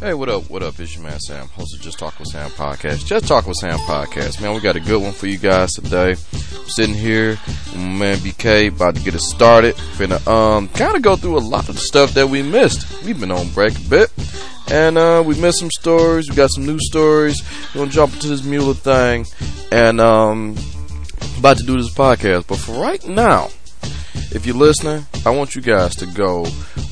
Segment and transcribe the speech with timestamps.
[0.00, 0.48] Hey, what up?
[0.48, 0.80] What up?
[0.80, 3.04] It's your man Sam, host of Just Talk with Sam podcast.
[3.04, 4.40] Just Talk with Sam podcast.
[4.40, 6.12] Man, we got a good one for you guys today.
[6.12, 7.38] I'm sitting here
[7.76, 9.74] man BK, about to get it started.
[9.74, 13.04] Finna um kind of go through a lot of the stuff that we missed.
[13.04, 14.10] We've been on break a bit,
[14.70, 16.30] and uh, we missed some stories.
[16.30, 17.42] We got some new stories.
[17.74, 19.26] We're gonna jump into this Mueller thing,
[19.70, 20.56] and um,
[21.38, 22.46] about to do this podcast.
[22.46, 23.50] But for right now,
[24.32, 26.46] if you're listening, I want you guys to go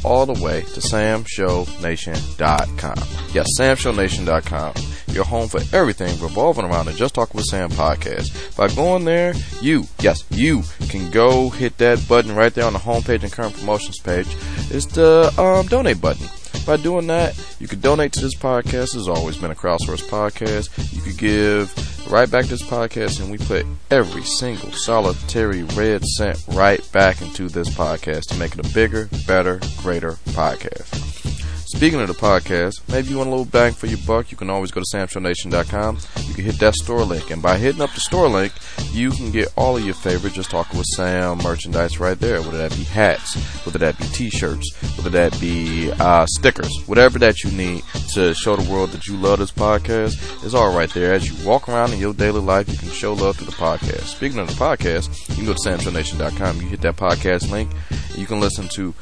[0.05, 2.95] all the way to samshownation.com.
[3.33, 4.75] Yes, samshownation.com.
[5.15, 8.57] Your home for everything revolving around the Just Talk with Sam podcast.
[8.57, 12.79] By going there, you, yes, you can go hit that button right there on the
[12.79, 14.29] homepage and current promotions page.
[14.71, 16.27] It's the um, donate button.
[16.69, 18.93] By doing that, you could donate to this podcast.
[18.93, 20.93] Has always been a crowdsourced podcast.
[20.95, 26.05] You could give right back to this podcast, and we put every single solitary red
[26.05, 31.38] cent right back into this podcast to make it a bigger, better, greater podcast.
[31.77, 34.49] Speaking of the podcast, maybe you want a little bang for your buck, you can
[34.49, 35.99] always go to samshownation.com.
[36.27, 38.55] You can hit that store link, and by hitting up the store link,
[38.91, 42.41] you can get all of your favorite Just Talking with Sam merchandise right there.
[42.41, 43.35] Whether that be hats,
[43.67, 48.57] whether that be t-shirts, whether that be uh, stickers, whatever that you need to show
[48.57, 51.13] the world that you love this podcast is all right there.
[51.13, 54.05] As you walk around in your daily life, you can show love to the podcast.
[54.05, 56.63] Speaking of the podcast, you can go to samshownation.com.
[56.63, 57.71] You hit that podcast link.
[58.17, 58.95] You can listen to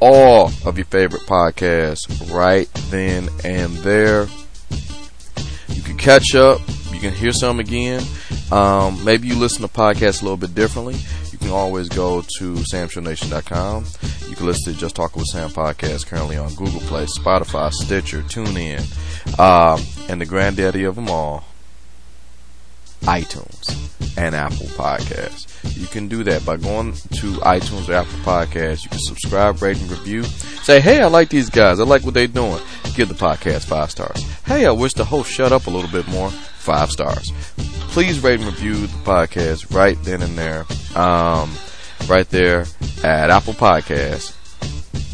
[0.00, 4.26] all of your favorite podcasts right then and there.
[5.68, 6.60] You can catch up.
[6.92, 8.02] You can hear some again.
[8.50, 10.96] Um, maybe you listen to podcasts a little bit differently.
[11.30, 13.86] You can always go to samshownation.com.
[14.28, 18.22] You can listen to Just Talking with Sam podcast currently on Google Play, Spotify, Stitcher,
[18.22, 21.44] TuneIn, um, and the granddaddy of them all,
[23.02, 25.49] iTunes and Apple Podcasts.
[25.64, 28.84] You can do that by going to iTunes or Apple Podcasts.
[28.84, 30.22] You can subscribe, rate, and review.
[30.22, 31.80] Say, hey, I like these guys.
[31.80, 32.60] I like what they're doing.
[32.94, 34.22] Give the podcast five stars.
[34.44, 36.30] Hey, I wish the host shut up a little bit more.
[36.30, 37.32] Five stars.
[37.92, 40.64] Please rate and review the podcast right then and there.
[40.96, 41.52] Um,
[42.08, 42.66] right there
[43.02, 44.32] at Apple Podcasts,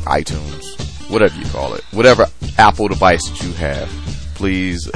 [0.05, 2.27] iTunes, whatever you call it, whatever
[2.59, 3.89] Apple device that you have.
[4.35, 4.91] Please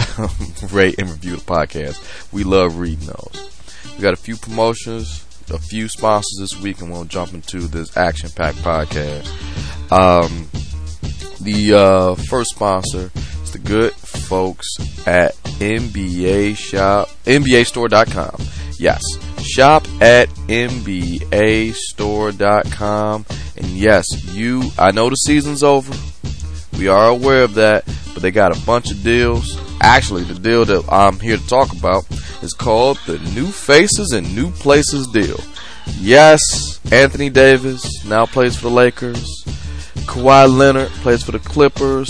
[0.73, 2.33] rate and review the podcast.
[2.33, 3.51] We love reading those.
[3.97, 7.97] We got a few promotions, a few sponsors this week, and we'll jump into this
[7.97, 9.27] action-packed podcast.
[9.93, 10.49] Um,
[11.41, 13.11] the uh, first sponsor
[13.43, 14.67] is the good folks
[15.07, 18.37] at NBA Shop, NBAStore.com.
[18.79, 19.03] Yes,
[19.43, 23.27] shop at NBAStore.com.
[23.57, 25.95] And yes, you, I know the season's over.
[26.79, 27.85] We are aware of that,
[28.15, 29.55] but they got a bunch of deals.
[29.81, 32.05] Actually, the deal that I'm here to talk about
[32.43, 35.41] is called the New Faces and New Places deal.
[35.99, 39.25] Yes, Anthony Davis now plays for the Lakers.
[40.07, 42.09] Kawhi Leonard plays for the Clippers.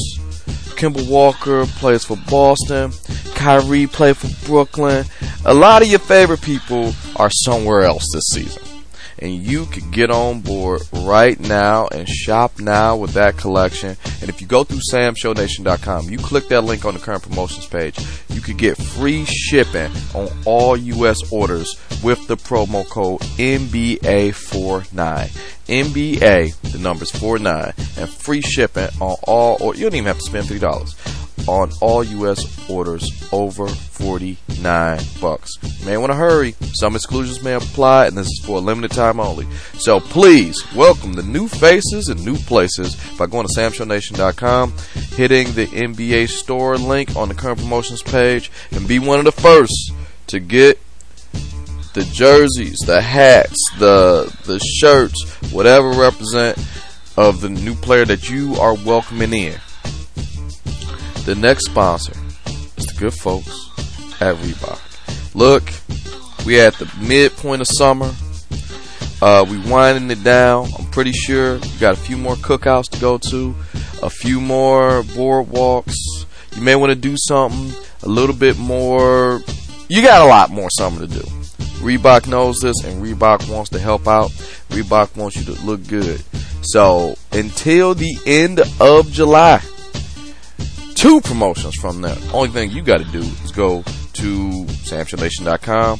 [0.76, 2.92] Kemba Walker plays for Boston.
[3.34, 5.04] Kyrie plays for Brooklyn.
[5.44, 8.62] A lot of your favorite people are somewhere else this season.
[9.20, 13.96] And you could get on board right now and shop now with that collection.
[14.20, 17.98] And if you go through samshownation.com, you click that link on the current promotions page,
[18.30, 21.18] you could get free shipping on all U.S.
[21.30, 25.50] orders with the promo code NBA49.
[25.70, 30.24] NBA, the number's 49, and free shipping on all, or you don't even have to
[30.24, 32.68] spend $3 on all U.S.
[32.68, 35.50] orders over 49 bucks.
[35.62, 36.54] You may want to hurry.
[36.74, 39.46] Some exclusions may apply, and this is for a limited time only.
[39.74, 44.74] So please welcome the new faces and new places by going to samshownation.com,
[45.14, 49.32] hitting the NBA store link on the current promotions page, and be one of the
[49.32, 49.92] first
[50.28, 50.78] to get
[51.92, 55.22] the jerseys, the hats, the the shirts,
[55.52, 56.56] whatever represent
[57.16, 59.58] of the new player that you are welcoming in.
[61.30, 62.12] The next sponsor
[62.76, 63.70] is the good folks
[64.20, 64.80] at Reebok.
[65.36, 65.62] Look,
[66.44, 68.12] we at the midpoint of summer.
[69.22, 70.68] Uh, we winding it down.
[70.76, 73.54] I'm pretty sure you got a few more cookouts to go to,
[74.02, 75.94] a few more boardwalks.
[76.56, 79.40] You may want to do something a little bit more.
[79.86, 81.20] You got a lot more summer to do.
[81.78, 84.32] Reebok knows this, and Reebok wants to help out.
[84.70, 86.24] Reebok wants you to look good.
[86.62, 89.62] So until the end of July,
[91.00, 92.18] two promotions from them.
[92.34, 93.82] Only thing you got to do is go
[94.12, 95.98] to samshownation.com,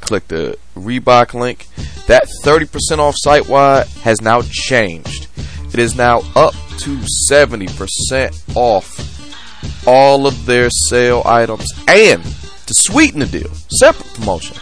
[0.00, 1.68] click the Reebok link.
[2.08, 5.28] That 30% off site wide has now changed.
[5.72, 6.98] It is now up to
[7.30, 14.56] 70% off all of their sale items and to sweeten the deal, separate promotion.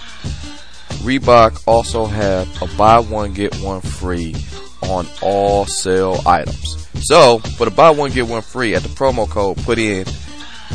[1.00, 4.34] Reebok also have a buy one get one free
[4.82, 6.87] on all sale items.
[7.02, 10.06] So, for the buy one get one free at the promo code, put in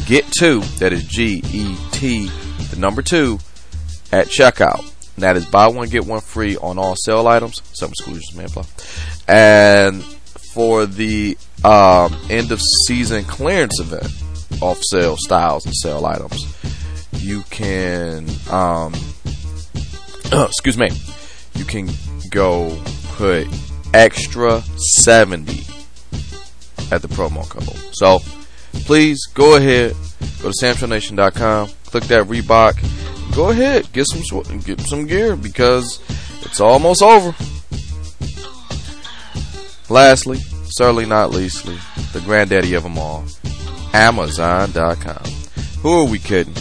[0.05, 2.27] get two, that is G E T,
[2.69, 3.39] the number two,
[4.11, 4.79] at checkout.
[5.15, 7.61] And that is buy one get one free on all sale items.
[7.73, 8.65] Some exclusions may apply.
[9.27, 14.11] And for the um, end of season clearance event,
[14.61, 16.45] off sale styles and sale items,
[17.13, 18.93] you can um,
[20.31, 20.89] excuse me,
[21.55, 21.89] you can
[22.31, 22.77] go
[23.13, 23.47] put
[23.97, 24.61] extra
[25.01, 25.63] 70
[26.91, 27.63] at the promo code.
[27.93, 28.19] So
[28.85, 29.95] please go ahead,
[30.41, 34.21] go to samshownation.com, click that Reebok, go ahead, get some
[34.59, 35.99] get some gear because
[36.43, 37.35] it's almost over.
[39.89, 41.77] Lastly, certainly not leastly,
[42.13, 43.25] the granddaddy of them all,
[43.93, 45.23] Amazon.com.
[45.81, 46.53] Who are we kidding?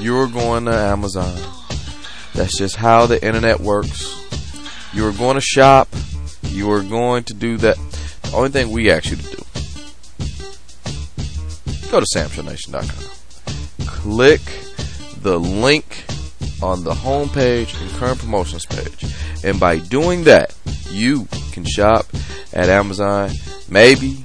[0.00, 1.38] You're going to Amazon.
[2.34, 4.16] That's just how the internet works.
[4.92, 5.88] You are going to shop.
[6.50, 7.76] You are going to do that.
[8.22, 9.44] The only thing we ask you to do,
[11.90, 13.86] go to samshownation.com.
[13.86, 14.40] Click
[15.22, 16.04] the link
[16.62, 19.04] on the home page and current promotions page.
[19.44, 20.54] And by doing that,
[20.90, 22.06] you can shop
[22.52, 23.30] at Amazon.
[23.68, 24.22] Maybe,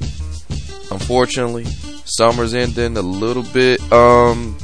[0.92, 1.66] unfortunately,
[2.06, 4.58] summer's ending a little bit um,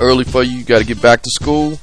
[0.00, 0.58] early for you.
[0.58, 1.78] You got to get back to school.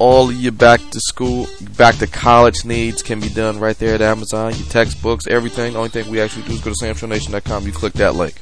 [0.00, 4.00] All your back to school, back to college needs can be done right there at
[4.00, 4.54] Amazon.
[4.56, 5.74] Your textbooks, everything.
[5.74, 7.66] The only thing we actually do is go to samshownation.com.
[7.66, 8.40] You click that link.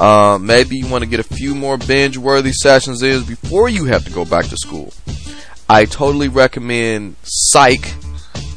[0.00, 4.04] Uh, maybe you want to get a few more binge-worthy sessions in before you have
[4.04, 4.92] to go back to school.
[5.68, 7.94] I totally recommend Psych.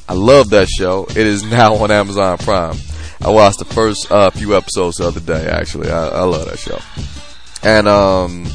[0.10, 1.06] I love that show.
[1.12, 2.78] It is now on Amazon Prime.
[3.22, 5.48] I watched the first uh, few episodes the other day.
[5.48, 6.80] Actually, I, I love that show.
[7.62, 8.48] And um,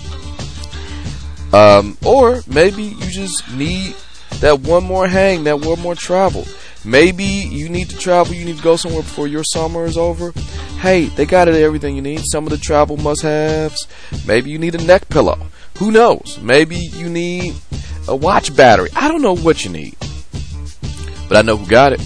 [1.52, 3.94] um, or maybe you just need
[4.40, 6.46] that one more hang, that one more travel.
[6.84, 10.32] Maybe you need to travel, you need to go somewhere before your summer is over.
[10.81, 12.22] Hey, they got it everything you need.
[12.25, 13.87] Some of the travel must-haves.
[14.26, 15.38] Maybe you need a neck pillow.
[15.78, 16.38] Who knows?
[16.43, 17.55] Maybe you need
[18.08, 18.90] a watch battery.
[18.96, 19.96] I don't know what you need.
[21.28, 22.00] But I know who got it.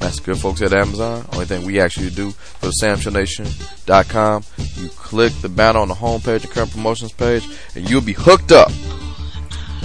[0.00, 1.26] That's good folks at Amazon.
[1.32, 4.44] Only thing we actually do for SamShowNation.com,
[4.76, 8.50] you click the banner on the homepage, the current promotions page, and you'll be hooked
[8.50, 8.72] up.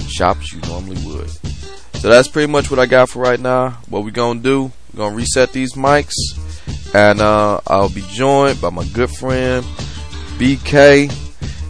[0.07, 1.29] Shops you normally would.
[1.99, 3.71] So that's pretty much what I got for right now.
[3.89, 4.71] What we're gonna do?
[4.93, 6.13] We're gonna reset these mics,
[6.93, 9.65] and uh, I'll be joined by my good friend
[10.37, 11.11] BK.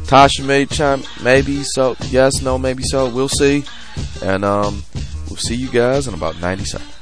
[0.06, 1.96] Tasha may chime, maybe so.
[2.10, 3.10] Yes, no, maybe so.
[3.10, 3.64] We'll see,
[4.22, 4.84] and um,
[5.28, 6.95] we'll see you guys in about 90 seconds.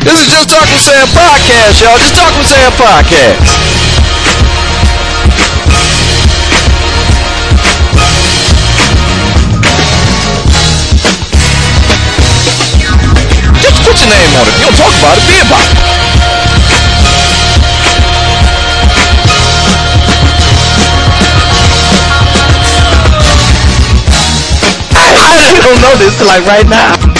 [0.00, 1.98] This is Just Talk with Sam podcast, y'all.
[1.98, 3.36] Just Talk with Sam podcast.
[13.60, 14.56] Just put your name on it.
[14.56, 15.76] You don't talk about it, be about it.
[24.96, 27.19] I don't know this like right now.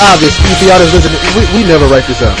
[0.00, 2.38] Obvious, if y'all that's listening, we, we never write this out.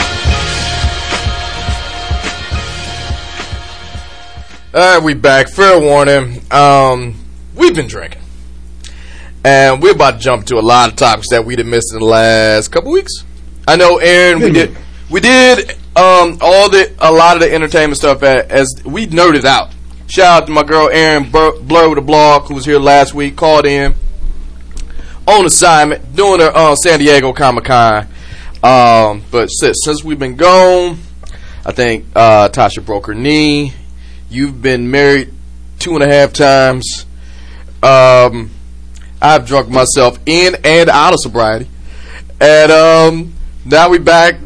[4.74, 5.48] Alright, we back.
[5.48, 6.42] Fair warning.
[6.50, 7.14] Um,
[7.54, 8.20] we've been drinking.
[9.42, 12.00] And we're about to jump to a lot of topics that we'd have missed in
[12.00, 13.24] the last couple weeks.
[13.66, 14.76] I know, Aaron, we did
[15.08, 19.44] we did um all the a lot of the entertainment stuff at, as we nerded
[19.44, 19.72] out.
[20.08, 23.14] Shout out to my girl Aaron Bur- Blur with the blog who was here last
[23.14, 23.94] week, called in
[25.26, 28.06] on assignment, doing her uh, San Diego Comic Con.
[28.62, 30.98] Um, but since, since we've been gone,
[31.64, 33.72] I think uh, Tasha broke her knee.
[34.30, 35.32] You've been married
[35.78, 37.06] two and a half times.
[37.82, 38.50] Um,
[39.20, 41.68] I've drunk myself in and out of sobriety.
[42.40, 44.36] And um, now we back.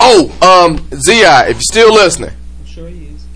[0.00, 3.26] Oh, um, Zi, if you're still listening, I'm sure he is.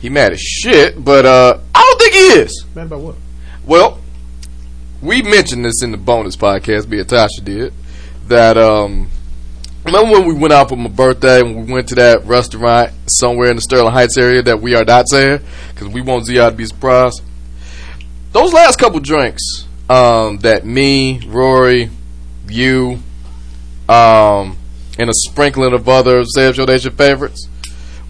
[0.00, 2.64] he mad as shit, but uh, I don't think he is.
[2.74, 3.16] Mad about what?
[3.64, 4.00] Well,
[5.06, 7.72] we mentioned this in the bonus podcast, me and Tasha did,
[8.26, 9.08] that um,
[9.84, 13.48] remember when we went out for my birthday and we went to that restaurant somewhere
[13.48, 15.40] in the Sterling Heights area that we are not saying
[15.72, 17.22] because we want Zia to be surprised.
[18.32, 19.42] Those last couple drinks
[19.88, 21.88] um, that me, Rory,
[22.48, 22.98] you,
[23.88, 24.58] um,
[24.98, 27.48] and a sprinkling of other Sam Show Nation favorites,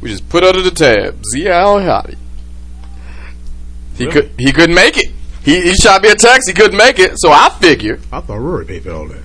[0.01, 2.17] we just put under the tab Zia Al Hadi.
[3.97, 5.13] He could he couldn't make it.
[5.47, 6.47] He, he shot me a text.
[6.49, 7.13] He couldn't make it.
[7.19, 9.23] So I figure, I thought Rory paid for all that.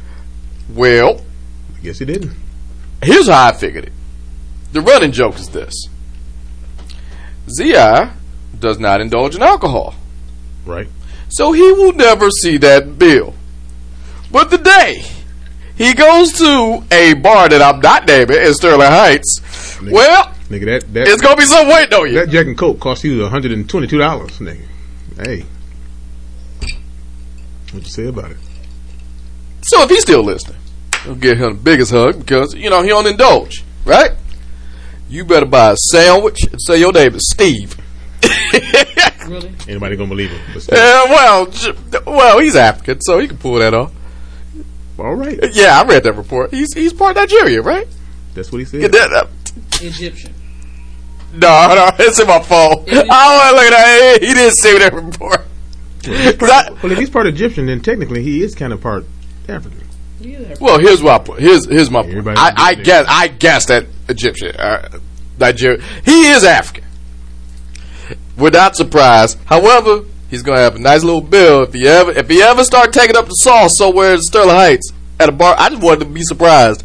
[0.70, 1.20] well,
[1.76, 2.32] I guess he didn't.
[3.04, 3.94] here's how I figured it.
[4.72, 5.74] The running joke is this:
[7.50, 7.74] Zi
[8.60, 9.96] does not indulge in alcohol,
[10.66, 10.88] Right?
[11.30, 13.34] so he will never see that bill.
[14.32, 15.04] But the day
[15.76, 19.42] he goes to a bar that I'm not naming in Sterling Heights,
[19.82, 22.14] well, Nigga, that that it's gonna be some waiting on you.
[22.16, 24.62] that Jack and Coke cost you hundred and twenty two dollars, nigga.
[25.18, 25.46] Hey.
[27.72, 28.38] What you say about it?
[29.64, 30.58] So if he's still listening,
[31.06, 34.12] I'll give him the biggest hug because you know he don't indulge, right?
[35.10, 37.78] You better buy a sandwich and say your name is Steve.
[39.28, 39.54] Really?
[39.68, 40.62] Anybody gonna believe him?
[40.70, 41.48] Yeah, well,
[42.06, 43.94] well, he's African, so he can pull that off.
[44.98, 45.40] all right.
[45.54, 46.52] Yeah, I read that report.
[46.52, 47.88] He's he's part Nigeria, right?
[48.34, 48.82] That's what he said.
[48.82, 49.30] Get that up.
[49.80, 50.34] Egyptian.
[51.34, 52.84] No, no, it's in my phone.
[52.90, 54.18] I don't want to look at that.
[54.22, 55.46] He didn't see that report.
[56.04, 59.06] 'Cause I- Well, if he's part Egyptian, then technically he is kind of part
[59.48, 59.82] African.
[60.22, 60.66] He is African.
[60.66, 61.40] well, here's what I put.
[61.40, 62.38] Here's here's my point.
[62.38, 65.00] I, I guess I guess that Egyptian, uh,
[65.40, 65.82] Nigeria.
[66.06, 66.84] He is African.
[68.38, 69.38] We're not surprised.
[69.46, 72.94] However, he's gonna have a nice little bill if he ever if he ever start
[72.94, 75.56] taking up the sauce somewhere in Sterling Heights at a bar.
[75.58, 76.84] I just wanted to be surprised.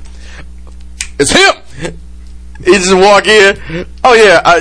[1.18, 1.94] It's him.
[2.64, 3.86] He just walk in.
[4.02, 4.60] Oh yeah, I,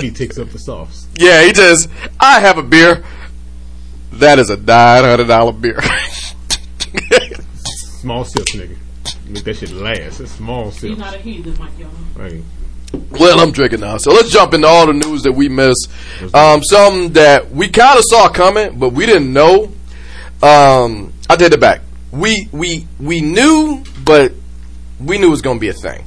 [0.00, 1.06] he, He takes up the sauce.
[1.16, 1.42] yeah.
[1.44, 3.04] He just I have a beer.
[4.18, 5.80] That is a nine hundred dollar beer.
[8.00, 8.76] Small sips, nigga.
[9.28, 10.20] Make that shit last.
[10.20, 10.98] It's small He's sips.
[10.98, 11.90] not a heathen, Mike Young.
[12.14, 12.40] Right.
[13.18, 13.96] Well, I'm drinking now.
[13.96, 15.90] So let's jump into all the news that we missed.
[16.32, 19.72] Um, something that we kind of saw coming, but we didn't know.
[20.42, 21.80] Um, I take it back.
[22.12, 24.32] We we we knew, but
[25.00, 26.04] we knew it was going to be a thing,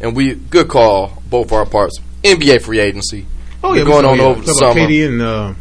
[0.00, 1.98] and we good call both our parts.
[2.22, 3.26] NBA free agency.
[3.62, 4.80] Oh We're yeah, going on over the Talk summer.
[4.80, 5.54] KD and uh,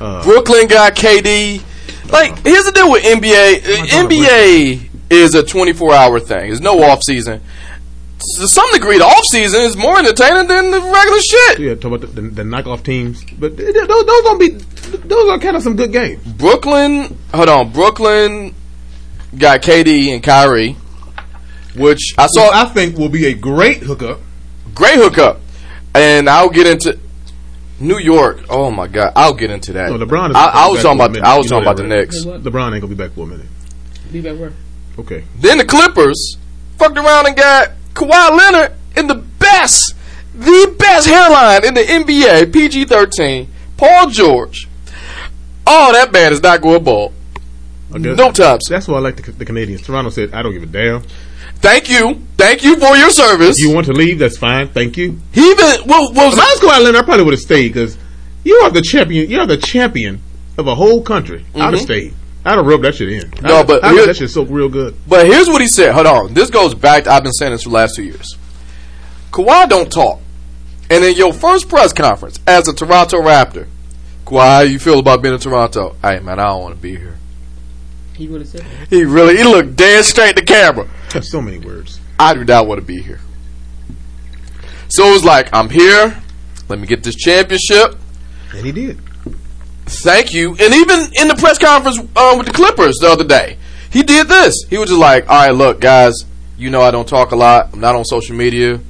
[0.00, 1.62] uh, Brooklyn got KD.
[2.10, 3.60] Like here's the deal with NBA.
[3.60, 6.48] NBA is a 24 hour thing.
[6.48, 7.40] There's no off season.
[8.38, 11.58] To some degree, the off season is more entertaining than the regular shit.
[11.58, 14.48] yeah, talk about the, the, the knockoff teams, but th- th- those those gonna be
[14.48, 16.22] those are kind of some good games.
[16.34, 17.72] Brooklyn, hold on.
[17.72, 18.54] Brooklyn
[19.38, 20.76] got KD and Kyrie,
[21.76, 24.20] which I saw I think will be a great hookup.
[24.74, 25.40] great hookup,
[25.94, 26.98] and I'll get into
[27.80, 28.44] New York.
[28.50, 29.90] Oh my god, I'll get into that.
[29.90, 31.26] No, LeBron is I, I was talking about minute.
[31.26, 32.00] I was You talking about that, the right?
[32.00, 32.24] Knicks.
[32.24, 32.30] Hey.
[32.30, 33.46] LeBron ain't gonna be back for a minute.
[34.12, 34.52] Be back where?
[34.98, 36.36] Okay, Then the Clippers
[36.78, 39.94] fucked around and got Kawhi Leonard in the best,
[40.34, 44.68] the best hairline in the NBA, PG thirteen, Paul George.
[45.66, 47.14] Oh, that man is not going bald.
[47.94, 48.68] I guess- No tops.
[48.68, 49.82] That's why I like the, the Canadians.
[49.82, 51.02] Toronto said, "I don't give a damn.
[51.60, 53.58] Thank you, thank you for your service.
[53.58, 54.18] If You want to leave?
[54.18, 54.68] That's fine.
[54.68, 57.34] Thank you." he even well, what was If I was Kawhi Leonard, I probably would
[57.34, 57.98] have stayed because
[58.44, 59.28] you are the champion.
[59.30, 60.22] You are the champion
[60.56, 61.44] of a whole country.
[61.54, 62.14] I'd have stayed.
[62.44, 63.22] I'd have rubbed that shit in.
[63.30, 63.46] Mm-hmm.
[63.46, 64.94] No, I'd- but I'd here- let that shit soak real good.
[65.06, 65.92] But here's what he said.
[65.92, 66.32] Hold on.
[66.34, 67.04] This goes back.
[67.04, 68.36] To, I've been saying this for the last two years.
[69.30, 70.20] Kawhi don't talk.
[70.88, 73.66] And in your first press conference as a Toronto Raptor,
[74.26, 75.94] Kawhi, how you feel about being in Toronto?
[76.02, 77.18] Hey man, I don't want to be here.
[78.14, 78.88] He would have said that.
[78.88, 80.88] He really he looked dead straight in the camera.
[81.22, 82.00] So many words.
[82.18, 83.20] I do not want to be here.
[84.88, 86.20] So it was like, I'm here.
[86.68, 87.96] Let me get this championship.
[88.54, 89.00] And he did.
[89.86, 90.50] Thank you.
[90.50, 93.58] And even in the press conference um, with the Clippers the other day,
[93.90, 94.54] he did this.
[94.68, 96.14] He was just like, all right, look, guys,
[96.56, 97.70] you know I don't talk a lot.
[97.72, 98.80] I'm not on social media.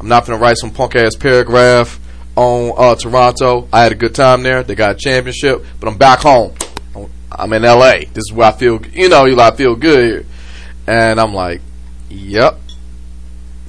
[0.00, 2.00] I'm not going to write some punk ass paragraph
[2.34, 3.68] on uh, Toronto.
[3.72, 4.62] I had a good time there.
[4.62, 6.54] They got a championship, but I'm back home.
[7.30, 8.00] I'm in LA.
[8.12, 10.26] This is where I feel, you know, I feel good here.
[10.90, 11.60] And I'm like,
[12.08, 12.58] yep.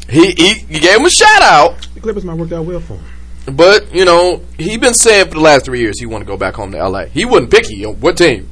[0.09, 1.87] He, he, he gave him a shout out.
[1.93, 3.55] The Clippers might work out well for him.
[3.55, 6.35] But you know, he been saying for the last three years he want to go
[6.35, 7.05] back home to L.A.
[7.09, 8.49] He wasn't picky on what team.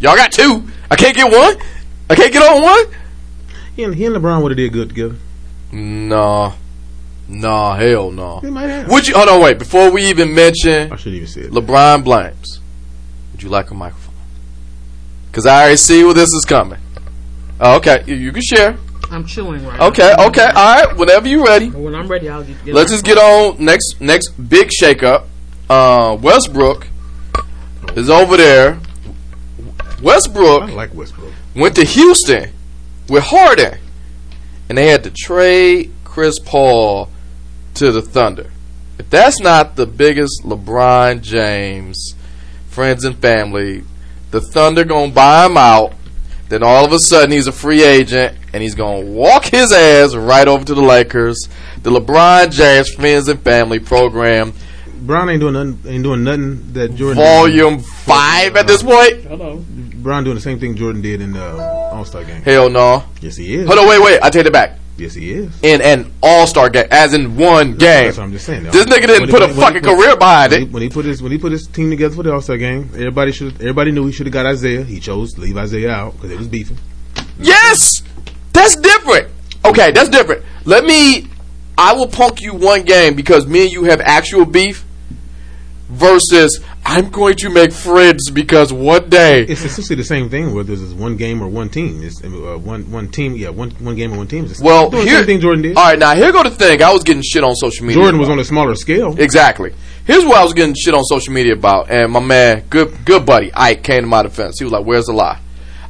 [0.00, 0.66] Y'all got two.
[0.90, 1.58] I can't get one.
[2.08, 2.84] I can't get on one.
[3.76, 5.16] He and, he and LeBron would have did good together.
[5.70, 6.54] Nah,
[7.28, 8.40] nah, hell no.
[8.40, 8.88] Have.
[8.88, 9.16] Would you?
[9.16, 9.58] Hold on, wait.
[9.58, 11.50] Before we even mention I shouldn't even say it.
[11.50, 12.60] LeBron blames,
[13.32, 14.14] would you like a microphone?
[15.26, 16.78] Because I already see where this is coming.
[17.60, 18.76] Oh, okay, you, you can share.
[19.10, 20.26] I'm chewing right Okay, now.
[20.28, 20.96] okay, all right.
[20.96, 22.64] Whenever you're ready, when I'm ready, I'll get.
[22.64, 25.24] get let's my- just get on next next big shakeup.
[25.70, 26.86] Uh, Westbrook
[27.96, 28.78] is over there.
[30.02, 31.32] Westbrook I like Westbrook.
[31.56, 32.50] went to Houston
[33.08, 33.78] with Harden,
[34.68, 37.10] and they had to trade Chris Paul
[37.74, 38.50] to the Thunder.
[38.98, 42.14] If that's not the biggest LeBron James
[42.68, 43.84] friends and family,
[44.30, 45.94] the Thunder gonna buy him out.
[46.48, 50.14] Then all of a sudden he's a free agent and he's gonna walk his ass
[50.14, 51.48] right over to the Lakers.
[51.82, 54.52] The LeBron James friends and family program,
[55.00, 55.80] Bron ain't doing nothing.
[55.92, 57.22] Ain't doing nothing that Jordan.
[57.22, 59.22] volume five at this point.
[59.24, 59.64] Hello.
[59.68, 62.42] Bron doing the same thing Jordan did in the All Star game.
[62.42, 63.04] Hell no.
[63.20, 63.66] Yes, he is.
[63.66, 64.20] Hold on, wait, wait.
[64.22, 64.78] I take it back.
[64.98, 65.50] Yes, he is.
[65.62, 68.06] in an All Star game, as in one game.
[68.06, 68.64] That's what I'm just saying.
[68.64, 70.72] This nigga didn't When he- put a fucking put- career behind when he, it.
[70.72, 72.90] when he put his when he put his team together for the All Star game,
[72.94, 74.82] everybody should everybody knew he should have got Isiah.
[74.84, 76.78] He chose to leave Isiah out because they was beefing.
[77.40, 78.02] Yes,
[78.52, 79.28] that's different.
[79.64, 80.42] Okay, that's different.
[80.64, 81.28] Let me.
[81.76, 84.84] I will punk you one game because me and you have actual beef.
[85.90, 89.42] Versus, I'm going to make friends because one day.
[89.42, 92.02] It's essentially the same thing whether it's one game or one team.
[92.02, 93.34] It's uh, one one team.
[93.36, 94.46] Yeah, one one game or one team.
[94.46, 95.18] It's Well, doing the here.
[95.18, 95.76] same thing Jordan did.
[95.76, 96.82] All right, now here go the thing.
[96.82, 98.00] I was getting shit on social media.
[98.02, 98.34] Jordan was about.
[98.34, 99.14] on a smaller scale.
[99.20, 99.74] Exactly.
[100.06, 103.26] Here's what I was getting shit on social media about, and my man, good good
[103.26, 104.58] buddy Ike, came to my defense.
[104.58, 105.38] He was like, "Where's the lie?"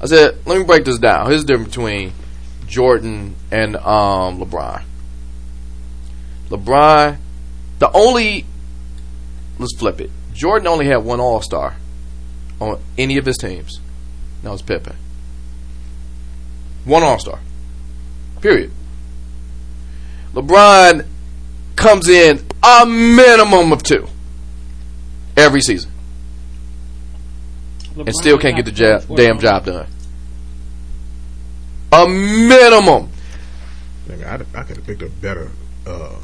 [0.01, 1.31] I said, "Let me break this down.
[1.31, 2.13] Here's the difference between
[2.67, 4.83] Jordan and um, LeBron.
[6.51, 7.19] LeBron,
[7.79, 8.47] the only
[9.61, 10.11] let's flip it.
[10.39, 11.75] Jordan only had one All Star
[12.61, 13.81] on any of his teams.
[14.45, 14.95] That was Pippen.
[16.85, 17.41] One All Star.
[18.41, 18.71] Period.
[20.35, 21.05] LeBron
[21.75, 24.07] comes in a minimum of two
[25.37, 25.91] every season
[27.97, 29.89] and still can't get the job, damn job done.
[31.91, 33.11] A minimum.
[34.09, 35.51] I, I could have picked a better
[35.85, 36.15] uh,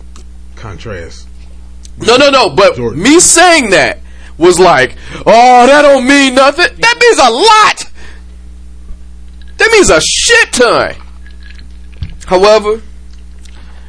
[0.54, 1.26] contrast.
[1.98, 2.50] No, no, no.
[2.50, 3.02] But Jordan.
[3.02, 4.00] me saying that
[4.36, 6.76] was like, oh, that don't mean nothing.
[6.78, 7.90] That means a lot.
[9.58, 10.94] That means a shit ton.
[12.26, 12.80] However,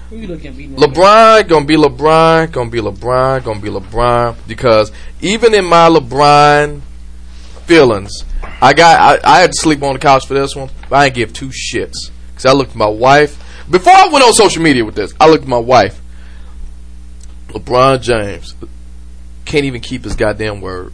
[0.10, 0.68] Who you looking at me?
[0.68, 4.36] LeBron gonna be LeBron, gonna be LeBron, gonna be LeBron.
[4.48, 4.92] Because
[5.22, 6.82] even in my LeBron
[7.66, 8.24] feelings,
[8.62, 11.06] I got I, I had to sleep on the couch for this one, but I
[11.06, 12.12] didn't give two shits.
[12.36, 13.42] Cause I looked at my wife
[13.72, 15.14] before I went on social media with this.
[15.20, 16.02] I looked at my wife.
[17.56, 18.54] LeBron James
[19.46, 20.92] can't even keep his goddamn word.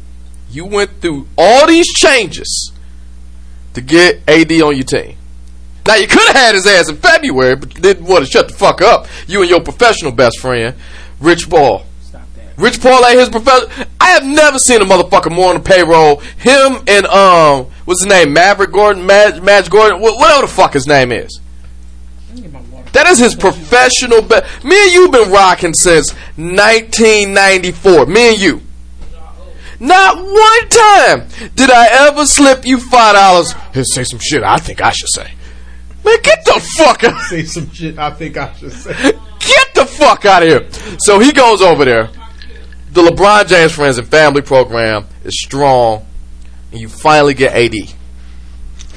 [0.49, 2.71] You went through all these changes
[3.73, 5.17] to get AD on your team.
[5.87, 8.47] Now you could have had his ass in February, but you didn't want to shut
[8.49, 9.07] the fuck up.
[9.27, 10.75] You and your professional best friend,
[11.19, 11.85] Rich Paul.
[12.03, 12.55] Stop that.
[12.57, 13.71] Rich Paul ain't his professional.
[13.99, 16.17] I have never seen a motherfucker more on the payroll.
[16.37, 18.33] Him and um, what's his name?
[18.33, 21.39] Maverick Gordon, Madge, Madge Gordon, wh- whatever the fuck his name is.
[22.27, 22.80] Let me get my water.
[22.93, 24.63] That is his professional best.
[24.63, 28.05] Me and you been rocking since 1994.
[28.05, 28.61] Me and you.
[29.79, 33.53] Not one time did I ever slip you five dollars.
[33.73, 34.43] Here, say some shit.
[34.43, 35.31] I think I should say.
[36.05, 37.19] Man, get the fuck out.
[37.23, 37.97] Say some shit.
[37.97, 38.93] I think I should say.
[39.39, 40.97] Get the fuck out of here.
[40.99, 42.09] So he goes over there.
[42.91, 46.05] The LeBron James Friends and Family Program is strong,
[46.71, 47.73] and you finally get AD.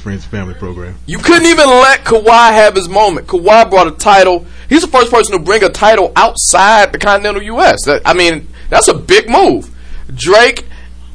[0.05, 0.95] Friends Family Program.
[1.07, 3.27] You couldn't even let Kawhi have his moment.
[3.27, 4.45] Kawhi brought a title.
[4.69, 7.87] He's the first person to bring a title outside the continental U.S.
[7.87, 9.75] That, I mean, that's a big move.
[10.14, 10.67] Drake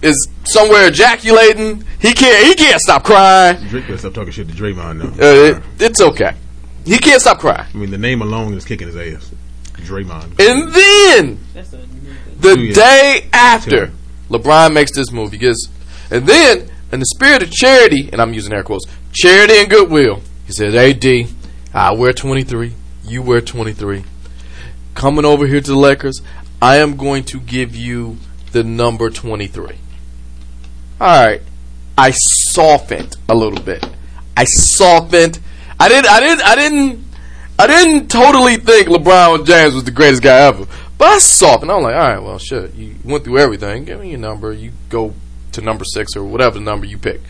[0.01, 1.83] is somewhere ejaculating.
[1.99, 2.47] He can't.
[2.47, 3.63] He can't stop crying.
[3.67, 5.23] Drake better stop talking shit to Draymond now.
[5.23, 6.33] Uh, it, it's okay.
[6.83, 7.67] He can't stop crying.
[7.71, 9.31] I mean, the name alone is kicking his ass.
[9.73, 10.39] Draymond.
[10.39, 11.77] And then That's a.
[12.39, 12.75] the Two years.
[12.75, 13.91] day after
[14.31, 15.67] LeBron makes this move, he gets,
[16.09, 20.21] and then in the spirit of charity, and I'm using air quotes, charity and goodwill,
[20.45, 21.27] he says, "AD,
[21.73, 22.73] I wear 23,
[23.03, 24.03] you wear 23.
[24.95, 26.21] Coming over here to the Lakers,
[26.61, 28.17] I am going to give you
[28.51, 29.75] the number 23."
[31.01, 31.41] All right,
[31.97, 33.85] I softened a little bit.
[34.35, 35.39] I softened.
[35.79, 36.09] I didn't.
[36.09, 36.41] I didn't.
[36.41, 37.05] I didn't.
[37.59, 40.65] I didn't totally think LeBron James was the greatest guy ever,
[40.97, 41.71] but I softened.
[41.71, 42.73] I'm like, all right, well, shit.
[42.73, 43.83] You went through everything.
[43.83, 44.53] Give me your number.
[44.53, 45.13] You go
[45.53, 47.21] to number six or whatever number you pick.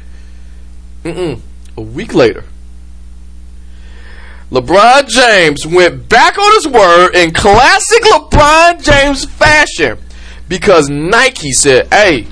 [1.04, 1.40] Mm-mm.
[1.78, 2.44] A week later,
[4.52, 9.98] LeBron James went back on his word in classic LeBron James fashion
[10.48, 12.28] because Nike said, "Hey,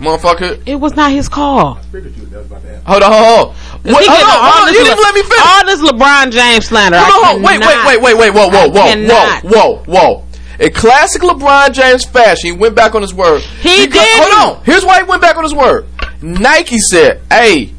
[0.00, 1.74] motherfucker, It was not his call.
[1.74, 4.74] hold on, hold on, What- He hold on, hold on.
[4.74, 6.98] You didn't let me finish." All this LeBron James slander.
[6.98, 10.24] I Hold on, wait, wait, wait, wait, wait, whoa, whoa, I whoa, whoa, whoa, whoa.
[10.60, 13.40] In classic LeBron James fashion, he went back on his word.
[13.62, 14.32] He Because- didn't.
[14.32, 14.62] Hold on.
[14.64, 15.86] Here's why he went back on his word.
[16.20, 17.70] Nike said, "Hey,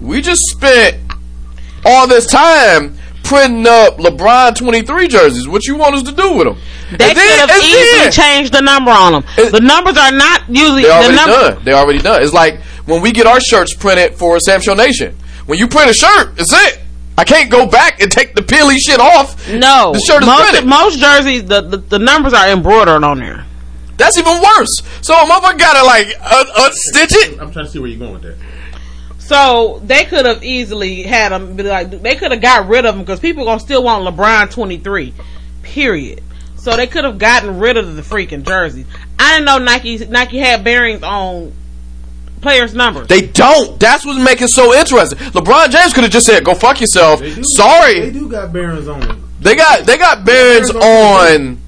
[0.00, 0.96] we just spent
[1.86, 5.46] all this time printing up LeBron 23 jerseys.
[5.46, 6.56] What you want us to do with them?
[6.98, 9.24] They And could have easily changed the number on them.
[9.36, 11.50] The numbers are not usually They the already number.
[11.50, 11.56] done.
[11.64, 12.22] They already done.
[12.22, 15.14] It's like when we get our shirts printed for Sam Show Nation.
[15.46, 16.80] When you print a shirt, it's it.
[17.16, 19.48] I can't go back and take the peely shit off.
[19.50, 20.68] No, The shirt is most printed.
[20.68, 23.44] most jerseys the, the the numbers are embroidered on there.
[23.96, 24.82] That's even worse.
[25.02, 27.40] So a motherfucker gotta like un- unstitch it.
[27.40, 28.36] I'm trying to see where you're going with that.
[29.20, 31.56] So they could have easily had them.
[31.56, 34.50] Be like they could have got rid of them because people gonna still want LeBron
[34.50, 35.14] twenty three.
[35.62, 36.22] Period.
[36.56, 38.86] So they could have gotten rid of the freaking jerseys.
[39.18, 41.52] I didn't know Nike Nike had bearings on
[42.44, 43.08] players' numbers.
[43.08, 43.80] They don't.
[43.80, 45.18] That's what's making it so interesting.
[45.32, 48.86] LeBron James could have just said, "Go fuck yourself." They Sorry, They do got Barons
[48.86, 49.16] on it.
[49.40, 51.58] they got they got bearings on.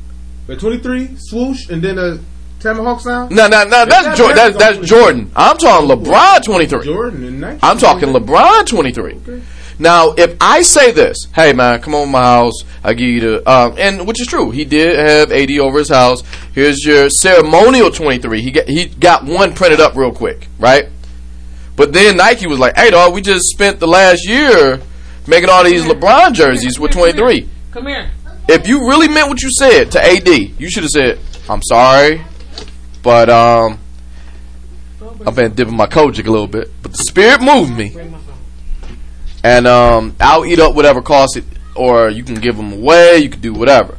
[0.47, 2.19] The 23 swoosh and then a
[2.61, 3.31] Tomahawk sound.
[3.33, 3.85] No, no, no.
[3.85, 4.37] That's Jordan.
[4.37, 5.31] That's, that's Jordan.
[5.35, 6.85] I'm talking LeBron twenty three.
[6.85, 7.61] Jordan and Nike.
[7.63, 9.43] I'm talking LeBron 23.
[9.79, 13.51] Now, if I say this, hey man, come on my house, I give you the,
[13.51, 16.23] um, and which is true, he did have AD over his house.
[16.55, 18.41] Here's your ceremonial 23.
[18.41, 20.89] He got he got one printed up real quick, right?
[21.77, 24.81] But then Nike was like, hey dog, we just spent the last year
[25.27, 27.47] making all these LeBron jerseys with 23.
[27.73, 28.11] Come here.
[28.49, 31.19] If you really meant what you said to AD, you should have said,
[31.51, 32.23] I'm sorry,
[33.03, 33.79] but um,
[35.27, 37.95] I've been dipping my Kojic a little bit, but the spirit moved me
[39.47, 41.45] and um, I'll eat up whatever costs it,
[41.77, 43.19] or you can give them away.
[43.19, 43.97] You can do whatever.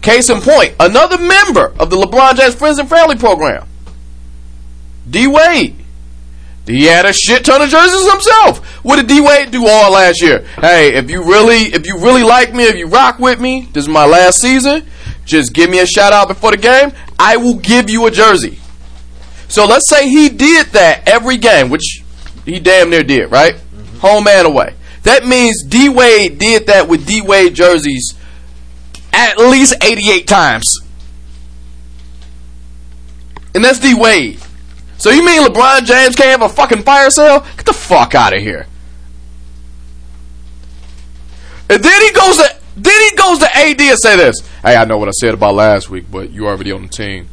[0.00, 3.68] Case in point, another member of the LeBron James Friends and Family Program,
[5.08, 5.76] D Wade.
[6.64, 8.64] He had a shit ton of jerseys himself.
[8.82, 10.38] What did D Wade do all last year?
[10.58, 13.84] Hey, if you really, if you really like me, if you rock with me, this
[13.84, 14.86] is my last season.
[15.26, 16.92] Just give me a shout out before the game.
[17.18, 18.58] I will give you a jersey.
[19.48, 22.02] So let's say he did that every game, which
[22.46, 23.61] he damn near did, right?
[24.02, 24.74] Home and away.
[25.04, 28.14] That means D Wade did that with D Wade jerseys
[29.12, 30.80] at least 88 times.
[33.54, 34.40] And that's D Wade.
[34.98, 37.40] So you mean LeBron James can't have a fucking fire sale?
[37.56, 38.66] Get the fuck out of here.
[41.68, 44.40] And then he goes to then he goes to AD and say this.
[44.62, 47.28] Hey, I know what I said about last week, but you already on the team.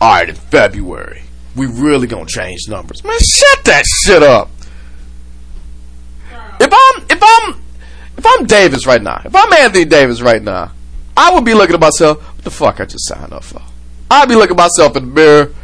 [0.00, 1.22] All right, in February,
[1.56, 3.02] we really gonna change numbers.
[3.02, 4.50] Man, shut that shit up.
[6.60, 7.62] If I'm if I'm
[8.16, 10.72] if I'm Davis right now, if I'm Anthony Davis right now,
[11.16, 12.22] I would be looking at myself.
[12.22, 13.62] What the fuck I just signed up for?
[14.10, 15.54] I'd be looking at myself in the mirror.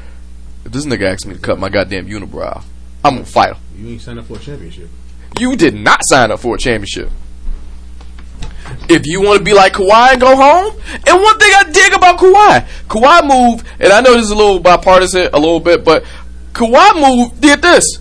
[0.65, 2.63] If this nigga asked me to cut my goddamn unibrow,
[3.05, 3.59] I'm gonna fight him.
[3.77, 4.89] You ain't signed up for a championship.
[5.39, 7.11] You did not sign up for a championship.
[8.89, 11.93] If you want to be like Kawhi and go home, and one thing I dig
[11.93, 15.85] about Kawhi, Kawhi moved, and I know this is a little bipartisan, a little bit,
[15.85, 16.05] but
[16.53, 17.99] Kawhi moved, did this.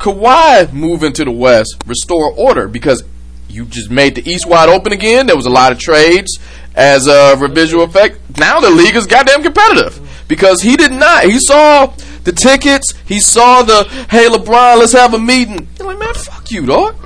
[0.00, 3.04] Kawhi moved into the West, restore order because
[3.48, 5.26] you just made the East wide open again.
[5.26, 6.38] There was a lot of trades
[6.74, 8.18] as a visual effect.
[8.38, 11.24] Now the league is goddamn competitive because he did not.
[11.24, 11.92] He saw
[12.24, 12.94] the tickets.
[13.04, 15.68] He saw the hey LeBron, let's have a meeting.
[15.78, 16.96] You're like, man, fuck you, dog.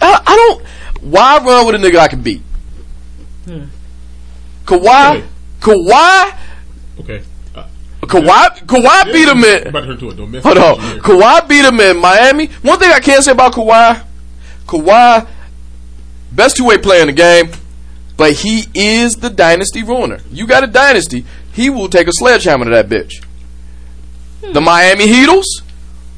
[0.00, 0.66] I, I don't.
[1.02, 2.42] Why run with a nigga I can beat?
[3.44, 3.64] Hmm.
[4.64, 5.26] Kawhi, Okay.
[5.60, 6.38] Kawhi,
[7.00, 7.22] Okay.
[8.12, 9.68] Kawhi, Kawhi beat him in.
[9.68, 10.52] About to a domestic.
[10.52, 10.98] Hold on.
[11.00, 12.46] Kawhi beat him in Miami.
[12.62, 14.04] One thing I can say about Kawhi,
[14.66, 15.26] Kawhi,
[16.30, 17.50] best two way player in the game,
[18.16, 20.18] but he is the dynasty ruiner.
[20.30, 23.24] You got a dynasty, he will take a sledgehammer to that bitch.
[24.52, 25.46] The Miami Heatles,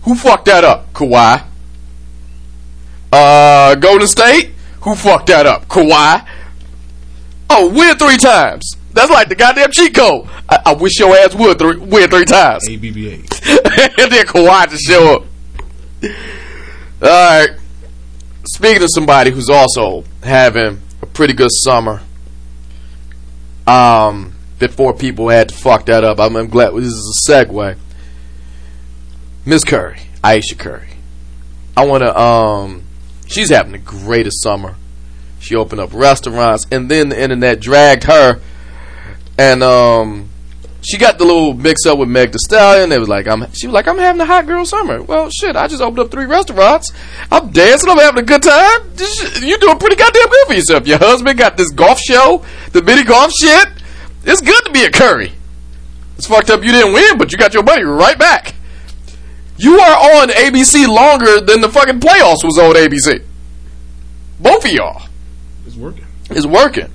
[0.03, 0.93] who fucked that up?
[0.93, 1.45] Kawhi.
[3.13, 5.69] Uh, Golden State, who fucked that up?
[5.69, 6.27] Kawhi.
[7.51, 8.77] Oh, win three times.
[8.95, 10.29] That's like the goddamn cheat code.
[10.49, 13.11] I, I wish your ass would three, win three times ABBA.
[14.01, 15.25] and then Kawhi to show up.
[17.03, 17.51] All right.
[18.47, 22.03] Speaking of somebody who's also having a pretty good summer,
[23.67, 27.77] um, before people had to fuck that up, I'm, I'm glad this is a segue.
[29.45, 30.89] Miss Curry, Aisha Curry.
[31.77, 32.19] I want to.
[32.19, 32.85] Um,
[33.27, 34.77] she's having the greatest summer.
[35.41, 38.41] She opened up restaurants, and then the internet dragged her,
[39.39, 40.29] and um,
[40.83, 42.93] she got the little mix up with Meg Thee Stallion.
[42.93, 43.51] It was like, I'm.
[43.53, 45.03] She was like, I'm having a hot girl summer.
[45.03, 46.93] Well, shit, I just opened up three restaurants.
[47.33, 47.89] I'm dancing.
[47.91, 48.81] I'm having a good time.
[48.95, 50.87] This- You doing pretty goddamn good for yourself.
[50.87, 53.69] Your husband got this golf show, the mini golf shit.
[54.25, 55.33] It's good to be a Curry.
[56.17, 58.55] It's fucked up you didn't win, but you got your money right back.
[59.57, 63.23] You are on ABC longer than the fucking playoffs was on ABC.
[64.41, 65.03] Both of y'all
[65.67, 66.05] It's working.
[66.31, 66.91] It's working.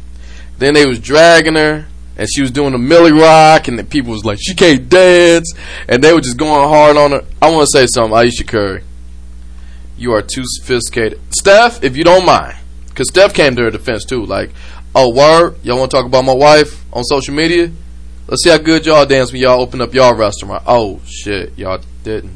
[0.57, 1.85] Then they was dragging her,
[2.19, 5.53] and she was doing the Milly Rock, and the people was like, she can't dance,
[5.87, 7.23] and they were just going hard on her.
[7.41, 8.83] I want to say something, Aisha Curry.
[9.97, 11.21] You are too sophisticated.
[11.33, 12.57] Steph, if you don't mind,
[12.89, 14.25] because Steph came to her defense too.
[14.25, 14.51] Like,
[14.93, 17.71] oh, word, y'all want to talk about my wife on social media?
[18.27, 20.63] Let's see how good y'all dance when y'all open up y'all restaurant.
[20.67, 22.35] Oh shit, y'all didn't.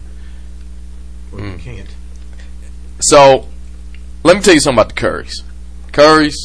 [1.33, 1.59] Well, you mm.
[1.59, 1.95] can't.
[3.01, 3.49] So,
[4.23, 5.43] let me tell you something about the Currys.
[5.91, 6.35] Currys,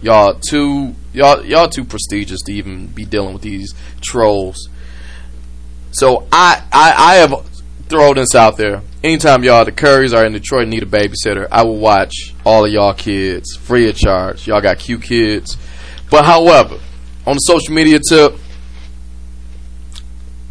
[0.00, 4.68] y'all too y'all y'all too prestigious to even be dealing with these trolls.
[5.90, 7.46] So I I, I have
[7.88, 8.82] thrown this out there.
[9.02, 12.64] Anytime y'all the Currys are in Detroit and need a babysitter, I will watch all
[12.64, 14.46] of y'all kids free of charge.
[14.46, 15.56] Y'all got cute kids.
[16.10, 16.78] But however,
[17.26, 18.34] on the social media tip,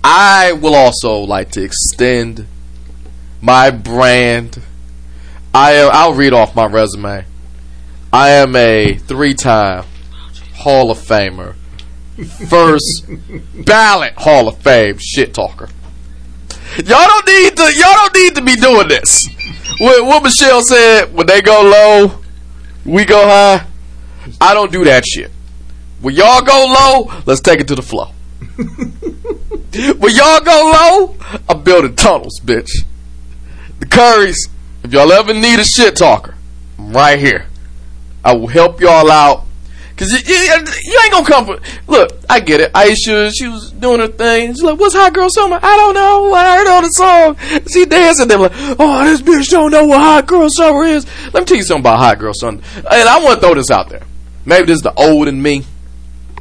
[0.04, 2.48] I will also like to extend
[3.42, 4.62] my brand.
[5.54, 7.26] I am, I'll read off my resume.
[8.14, 9.84] I am a three-time
[10.68, 11.56] Hall of Famer,
[12.50, 13.06] first
[13.66, 15.70] ballot Hall of Fame shit talker.
[16.84, 17.74] Y'all don't need to.
[17.74, 19.26] Y'all don't need to be doing this.
[19.80, 22.20] What, what Michelle said: when they go low,
[22.84, 23.66] we go high.
[24.42, 25.32] I don't do that shit.
[26.02, 28.08] When y'all go low, let's take it to the flow.
[28.58, 32.72] when y'all go low, I'm building tunnels, bitch.
[33.80, 34.50] The Currys,
[34.84, 36.36] if y'all ever need a shit talker,
[36.78, 37.46] I'm right here.
[38.26, 39.47] I will help y'all out.
[39.98, 41.60] Cause you, you, you ain't gonna come for.
[41.88, 42.72] Look, I get it.
[42.74, 44.54] Aisha, she was doing her thing.
[44.54, 46.34] She's like, "What's Hot Girl Summer?" I don't know.
[46.36, 47.64] I heard on the song.
[47.74, 48.28] She dancing.
[48.28, 51.58] They're like, "Oh, this bitch don't know what Hot Girl Summer is." Let me tell
[51.58, 52.62] you something about Hot Girl Summer.
[52.76, 54.04] And I want to throw this out there.
[54.46, 55.66] Maybe this is the old in me.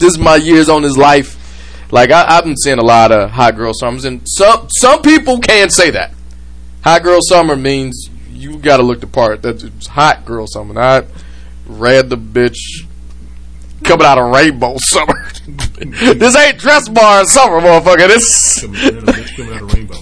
[0.01, 1.43] This is my years on this life.
[1.91, 5.39] Like I, I've been seeing a lot of Hot Girl Summers, and some some people
[5.39, 6.13] can't say that.
[6.85, 9.41] Hot Girl Summer means you got to look the part.
[9.41, 11.07] That's Hot Girl Summer, I
[11.67, 12.59] red the bitch
[13.87, 15.29] coming out of rainbow summer.
[16.15, 18.09] this ain't dress bar summer, motherfucker.
[18.09, 19.95] This Coming out of, coming out of rainbow.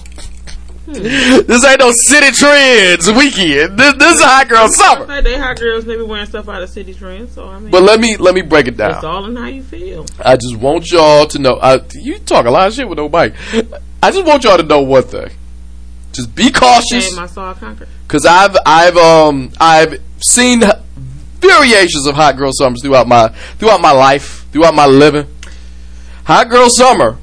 [0.87, 3.77] this ain't no Citi Trends weekend.
[3.77, 5.05] This, this is hot girl summer.
[5.05, 7.33] Like they hot girls, they be wearing stuff out of Citi Trends.
[7.33, 8.95] So I mean, But let me let me break it down.
[8.95, 10.05] it's all in how you feel.
[10.23, 11.55] I just want y'all to know.
[11.61, 13.33] I, you talk a lot of shit with no mic.
[14.01, 15.29] I just want y'all to know one thing.
[16.13, 17.17] Just be cautious.
[17.17, 17.87] I saw a conquer.
[18.07, 20.61] because I've I've um I've seen
[21.47, 23.29] variations of hot girl summers throughout my
[23.59, 25.27] throughout my life, throughout my living.
[26.25, 27.17] Hot girl summer.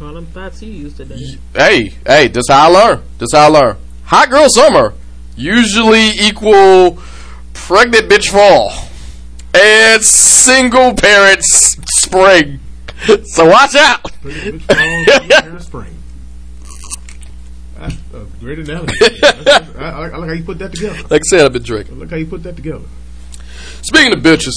[0.00, 1.38] All them thoughts you used today.
[1.54, 3.02] Hey, hey, that's how I learn.
[3.18, 3.76] That's how I learn.
[4.04, 4.94] Hot girl summer
[5.36, 6.98] usually equal
[7.54, 8.72] pregnant bitch fall
[9.54, 12.60] and single parents spring.
[13.24, 14.02] So watch out.
[14.22, 15.94] Pretty bitch falls in the spring.
[17.78, 18.94] That's a great analogy.
[19.22, 21.02] I, I, like- I like how you put that together.
[21.10, 21.96] Like I said, I've been drinking.
[21.96, 22.84] I like how you put that together.
[23.86, 24.54] Speaking of bitches,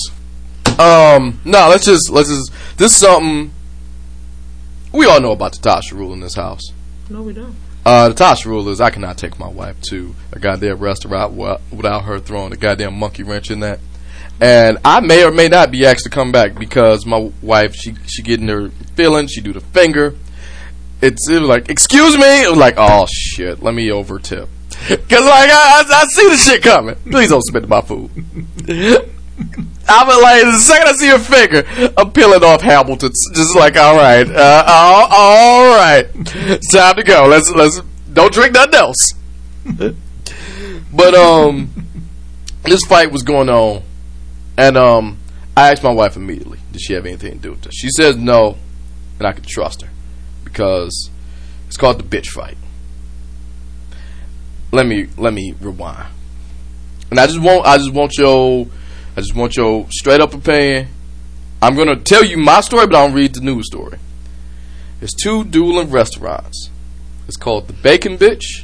[0.80, 3.52] um, no, let's just let's just this is something
[4.92, 6.72] we all know about the Tasha rule in this house.
[7.10, 7.56] No, we don't.
[7.86, 11.60] Uh, the Tasha rule is I cannot take my wife to a goddamn restaurant wi-
[11.72, 13.80] without her throwing a goddamn monkey wrench in that.
[14.42, 17.94] And I may or may not be asked to come back because my wife she
[18.08, 19.32] she getting her feelings.
[19.32, 20.15] She do the finger.
[21.02, 22.44] It's it was like excuse me.
[22.44, 23.62] It was like oh shit.
[23.62, 24.50] Let me over tip.
[24.88, 26.96] Cause like I, I, I see the shit coming.
[27.12, 28.10] Please don't spit my food.
[29.88, 33.12] I was like the second I see her finger, I'm peeling off Hamilton.
[33.34, 36.06] Just like all right, uh, all, all right,
[36.71, 37.28] time to go.
[37.28, 39.13] Let's let's don't drink nothing else.
[40.93, 41.71] but um,
[42.63, 43.84] this fight was going on,
[44.58, 45.17] and um,
[45.56, 47.75] I asked my wife immediately, did she have anything to do with this?
[47.75, 48.58] She says no,
[49.17, 49.89] and I can trust her
[50.43, 51.10] because
[51.67, 52.58] it's called the bitch fight.
[54.71, 56.10] Let me let me rewind,
[57.10, 58.67] and I just want I just want your
[59.15, 60.88] I just want your straight up opinion.
[61.62, 64.00] I'm gonna tell you my story, but I don't read the news story.
[65.00, 66.69] There's two dueling restaurants.
[67.28, 68.63] It's called the Bacon Bitch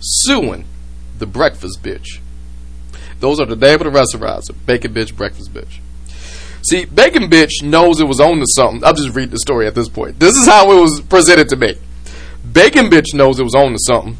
[0.00, 0.64] suing
[1.18, 2.18] the Breakfast Bitch.
[3.20, 4.50] Those are the name of the restaurants.
[4.50, 5.78] Bacon Bitch, Breakfast Bitch.
[6.62, 8.84] See, Bacon Bitch knows it was on to something.
[8.84, 10.18] I'll just read the story at this point.
[10.18, 11.76] This is how it was presented to me.
[12.52, 14.16] Bacon Bitch knows it was on to something.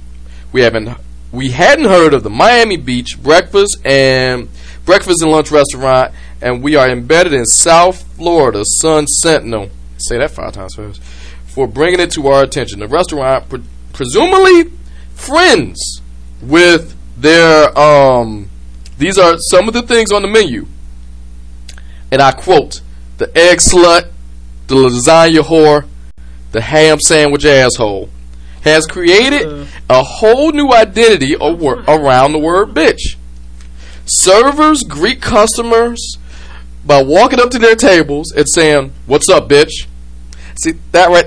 [0.53, 0.97] We haven't
[1.33, 4.49] we hadn't heard of the Miami Beach breakfast and
[4.85, 9.71] breakfast and lunch restaurant, and we are embedded in South Florida Sun Sentinel.
[9.99, 11.03] Say that five times fast.
[11.47, 14.73] For bringing it to our attention, the restaurant pre- presumably
[15.15, 16.01] friends
[16.41, 18.49] with their um.
[18.99, 20.67] These are some of the things on the menu,
[22.11, 22.81] and I quote:
[23.19, 24.11] the egg slut,
[24.67, 25.87] the lasagna whore,
[26.53, 28.09] the ham sandwich asshole
[28.63, 33.17] has created a whole new identity or wor- around the word bitch.
[34.21, 36.19] Servers greet customers
[36.85, 39.87] by walking up to their tables and saying, "What's up, bitch?"
[40.61, 41.27] See that right?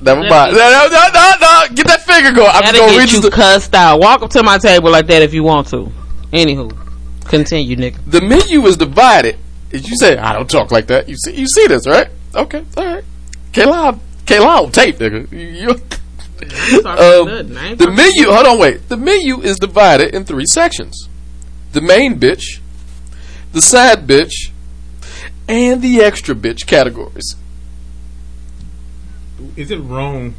[0.00, 0.56] Never mind.
[0.56, 1.74] No, no, no, no, no.
[1.74, 2.50] Get that finger going.
[2.52, 4.00] I'm gonna read get you the, cussed out.
[4.00, 5.92] Walk up to my table like that if you want to.
[6.32, 6.72] Anywho,
[7.26, 7.98] continue, nigga.
[8.06, 9.36] the menu is divided.
[9.70, 11.08] You say, I don't talk like that.
[11.08, 12.08] You see, you see this, right?
[12.34, 13.04] Okay, all right.
[13.58, 15.88] On tape, nigga.
[16.42, 17.28] You, um,
[17.76, 18.28] the menu.
[18.32, 18.88] Hold on, wait.
[18.88, 21.08] The menu is divided in three sections:
[21.72, 22.60] the main bitch,
[23.52, 24.50] the side bitch,
[25.48, 27.36] and the extra bitch categories.
[29.56, 30.34] Is it wrong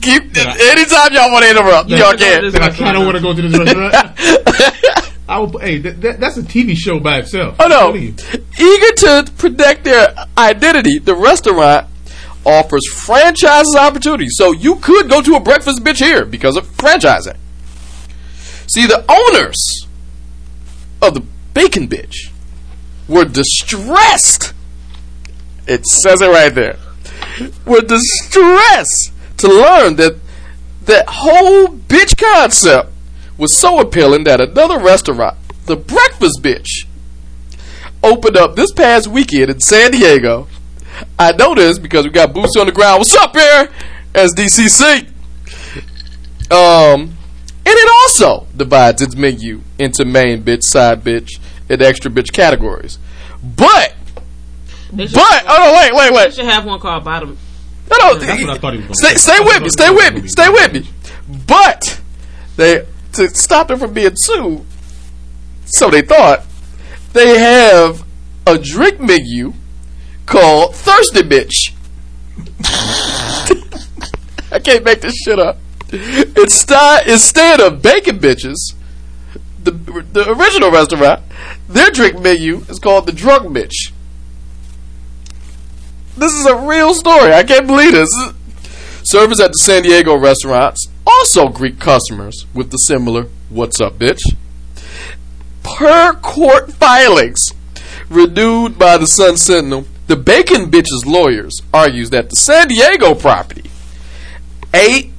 [0.00, 2.54] Keep anytime y'all want to interrupt, y'all can.
[2.56, 3.94] I kind of want to go to this restaurant?
[5.28, 7.56] I will, hey, that, that, that's a TV show by itself.
[7.58, 7.86] Oh no!
[7.90, 8.14] What are you-
[8.58, 11.86] Eager to protect their identity, the restaurant
[12.46, 14.34] offers franchises opportunities.
[14.36, 17.36] So you could go to a breakfast bitch here because of franchising.
[18.68, 19.86] See, the owners
[21.00, 22.30] of the bacon bitch
[23.08, 24.52] were distressed.
[25.66, 26.78] It says it right there.
[27.66, 30.16] Were distressed to learn that
[30.84, 32.90] that whole bitch concept
[33.36, 36.86] was so appealing that another restaurant, the Breakfast Bitch,
[38.02, 40.48] opened up this past weekend in San Diego.
[41.18, 42.98] I know this because we got boots on the ground.
[42.98, 43.70] What's up here?
[44.14, 45.08] SDCC.
[46.50, 47.17] Um,
[47.68, 52.98] and it also divides its menu into main bitch, side bitch, and extra bitch categories.
[53.42, 53.94] But,
[54.90, 56.08] but, oh no, wait, wait, wait.
[56.08, 56.34] They wait.
[56.34, 57.36] should have one called bottom.
[57.90, 58.14] No, no.
[58.14, 59.68] That's what I thought he was Stay, stay with me.
[59.68, 60.28] Stay with me.
[60.28, 60.88] Stay with me.
[61.46, 62.00] But
[62.56, 64.64] they to stop them from being sued.
[65.66, 66.46] So they thought
[67.12, 68.02] they have
[68.46, 69.52] a drink menu
[70.24, 71.74] called Thirsty Bitch.
[74.50, 75.58] I can't make this shit up.
[75.90, 78.74] Instead, instead of bacon bitches,
[79.62, 81.22] the the original restaurant,
[81.68, 83.92] their drink menu is called the Drunk Bitch.
[86.16, 87.32] This is a real story.
[87.32, 88.10] I can't believe this.
[89.04, 94.20] Servers at the San Diego restaurants also greet customers with the similar "What's up, bitch?"
[95.62, 97.54] Per court filings
[98.10, 103.70] renewed by the Sun Sentinel, the Bacon Bitches lawyers argues that the San Diego property
[104.74, 105.12] ate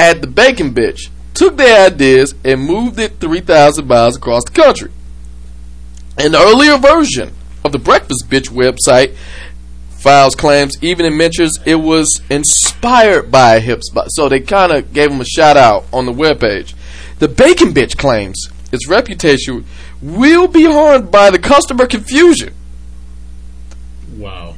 [0.00, 4.90] at the Bacon Bitch took their ideas and moved it 3,000 miles across the country.
[6.16, 9.14] An earlier version of the Breakfast Bitch website
[9.90, 14.06] files claims even it mentions it was inspired by a hip spot.
[14.08, 16.72] So they kind of gave him a shout out on the webpage.
[17.18, 19.66] The Bacon Bitch claims its reputation
[20.00, 22.54] will be harmed by the customer confusion
[24.16, 24.54] Wow.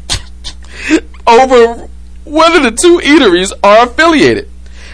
[1.26, 1.88] over
[2.24, 4.48] whether the two eateries are affiliated.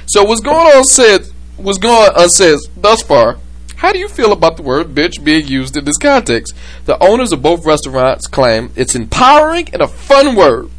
[0.08, 1.26] So what's going on said
[1.58, 3.36] what's going on uh, says thus far.
[3.76, 6.54] How do you feel about the word bitch being used in this context?
[6.86, 10.70] The owners of both restaurants claim it's empowering and a fun word.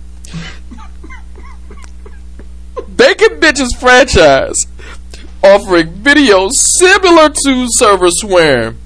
[2.95, 4.55] Bacon Bitches franchise
[5.43, 8.77] offering videos similar to server swearing.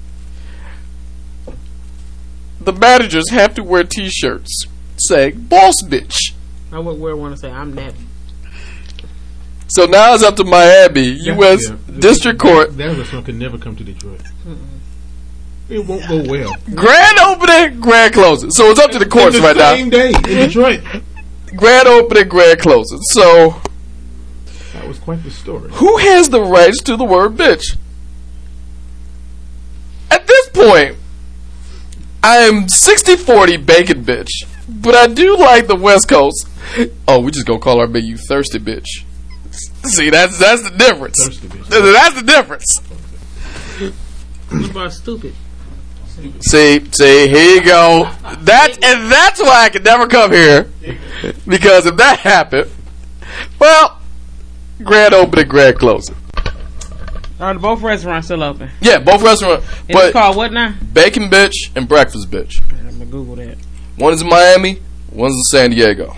[2.60, 4.66] The managers have to wear t-shirts
[4.98, 6.34] saying boss bitch.
[6.70, 7.94] I would wear one to say I'm that.
[9.74, 11.02] So now it's up to Miami,
[11.34, 11.68] U.S.
[11.68, 11.76] Yeah.
[11.98, 12.76] District Court.
[12.76, 14.20] That restaurant could never come to Detroit.
[15.68, 16.54] It won't go well.
[16.76, 18.52] Grand opening, grand closing.
[18.52, 19.74] So it's up to the courts In the right now.
[19.74, 20.46] same day in mm-hmm.
[20.46, 20.80] Detroit.
[21.56, 23.00] Grand opening, grand closing.
[23.02, 23.60] So
[24.74, 25.68] That was quite the story.
[25.72, 27.76] who has the rights to the word bitch?
[30.08, 30.96] At this point,
[32.22, 34.30] I am 60-40 bacon bitch,
[34.68, 36.46] but I do like the West Coast.
[37.08, 38.86] Oh, we just gonna call our menu thirsty bitch.
[39.88, 41.22] See, that's that's the difference.
[41.24, 41.68] Thirsty bitch.
[41.68, 42.80] That's the difference.
[44.50, 45.34] What about stupid?
[46.40, 48.10] See, see, here you go.
[48.42, 50.70] That and that's why I could never come here
[51.46, 52.70] because if that happened,
[53.58, 54.00] well,
[54.82, 56.16] grand opening, grand closing.
[57.40, 58.70] Are both restaurants still open?
[58.80, 60.74] Yeah, both restaurants, And it's but called what now?
[60.92, 62.62] Bacon Bitch and Breakfast Bitch.
[62.70, 63.58] I'm gonna Google that.
[63.96, 66.14] One is in Miami, one's in San Diego.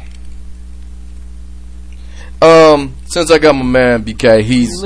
[2.43, 4.81] Um, since I got my man BK, he's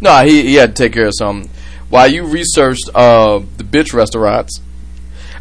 [0.00, 1.50] no, he he had to take care of something.
[1.88, 4.60] While you researched uh the bitch restaurants,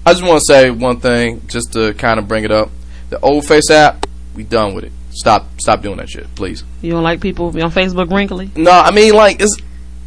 [0.05, 2.69] I just want to say one thing, just to kind of bring it up.
[3.09, 4.05] The Old Face app,
[4.36, 4.91] we done with it.
[5.11, 6.63] Stop, stop doing that shit, please.
[6.82, 8.51] You don't like people on Facebook wrinkly?
[8.55, 9.57] No, I mean like it's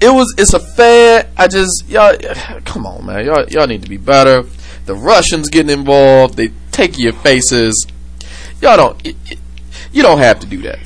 [0.01, 1.29] it was it's a fad.
[1.37, 2.15] I just y'all
[2.65, 4.43] come on man, y'all y'all need to be better.
[4.87, 6.37] The Russians getting involved.
[6.37, 7.87] They take your faces.
[8.63, 9.37] Y'all don't y- y-
[9.93, 10.79] you don't have to do that.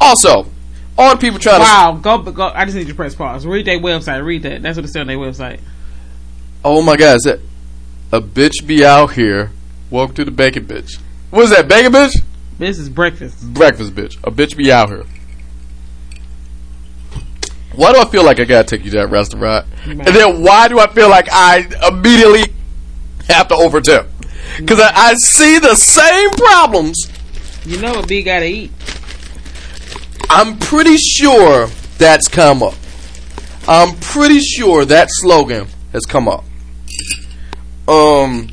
[0.00, 0.46] Also,
[0.98, 2.48] all the people trying to Wow, go go.
[2.54, 3.46] I just need to press pause.
[3.46, 4.24] Read their website.
[4.24, 4.62] Read that.
[4.62, 5.60] That's what it said on their website.
[6.64, 7.40] oh my god, is that
[8.12, 9.50] a bitch be out here?
[9.90, 10.98] Welcome to the bacon bitch.
[11.30, 12.12] What is that, bacon bitch?
[12.14, 13.42] Bitch This is breakfast.
[13.54, 14.16] breakfast bitch.
[14.24, 15.04] A bitch be out here.
[17.74, 19.66] Why do I feel like I gotta take you to that restaurant?
[19.84, 22.54] And then why do I feel like I immediately
[23.28, 24.06] have to overtip?
[24.58, 26.96] Because I, I see the same problems.
[27.64, 28.70] You know what B gotta eat.
[30.34, 31.68] I'm pretty sure
[31.98, 32.74] that's come up.
[33.68, 36.44] I'm pretty sure that slogan has come up.
[37.86, 38.48] Um.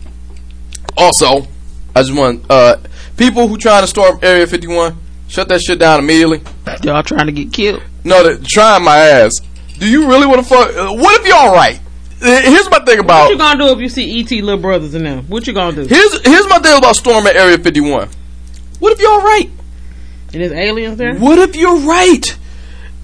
[0.96, 1.48] Also,
[1.96, 2.78] I just want uh
[3.18, 4.96] people who trying to storm Area 51,
[5.28, 6.42] shut that shit down immediately.
[6.84, 7.82] Y'all trying to get killed.
[8.04, 9.32] No, they're trying my ass.
[9.80, 10.76] Do you really want to fuck?
[10.76, 11.80] Uh, what if y'all right?
[12.22, 14.94] Uh, Here's my thing about What you gonna do if you see ET little brothers
[14.94, 15.24] in them?
[15.26, 15.88] What you gonna do?
[15.88, 18.08] Here's here's my thing about storming Area 51.
[18.78, 19.50] What if y'all right?
[20.34, 21.16] And there's aliens there?
[21.16, 22.26] What if you're right?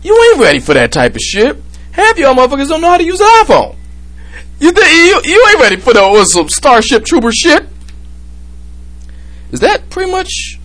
[0.02, 1.58] You ain't ready for that type of shit.
[1.92, 3.76] Half y'all motherfuckers don't know how to use an iPhone.
[4.60, 7.68] You think you, you ain't ready for the what, some Starship Trooper shit?
[9.52, 10.60] Is that pretty much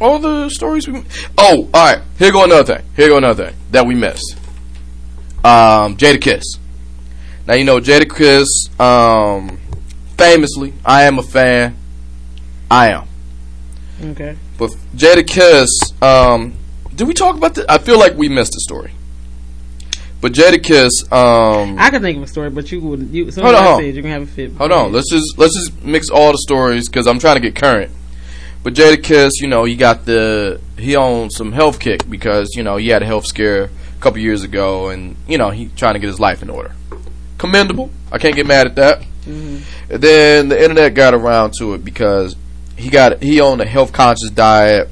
[0.00, 1.02] all the stories we?
[1.38, 2.02] Oh, all right.
[2.18, 2.86] Here go another thing.
[2.96, 4.36] Here go another thing that we missed.
[5.44, 6.44] Um, Jadakiss.
[7.46, 8.46] Now you know Jadakiss.
[8.80, 9.58] Um,
[10.16, 11.76] famously, I am a fan.
[12.70, 13.06] I am.
[14.02, 14.36] Okay.
[14.58, 15.68] But Jadakiss,
[16.02, 16.54] um,
[16.94, 17.64] did we talk about this?
[17.68, 18.92] I feel like we missed a story.
[20.20, 23.10] But Jadakiss, um, I can think of a story, but you would.
[23.10, 23.80] You, Hold on, I hold on.
[23.80, 24.52] said you can have a fit.
[24.52, 27.54] hold on, let's just let's just mix all the stories because I'm trying to get
[27.56, 27.90] current.
[28.62, 32.76] But Jadakiss, you know, he got the he owned some health kick because you know
[32.78, 36.00] he had a health scare a couple years ago, and you know he trying to
[36.00, 36.74] get his life in order.
[37.36, 37.90] Commendable.
[38.10, 39.02] I can't get mad at that.
[39.26, 42.36] And then the internet got around to it because
[42.76, 44.88] he got he owned a health conscious diet,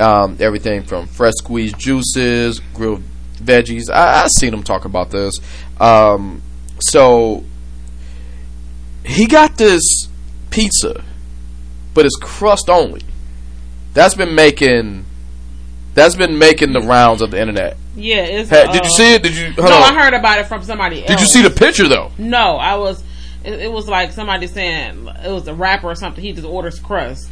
[0.00, 3.02] um, everything from fresh squeezed juices, grilled
[3.36, 3.90] veggies.
[3.90, 5.40] I, I seen him talk about this.
[5.80, 6.42] Um,
[6.80, 7.44] so
[9.04, 10.08] he got this
[10.50, 11.04] pizza,
[11.94, 13.02] but it's crust only.
[13.94, 15.04] That's been making
[15.94, 17.76] that's been making the rounds of the internet.
[17.96, 18.50] Yeah, it's.
[18.50, 19.22] Hey, uh, did you see it?
[19.22, 19.52] Did you?
[19.58, 19.72] No, on.
[19.72, 21.08] I heard about it from somebody else.
[21.08, 22.12] Did you see the picture though?
[22.18, 23.02] No, I was.
[23.48, 26.22] It, it was like somebody saying it was a rapper or something.
[26.22, 27.30] He just orders crust.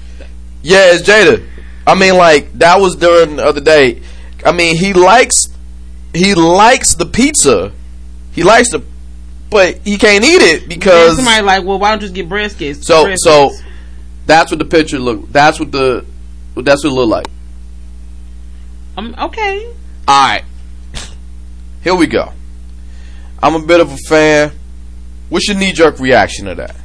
[0.63, 1.47] Yeah, it's Jada.
[1.87, 4.03] I mean, like that was during the other day.
[4.45, 5.49] I mean, he likes
[6.15, 7.71] he likes the pizza.
[8.33, 8.83] He likes the,
[9.51, 12.87] but he can't eat it because somebody like, well, why don't you just get cakes?
[12.87, 13.51] so breast so.
[14.25, 15.31] That's what the picture look.
[15.31, 16.07] That's what the
[16.57, 17.27] that's what it look like.
[18.97, 19.67] Um, okay.
[20.09, 20.45] All right,
[21.85, 22.33] here we go.
[23.43, 24.53] I'm a bit of a fan.
[25.29, 26.77] What's your knee jerk reaction to that?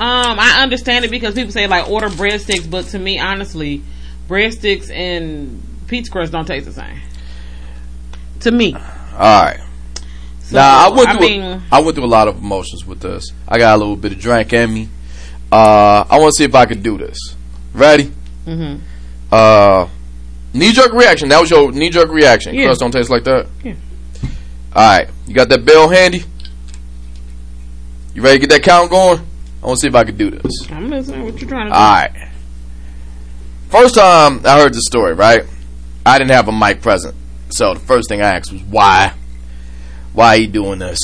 [0.00, 3.82] Um, I understand it because people say like order breadsticks, but to me, honestly,
[4.28, 7.00] breadsticks and pizza crust don't taste the same.
[8.40, 8.80] To me, All
[9.18, 9.58] right.
[10.42, 13.00] so, Now I went I through mean, I went through a lot of emotions with
[13.00, 13.32] this.
[13.48, 14.88] I got a little bit of drink in me.
[15.50, 17.18] Uh, I want to see if I can do this.
[17.74, 18.12] Ready?
[18.46, 18.78] Mhm.
[19.32, 19.88] Uh,
[20.54, 21.28] knee jerk reaction.
[21.30, 22.54] That was your knee jerk reaction.
[22.54, 22.66] Yeah.
[22.66, 23.48] Crust don't taste like that.
[23.64, 23.74] Yeah.
[24.76, 26.22] All right, you got that bell handy?
[28.18, 29.20] You ready to get that count going?
[29.62, 30.68] I want to see if I can do this.
[30.72, 31.22] I'm listening.
[31.22, 31.74] What you trying to do?
[31.76, 32.30] All right.
[33.68, 35.44] First time I heard the story, right?
[36.04, 37.14] I didn't have a mic present,
[37.50, 39.14] so the first thing I asked was why.
[40.14, 40.98] Why are you doing this?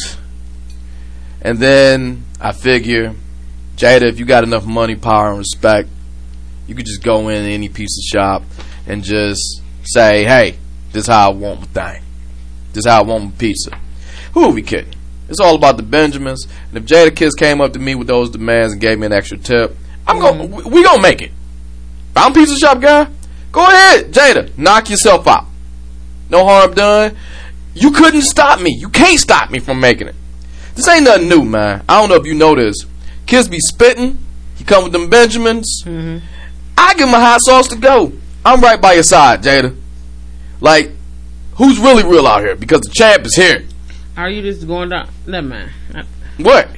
[1.40, 3.14] And then I figure,
[3.76, 5.88] Jada, if you got enough money, power, and respect,
[6.66, 8.42] you could just go in any pizza shop
[8.88, 10.56] and just say, "Hey,
[10.90, 12.02] this is how I want my thing.
[12.72, 13.78] This is how I want my pizza."
[14.32, 14.94] Who are we kidding?
[15.28, 16.46] It's all about the Benjamins.
[16.68, 19.38] And if Jadakiss came up to me with those demands and gave me an extra
[19.38, 20.38] tip, I'm going.
[20.38, 20.70] to mm-hmm.
[20.70, 21.30] We gonna make it.
[22.10, 23.08] If I'm a pizza shop guy.
[23.52, 24.56] Go ahead, Jada.
[24.58, 25.46] Knock yourself out.
[26.28, 27.16] No harm done.
[27.72, 28.76] You couldn't stop me.
[28.76, 30.16] You can't stop me from making it.
[30.74, 31.84] This ain't nothing new, man.
[31.88, 32.74] I don't know if you know this.
[33.26, 34.18] Kids be spitting.
[34.56, 35.84] He come with them Benjamins.
[35.84, 36.24] Mm-hmm.
[36.76, 38.12] I give him a hot sauce to go.
[38.44, 39.76] I'm right by your side, Jada.
[40.60, 40.90] Like,
[41.56, 42.56] who's really real out here?
[42.56, 43.64] Because the champ is here.
[44.16, 45.08] Are you just going down?
[45.26, 45.70] Never mind.
[46.38, 46.68] What?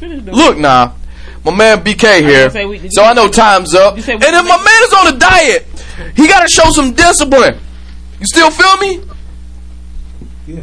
[0.00, 0.94] Look now,
[1.44, 2.50] my man BK here.
[2.50, 3.96] say we- so I know time's up.
[3.96, 5.66] you And if my man is on a diet,
[6.14, 7.58] he got to show some discipline.
[8.20, 9.00] You still feel me?
[10.46, 10.60] Yeah.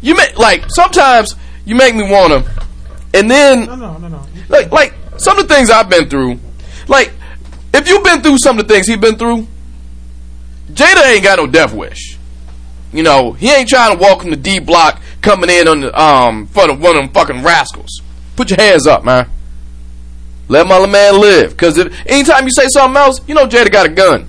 [0.00, 2.44] You make like sometimes you make me wanna,
[3.14, 4.22] and then No, no, no, no.
[4.48, 6.38] like like some of the things I've been through.
[6.88, 7.12] Like
[7.72, 9.46] if you've been through some of the things he's been through,
[10.72, 12.18] Jada ain't got no death wish.
[12.92, 16.00] You know he ain't trying to walk in the D block coming in on the
[16.00, 18.02] um front of one of them fucking rascals.
[18.36, 19.28] Put your hands up, man.
[20.48, 21.56] Let my man live.
[21.56, 24.28] Cause if anytime you say something else, you know Jada got a gun.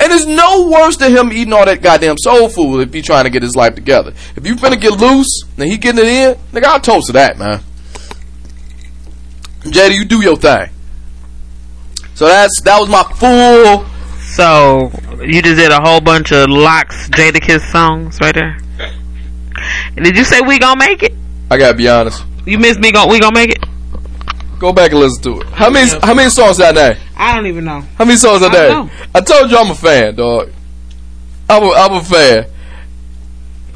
[0.00, 3.24] And it's no worse than him eating all that goddamn soul food if he's trying
[3.24, 4.12] to get his life together.
[4.34, 7.38] If you finna get loose and he getting it in, nigga, I'll toast to that,
[7.38, 7.60] man.
[9.60, 10.70] Jada, you do your thing.
[12.14, 13.86] So that's that was my full.
[14.34, 14.90] So
[15.22, 18.58] you just did a whole bunch of LOX Jada Kiss songs right there.
[19.96, 21.12] Did you say we gonna make it?
[21.50, 22.24] I gotta be honest.
[22.44, 22.92] You missed me.
[22.92, 23.64] Gon' we gonna make it?
[24.58, 25.46] Go back and listen to it.
[25.48, 26.96] How many how many songs that name?
[27.16, 27.80] I don't even know.
[27.98, 28.70] How many songs that I name?
[28.70, 28.92] don't know.
[29.14, 30.50] I told you I'm a fan, dog.
[31.48, 32.46] I'm a, I'm a fan.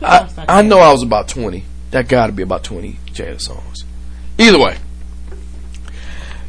[0.03, 1.64] I, I know I was about 20.
[1.91, 3.84] That gotta be about 20 Jada songs.
[4.38, 4.78] Either way,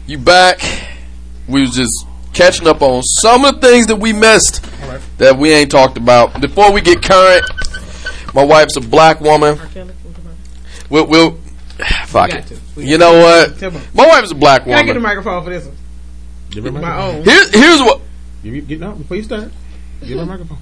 [0.07, 0.61] you back.
[1.47, 4.63] We was just catching up on some of the things that we missed
[5.17, 6.39] that we ain't talked about.
[6.39, 7.43] Before we get current,
[8.33, 9.59] my wife's a black woman.
[10.89, 11.39] We'll, we'll
[12.05, 12.59] fuck it.
[12.75, 13.61] We You know what?
[13.93, 14.79] My wife's a black woman.
[14.79, 15.77] Can I get the microphone for this one?
[16.49, 17.23] Give her My own.
[17.23, 18.01] Here's here's what
[18.43, 19.51] Give me, get no before you start.
[20.01, 20.57] Give her a microphone.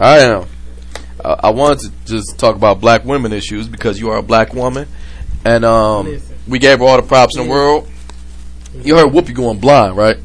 [0.00, 0.46] I am.
[1.22, 4.54] Uh, I wanted to just talk about black women issues because you are a black
[4.54, 4.88] woman,
[5.44, 6.36] and um, Listen.
[6.48, 7.88] we gave her all the props in the world.
[8.74, 10.16] You heard Whoopi going blind, right?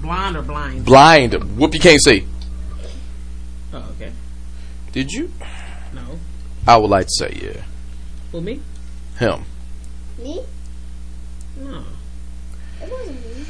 [0.00, 0.84] Blind or blind?
[0.84, 1.32] Blind.
[1.32, 2.26] Whoopi can't see.
[3.72, 4.12] Oh, okay.
[4.92, 5.32] Did you?
[6.70, 6.74] No.
[6.74, 7.62] I would like to say yeah.
[8.30, 8.60] For me?
[9.18, 9.44] Him.
[10.18, 10.40] Me?
[11.60, 11.84] No.
[12.82, 13.44] It wasn't me.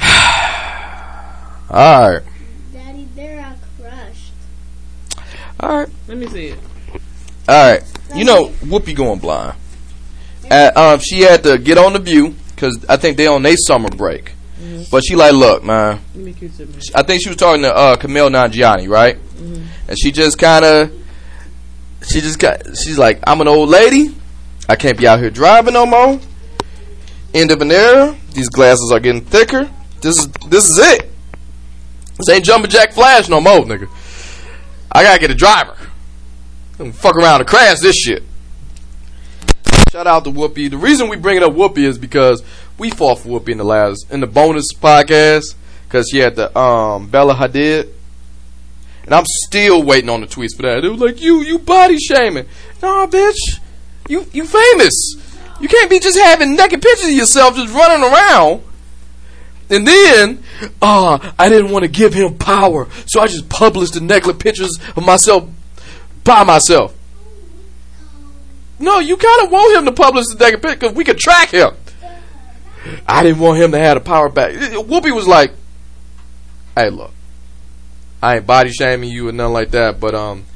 [1.70, 2.22] All right.
[2.72, 4.32] Daddy, they're all crushed.
[5.60, 5.88] All right.
[6.08, 6.58] Let me see it.
[7.48, 7.82] All right.
[8.14, 9.56] You know Whoopi going blind.
[10.50, 13.56] Uh, um, she had to get on the View because I think they on their
[13.56, 14.32] summer break.
[14.90, 16.00] But she like, look, man.
[16.14, 16.80] Let me kiss it, man.
[16.94, 19.18] I think she was talking to uh, Kumail Nanjiani, right?
[19.88, 21.03] And she just kind of,
[22.08, 24.14] she just got, she's like, I'm an old lady.
[24.68, 26.20] I can't be out here driving no more.
[27.34, 28.16] End of an era.
[28.32, 29.70] These glasses are getting thicker.
[30.00, 31.10] This is this is it.
[32.16, 33.88] This ain't jumping jack flash no more, nigga.
[34.92, 35.76] I gotta get a driver.
[36.92, 38.22] Fuck around and crash this shit.
[39.90, 40.70] Shout out to Whoopi.
[40.70, 42.42] The reason we bringing up Whoopi is because
[42.78, 46.56] we fought for Whoopi in the last in the bonus podcast because she had the
[46.58, 47.90] um Bella Hadid,
[49.04, 50.84] and I'm still waiting on the tweets for that.
[50.84, 52.46] It was like you you body shaming.
[52.82, 53.60] Nah, bitch,
[54.08, 55.16] you you famous.
[55.60, 58.62] You can't be just having naked pictures of yourself just running around.
[59.70, 60.42] And then,
[60.82, 64.78] ah, I didn't want to give him power, so I just published the naked pictures
[64.94, 65.48] of myself
[66.22, 66.94] by myself.
[68.78, 71.50] No, you kind of want him to publish the naked picture because we could track
[71.50, 71.70] him.
[73.06, 74.52] I didn't want him to have the power back.
[74.52, 75.52] Whoopi was like,
[76.76, 77.13] "Hey, look,
[78.24, 80.46] I ain't body shaming you or nothing like that, but um,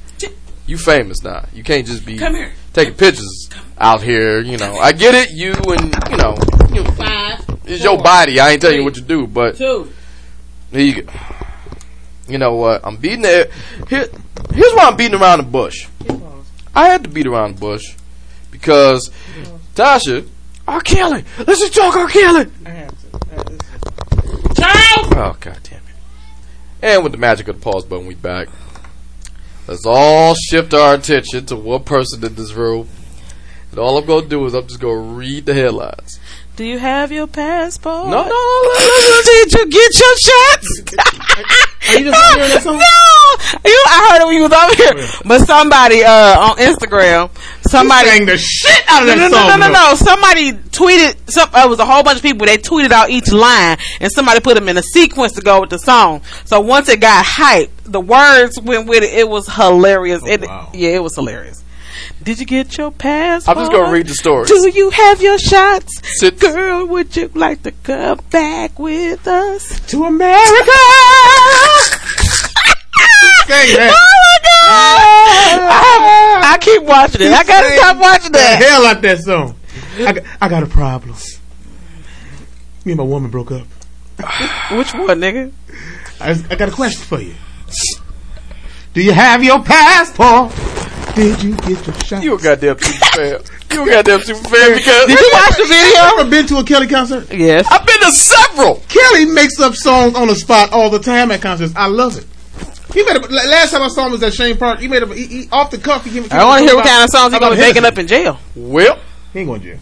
[0.66, 1.44] you famous now.
[1.52, 2.50] You can't just be Come here.
[2.72, 4.40] taking pictures out here.
[4.40, 5.30] You know, I get it.
[5.32, 6.34] You and you know,
[6.72, 7.44] you, Five.
[7.66, 8.40] it's your body.
[8.40, 9.92] I ain't telling you what to do, but Two.
[10.70, 11.12] here you go.
[12.26, 12.80] You know what?
[12.86, 13.50] I'm beating it.
[13.90, 14.06] Here,
[14.54, 15.88] here's why I'm beating around the bush.
[16.74, 17.94] I had to beat around the bush
[18.50, 19.10] because
[19.74, 20.26] Tasha,
[20.66, 20.80] R.
[20.80, 21.22] Kelly.
[21.36, 22.08] Let's just talk R.
[22.08, 22.46] Kelly.
[22.64, 23.20] I have to.
[23.30, 24.54] I have to.
[24.54, 25.14] Child!
[25.18, 25.67] Oh god damn it!
[26.80, 28.48] And with the magic of the pause button, we back.
[29.66, 32.88] Let's all shift our attention to one person in this room.
[33.70, 36.20] And all I'm gonna do is I'm just gonna read the headlines.
[36.58, 38.08] Do you have your passport?
[38.08, 40.82] No, no, no, Did you get your shots?
[41.88, 42.78] Are you just hearing that song?
[42.78, 43.82] No, you.
[43.86, 45.20] I heard it when you was over here.
[45.24, 47.30] But somebody uh, on Instagram,
[47.62, 49.48] somebody Sang the shit out of that no, song.
[49.50, 49.90] no, no, no, though.
[49.90, 49.94] no.
[49.94, 51.30] Somebody tweeted.
[51.30, 52.44] Some, uh, it was a whole bunch of people.
[52.44, 55.70] They tweeted out each line, and somebody put them in a sequence to go with
[55.70, 56.22] the song.
[56.44, 59.14] So once it got hyped, the words went with it.
[59.16, 60.26] It was hilarious.
[60.26, 60.72] it, wow.
[60.74, 61.62] Yeah, it was hilarious.
[62.22, 63.56] Did you get your passport?
[63.56, 64.46] I'm just gonna read the story.
[64.46, 66.00] Do you have your shots?
[66.20, 69.80] Sit- Girl, would you like to come back with us?
[69.90, 70.72] To America.
[73.46, 73.94] Sang that.
[74.70, 77.32] I, I keep watching it.
[77.32, 78.62] I gotta stop watching the that.
[78.62, 79.54] hell out that song.
[79.98, 81.16] I got, I got a problem.
[82.84, 83.66] Me and my woman broke up.
[84.72, 85.52] Which one, nigga?
[86.20, 87.34] I, I got a question for you.
[88.94, 90.52] Do you have your passport?
[91.18, 92.22] Did you get your shot?
[92.22, 93.40] You a goddamn super fan.
[93.72, 96.00] You a goddamn super fan because Did you watch the video?
[96.00, 97.32] ever been to a Kelly concert?
[97.34, 97.66] Yes.
[97.68, 98.76] I've been to several.
[98.88, 101.74] Kelly makes up songs on the spot all the time at concerts.
[101.74, 102.24] I love it.
[102.94, 104.78] He made a, last time I saw him was at Chene Park.
[104.78, 106.04] He made a he, he, off the cuff.
[106.04, 107.98] He came, I want to hear what kind of songs he's gonna be making up
[107.98, 108.38] in jail.
[108.54, 109.00] Well,
[109.32, 109.76] He ain't going to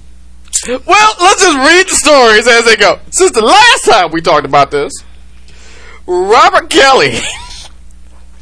[0.54, 0.80] jail.
[0.86, 2.98] well, let's just read the stories as they go.
[3.10, 4.90] Since the last time we talked about this,
[6.06, 7.18] Robert Kelly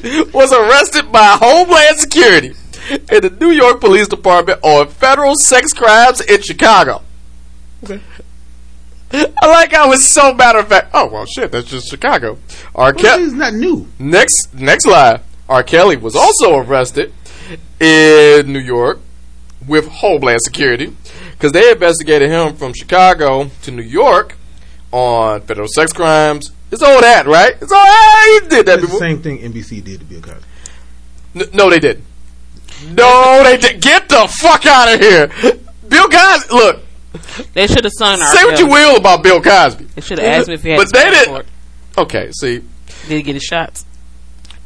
[0.32, 2.55] was arrested by Homeland Security
[2.91, 7.03] and the New York Police Department on federal sex crimes in Chicago.
[7.82, 8.01] Okay.
[9.12, 10.91] I like how it's so matter of fact.
[10.93, 12.39] Oh well, shit, that's just Chicago.
[12.74, 12.93] R.
[12.93, 13.87] Kelly is not new.
[13.99, 15.20] Next, next line.
[15.49, 15.62] R.
[15.62, 17.12] Kelly was also arrested
[17.78, 18.99] in New York
[19.66, 20.97] with Homeland Security
[21.32, 24.37] because they investigated him from Chicago to New York
[24.91, 26.51] on federal sex crimes.
[26.72, 27.53] It's all that, right?
[27.61, 28.41] It's all that.
[28.43, 30.45] He did that That's the same thing NBC did to Bill Cosby.
[31.37, 32.05] N- no, they didn't.
[32.91, 33.81] No, they did.
[33.81, 35.29] Get the fuck out of here.
[35.89, 36.81] Bill Cosby, look,
[37.53, 39.85] They should have sung our say what you will about Bill Cosby.
[39.95, 41.47] They should have asked me if he had But they passport.
[41.47, 41.99] didn't.
[41.99, 42.59] Okay, see,
[43.09, 43.85] Did he get his shots?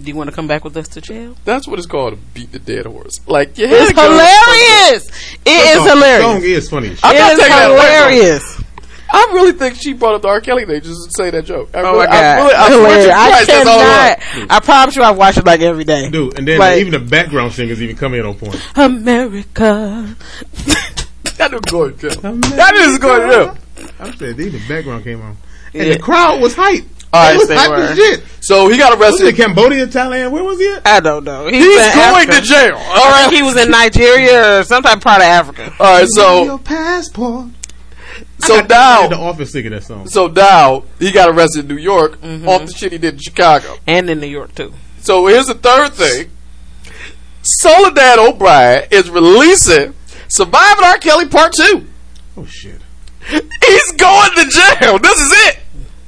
[0.00, 1.36] Do you want to come back with us to jail?
[1.44, 3.18] that's what it's called to beat the dead horse.
[3.26, 5.08] Like, yeah, had It's to go- hilarious.
[5.44, 6.86] It is The song is funny.
[6.88, 7.04] as shit.
[7.04, 7.70] I'm It not is taking that
[9.12, 9.28] away from her.
[9.28, 9.30] hilarious.
[9.30, 10.40] I really think she brought up the R.
[10.40, 11.70] Kelly thing just to say that joke.
[11.74, 13.14] I Oh really, my I god, really, I swear to hilarious!
[13.14, 14.50] I Christ, that's all it cannot.
[14.50, 16.10] I promise you, I watch it like every day.
[16.10, 18.60] Dude, and then Like- even the background singers even come in on point.
[18.76, 20.14] America.
[20.64, 22.08] that is That was going to
[22.56, 23.56] That is going to
[24.00, 25.36] I said, even the background came on.
[25.74, 25.92] And Yeah.
[25.94, 26.84] the crowd was hype.
[27.12, 27.76] All right, was they hype were.
[27.76, 28.22] as shit.
[28.40, 29.36] So he got Was it arrested.
[29.42, 30.30] Cambodia, Thailand?
[30.30, 30.86] Where was he at?
[30.86, 31.46] I don't know.
[31.46, 32.32] He's, He's going Africa.
[32.32, 32.74] to jail.
[32.76, 33.22] All I right.
[33.30, 35.72] think he was in Nigeria or some type of part of Africa.
[35.80, 36.08] All right.
[36.08, 37.46] So your passport.
[38.38, 40.06] So Dow, The now office singing that song.
[40.08, 42.48] so now he got arrested in New York Mm-hmm.
[42.48, 43.76] off the shit he did in Chicago.
[43.86, 44.72] And in New York too.
[45.00, 46.30] So here's the third thing.
[47.42, 49.94] Soledad O'Brien is releasing
[50.28, 50.98] Surviving R.
[50.98, 51.86] Kelly Part 2.
[52.36, 52.80] Oh shit.
[53.30, 54.98] He's going to jail.
[54.98, 55.58] This is it.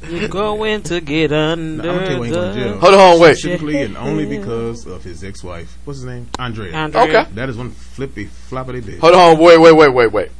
[0.08, 2.78] You're going to get under I'm gonna tell you when he's going to jail.
[2.80, 3.36] Hold on, wait.
[3.36, 5.78] Specifically and only because of his ex-wife.
[5.84, 6.28] What's his name?
[6.38, 6.72] Andrea.
[6.74, 7.04] Andrea.
[7.04, 7.30] Okay.
[7.34, 8.98] That is one flippy floppity bitch.
[9.00, 10.30] Hold on, wait, wait, wait, wait, wait.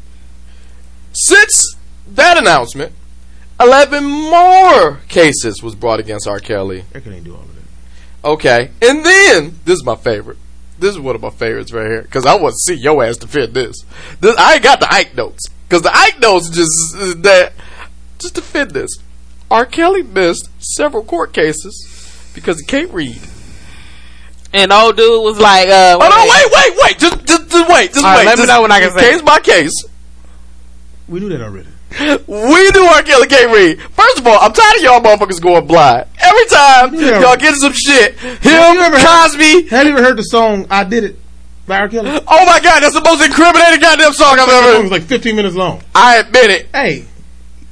[1.12, 1.76] Since
[2.16, 2.92] that announcement,
[3.60, 6.38] 11 more cases was brought against R.
[6.38, 6.84] Kelly.
[6.94, 8.28] I can't do all of that.
[8.28, 8.70] Okay.
[8.82, 10.38] And then, this is my favorite.
[10.78, 12.02] This is one of my favorites right here.
[12.02, 13.84] Because I want to see your ass defend this.
[14.20, 15.46] this I ain't got the Ike notes.
[15.68, 17.52] Because the Ike notes just, that,
[18.18, 18.90] just defend this.
[19.50, 19.66] R.
[19.66, 23.20] Kelly missed several court cases because he can't read.
[24.52, 26.26] And old dude was like, uh, Oh no!
[26.28, 26.98] Wait, wait, wait!
[26.98, 28.26] Just, just, just wait, just All right, wait.
[28.26, 29.84] let me know when I can say Case by case.
[31.08, 31.68] We knew that already.
[31.98, 33.80] We do our Kelly can't.
[33.92, 36.06] First of all, I'm tired of y'all motherfuckers going blind.
[36.20, 37.20] Every time Yeah.
[37.20, 39.68] y'all get some shit, him, you ever heard- Cosby.
[39.68, 41.18] Have you ever heard the song "I Did It"
[41.66, 41.88] by R.
[41.88, 42.10] Kelly?
[42.28, 44.82] Oh my god, that's the most incriminating goddamn song I've ever heard.
[44.82, 45.82] was like 15 minutes long.
[45.94, 46.68] I admit it.
[46.72, 47.06] Hey,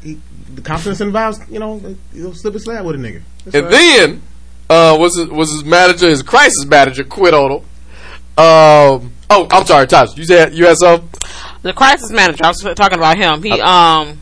[0.02, 0.18] he,
[0.54, 1.80] the confidence and vibes, you know,
[2.12, 3.22] you'll slip a slab with a nigga.
[3.44, 3.70] That's And right.
[3.72, 4.22] then,
[4.68, 7.58] uh, was his, was his manager, his crisis manager, quit on him.
[8.36, 10.16] Um, oh, I'm sorry, Tosh.
[10.16, 11.08] You said you had some.
[11.62, 12.44] The crisis manager.
[12.44, 13.42] I was talking about him.
[13.42, 14.20] He um.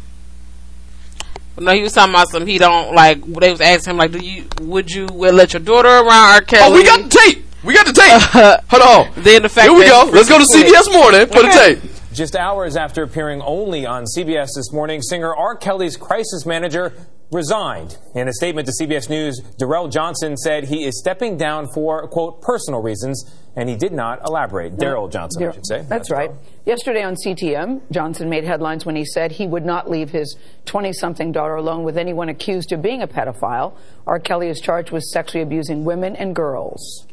[1.59, 2.47] No, he was talking about some.
[2.47, 3.25] He don't like.
[3.25, 4.47] They was asking him like, "Do you?
[4.61, 6.41] Would you uh, let your daughter around R.
[6.43, 7.45] Kelly?" Oh, we got the tape.
[7.65, 8.21] We got the tape.
[8.71, 9.23] Hold on.
[9.23, 10.09] Then the fact Here we go.
[10.13, 11.91] Let's go to CBS Morning for the tape.
[12.13, 15.57] Just hours after appearing only on CBS this morning, singer R.
[15.57, 16.95] Kelly's crisis manager
[17.31, 17.99] resigned.
[18.15, 22.41] In a statement to CBS News, Darrell Johnson said he is stepping down for, quote,
[22.41, 24.77] personal reasons, and he did not elaborate.
[24.77, 25.83] Daryl Johnson, I should say.
[25.89, 26.31] That's right.
[26.67, 30.37] Yesterday on CTM, Johnson made headlines when he said he would not leave his
[30.67, 33.75] 20 something daughter alone with anyone accused of being a pedophile.
[34.07, 34.19] R.
[34.21, 37.07] Kelly is charged with sexually abusing women and girls.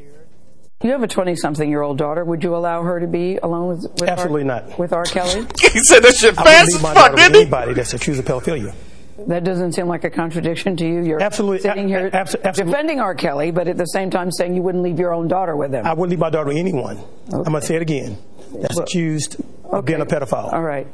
[0.83, 2.25] You have a 20 something year old daughter.
[2.25, 4.77] Would you allow her to be alone with, with Absolutely R, not.
[4.77, 5.05] With R.
[5.05, 5.47] Kelly?
[5.61, 7.41] He said that shit I fast wouldn't as leave my fuck, daughter with didn't he?
[7.41, 8.75] anybody that's accused of pedophilia.
[9.27, 11.01] That doesn't seem like a contradiction to you.
[11.03, 12.71] You're Absolutely- sitting here a- abso- absolutely.
[12.73, 13.13] defending R.
[13.13, 15.85] Kelly, but at the same time saying you wouldn't leave your own daughter with him.
[15.85, 16.97] I wouldn't leave my daughter with anyone.
[17.31, 18.17] I'm going to say it again.
[18.59, 20.51] That's accused of being a pedophile.
[20.51, 20.87] All right.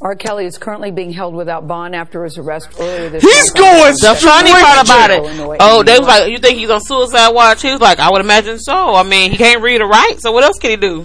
[0.00, 0.16] R.
[0.16, 3.54] Kelly is currently being held without bond after his arrest earlier this He's month.
[3.54, 5.52] going The funny part to about jail.
[5.52, 8.10] it, oh, they was like, "You think he's on suicide watch?" He was like, "I
[8.10, 8.94] would imagine so.
[8.94, 11.04] I mean, he can't read or write, so what else can he do?"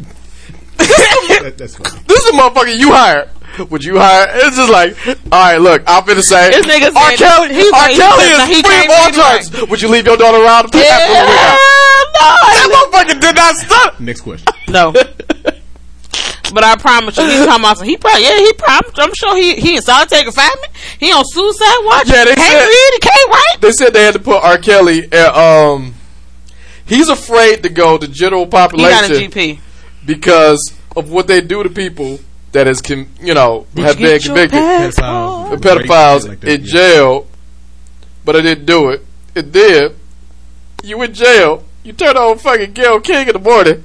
[0.78, 2.02] That- that's funny.
[2.08, 3.28] This is a motherfucker you hired.
[3.70, 4.26] Would you hire?
[4.32, 7.10] It's just like, all right, look, I'm finna say, This nigga R.
[7.10, 7.78] said- Kelly, he's R.
[7.80, 9.52] like- he Kelly is he free can't of all read charges.
[9.60, 9.70] right.
[9.70, 12.08] Would you leave your daughter around after the week out?
[12.18, 14.00] That motherfucker did not stop.
[14.00, 14.46] Next question.
[14.68, 14.92] No.
[16.50, 17.86] But I promise you, he's talking about some.
[17.86, 18.90] He probably, yeah, he probably.
[18.96, 20.68] I'm sure he he in solitary confinement.
[20.98, 22.08] He on suicide watch.
[22.08, 22.90] Yeah, they can't said- read.
[22.94, 23.60] He can't write.
[23.60, 24.56] They said they had to put R.
[24.56, 25.12] Kelly.
[25.12, 25.94] At, um,
[26.86, 28.88] he's afraid to go to general population.
[28.88, 30.06] He got a population GP.
[30.06, 32.18] because of what they do to people
[32.52, 34.58] that is, com- you know, have been convicted.
[34.60, 35.50] Pedophiles.
[35.50, 36.66] the pedophiles Like that, in yeah.
[36.72, 37.26] jail,
[38.24, 39.04] but I didn't do it.
[39.34, 39.94] And then
[40.82, 43.84] you in jail, you turn on fucking Gayle King in the morning.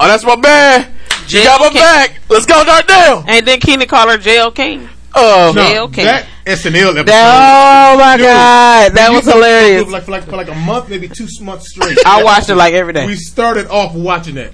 [0.00, 0.94] Oh, that's my man.
[1.22, 1.80] You Jail got my King.
[1.80, 2.20] back.
[2.28, 3.24] Let's go, Darnell.
[3.26, 4.88] And then Kenan called her Jail King.
[5.14, 6.04] Oh, Uh, No, Yeah, okay.
[6.04, 7.08] that SNL episode.
[7.14, 9.88] oh my Dude, god, that was go- hilarious.
[9.90, 11.98] Like for, like for like a month, maybe two months straight.
[12.06, 13.06] I watched it like every day.
[13.06, 14.52] We started off watching that.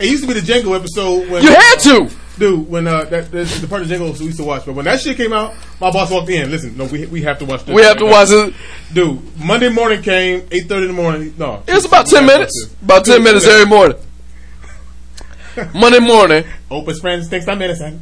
[0.00, 2.10] It used to be the Django episode when you had to.
[2.38, 4.64] dude when uh that the, the part of Django we used to watch.
[4.64, 6.50] But when that shit came out, my boss walked in.
[6.50, 7.74] Listen, no, we we have to watch this.
[7.74, 8.54] We have to watch it.
[8.92, 11.34] Dude, Monday morning came eight thirty in the morning.
[11.38, 12.74] No, It's about ten minutes.
[12.82, 13.96] About ten minutes every morning.
[15.74, 18.00] Monday morning, Open friends thinks I'm innocent.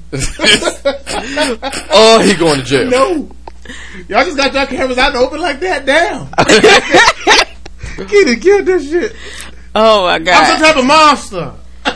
[1.90, 2.88] Oh, he going to jail.
[2.90, 3.28] no.
[4.09, 5.84] Y'all just got your cameras out in the open like that?
[5.84, 6.26] Damn.
[8.07, 9.16] Keita killed this shit.
[9.74, 10.34] Oh my god.
[10.44, 11.55] I'm some type of monster.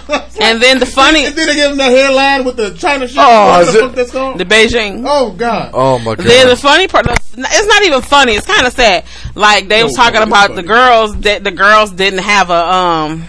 [0.41, 3.17] And then the funny, And then they give him the headline with the China shit.
[3.21, 4.39] Oh, what is the it- fuck that's called?
[4.39, 5.05] the Beijing.
[5.07, 5.71] Oh, God.
[5.73, 6.27] Oh my god.
[6.27, 8.33] Then the funny part, it's not even funny.
[8.33, 9.05] It's kind of sad.
[9.37, 10.63] Like they was talking no, about funny.
[10.63, 13.25] the girls that the girls didn't have a um.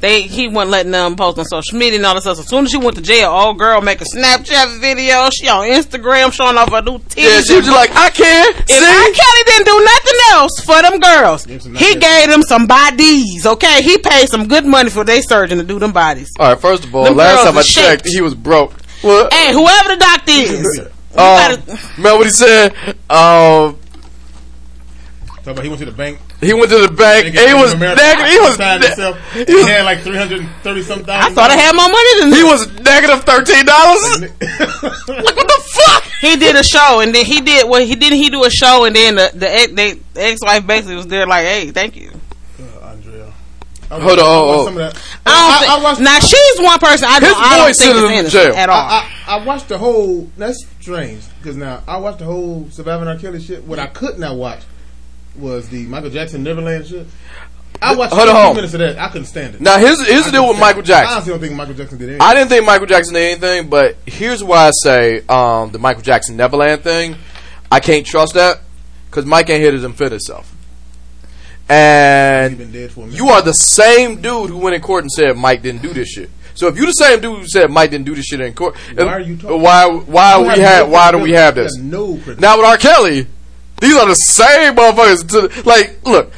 [0.00, 2.36] They he wasn't letting them post on social media and all this stuff.
[2.36, 5.28] So as soon as she went to jail, old girl make a Snapchat video.
[5.30, 7.16] She on Instagram showing off her new titties.
[7.22, 8.50] yeah, she was just like, I can.
[8.56, 8.84] If See?
[8.84, 9.12] R.
[9.12, 13.44] Kelly didn't do nothing else for them girls, he gave them some bodies.
[13.46, 16.30] Okay, he paid some good money for their surgeon to do them bodies.
[16.38, 18.14] All right, first of all, Them last time I is checked, shaped.
[18.14, 18.72] he was broke.
[19.02, 19.32] What?
[19.32, 21.62] Hey, whoever the doctor is, you Um,
[21.98, 22.72] remember what he said?
[23.10, 23.76] Um,
[25.26, 26.18] Talk about he went to the bank.
[26.40, 27.26] He went to the bank.
[27.34, 28.32] Nigga, He was America negative.
[28.32, 28.50] He was.
[28.60, 29.32] outside ne- himself.
[29.32, 32.36] he He had like 330 something I thought I had more money than that.
[32.36, 32.50] He this.
[32.50, 34.02] was negative thirteen dollars.
[35.10, 36.04] Like what the fuck?
[36.20, 38.84] he did a show and then he did well he didn't he do a show
[38.84, 42.10] and then the the, ex, they, the ex-wife basically was there like hey thank you
[42.82, 43.32] uh, Andrea.
[43.90, 44.64] Hold on, oh, oh.
[44.66, 45.02] Some of that.
[45.26, 47.66] I don't I, think, I watched, now she's one person I His don't, I don't
[47.66, 48.54] think sent is him to innocent jail.
[48.54, 50.30] at all I, I, I watched the whole.
[50.36, 53.16] That's strange because now I watched the whole surviving R.
[53.16, 53.64] Kelly shit.
[53.64, 54.60] What I could not watch
[55.36, 57.06] was the Michael Jackson Neverland shit.
[57.82, 58.56] I watched Hold on, 15 on.
[58.56, 58.98] minutes of that.
[58.98, 59.60] I couldn't stand it.
[59.60, 60.82] Now here's here's the deal with Michael.
[60.82, 61.12] I Jackson.
[61.14, 62.22] honestly don't think Michael Jackson did anything.
[62.22, 66.02] I didn't think Michael Jackson did anything, but here's why I say um, the Michael
[66.02, 67.16] Jackson Neverland thing.
[67.72, 68.60] I can't trust that
[69.08, 70.50] because Mike ain't here to defend himself.
[71.62, 73.16] He's And been dead for a minute.
[73.18, 76.08] you are the same dude who went in court and said Mike didn't do this
[76.08, 76.28] shit.
[76.54, 78.76] So if you the same dude who said Mike didn't do this shit in court,
[78.96, 81.76] Why are you talking- Why why You we have why do we have this?
[81.76, 82.40] No credibility.
[82.40, 82.76] Now with R.
[82.76, 83.26] Kelly,
[83.80, 85.28] these are the same motherfuckers.
[85.30, 86.32] To, like, look,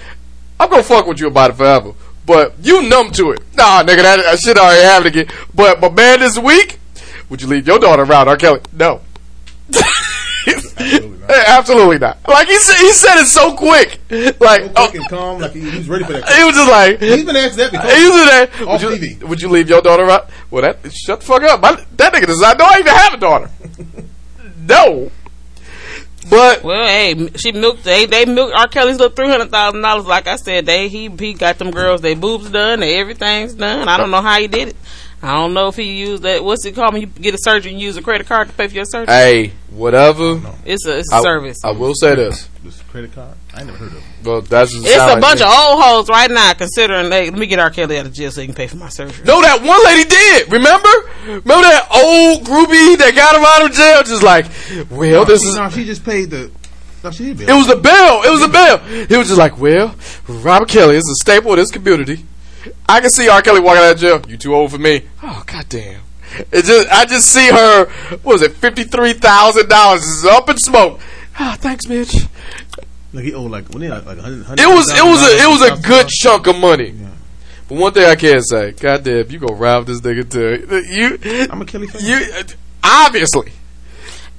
[0.59, 1.93] I'm gonna fuck with you about it forever,
[2.27, 3.41] but you numb to it.
[3.55, 5.27] Nah, nigga, that, that shit already happened again.
[5.55, 6.79] But my man, this week,
[7.29, 8.37] would you leave your daughter around R.
[8.37, 8.61] Kelly?
[8.73, 9.01] No.
[10.47, 11.31] Absolutely not.
[11.47, 12.19] Absolutely not.
[12.29, 14.01] Like he said, he said it so quick.
[14.41, 16.29] Like, So oh, quick and calm, like he, he was ready for that.
[16.37, 17.91] he was just like, He's been asked that before.
[17.91, 19.23] he was would Off you, TV.
[19.29, 20.29] would you leave your daughter around?
[20.51, 21.61] Well, that shut the fuck up.
[21.61, 23.51] My, that nigga does not know I even have a daughter.
[24.69, 25.11] no.
[26.29, 28.69] But well hey she milked they they milked R.
[28.69, 32.01] Kelly's little three hundred thousand dollars like I said they he he got them girls
[32.01, 34.77] they boobs done they everything's done I don't know how he did it
[35.25, 37.71] I don't know if he used that what's it called when you get a surgery
[37.73, 40.41] and use a credit card to pay for your surgery hey, whatever.
[40.65, 42.49] it's a it's a I, service I will say this.
[42.65, 43.35] This credit card?
[43.55, 44.03] I ain't never heard of it.
[44.25, 45.47] Well, that's just It's a like bunch me.
[45.47, 47.71] of old hoes right now considering they let me get R.
[47.71, 49.25] Kelly out of jail so he can pay for my surgery.
[49.25, 50.51] No, that one lady did.
[50.53, 50.89] Remember?
[51.27, 54.03] Remember that old groupie that got him out of jail?
[54.03, 54.47] Just like,
[54.91, 55.55] well, this is.
[55.55, 56.51] No, she just paid the.
[57.05, 57.49] No, she did.
[57.49, 58.23] It was the bill.
[58.23, 58.79] It was the bill.
[59.07, 59.95] He was just like, well,
[60.29, 62.25] Robert Kelly is a staple of this community.
[62.89, 63.43] I can see R.
[63.43, 64.23] Kelly walking out of jail.
[64.29, 65.03] You too old for me.
[65.23, 66.01] Oh, goddamn.
[66.51, 67.87] It just, I just see her.
[68.23, 68.53] What was it?
[68.53, 71.01] Fifty three thousand dollars is up in smoke.
[71.39, 72.15] Ah, thanks, Mitch.
[73.13, 74.59] Like he owed like when he like like hundred.
[74.61, 76.91] It was, it was a, it was a good chunk of money.
[76.91, 77.09] Yeah.
[77.69, 80.85] But one thing I can't say, goddamn, you gonna rob this nigga too?
[80.89, 81.47] you.
[81.51, 82.01] I'm a Kelly fan.
[82.03, 82.45] You
[82.83, 83.53] obviously.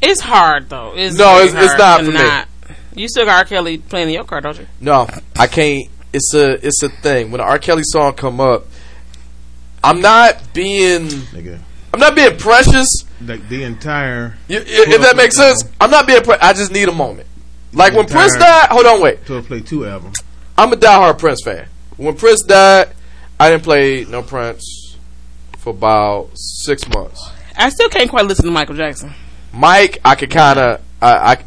[0.02, 0.94] It's hard though.
[0.96, 2.18] It's No, very it's- it's not to for me.
[2.18, 2.48] not-
[2.96, 3.46] You still got R.
[3.46, 4.68] Kelly playing in your car, don't you?
[4.82, 5.08] No,
[5.38, 5.88] I can't.
[6.14, 7.32] It's a it's a thing.
[7.32, 7.58] When an R.
[7.60, 8.66] Kelly song come up,
[9.84, 11.60] I'm not being Nigga,
[11.94, 12.88] I'm not being precious.
[13.26, 16.22] like the entire You, if that makes sense, I'm not being.
[16.22, 17.28] Pre- I just need a moment.
[17.74, 18.68] Like when Prince died.
[18.70, 19.26] Hold on, wait.
[19.26, 20.14] twelve play two album.
[20.58, 21.68] I'm a diehard Prince fan.
[21.98, 22.90] When Prince died,
[23.40, 24.96] I didn't play no Prince
[25.58, 27.20] for about six months.
[27.58, 29.14] I still can't quite listen to Michael Jackson.
[29.52, 30.82] Mike, I could kind of.
[31.02, 31.38] I, I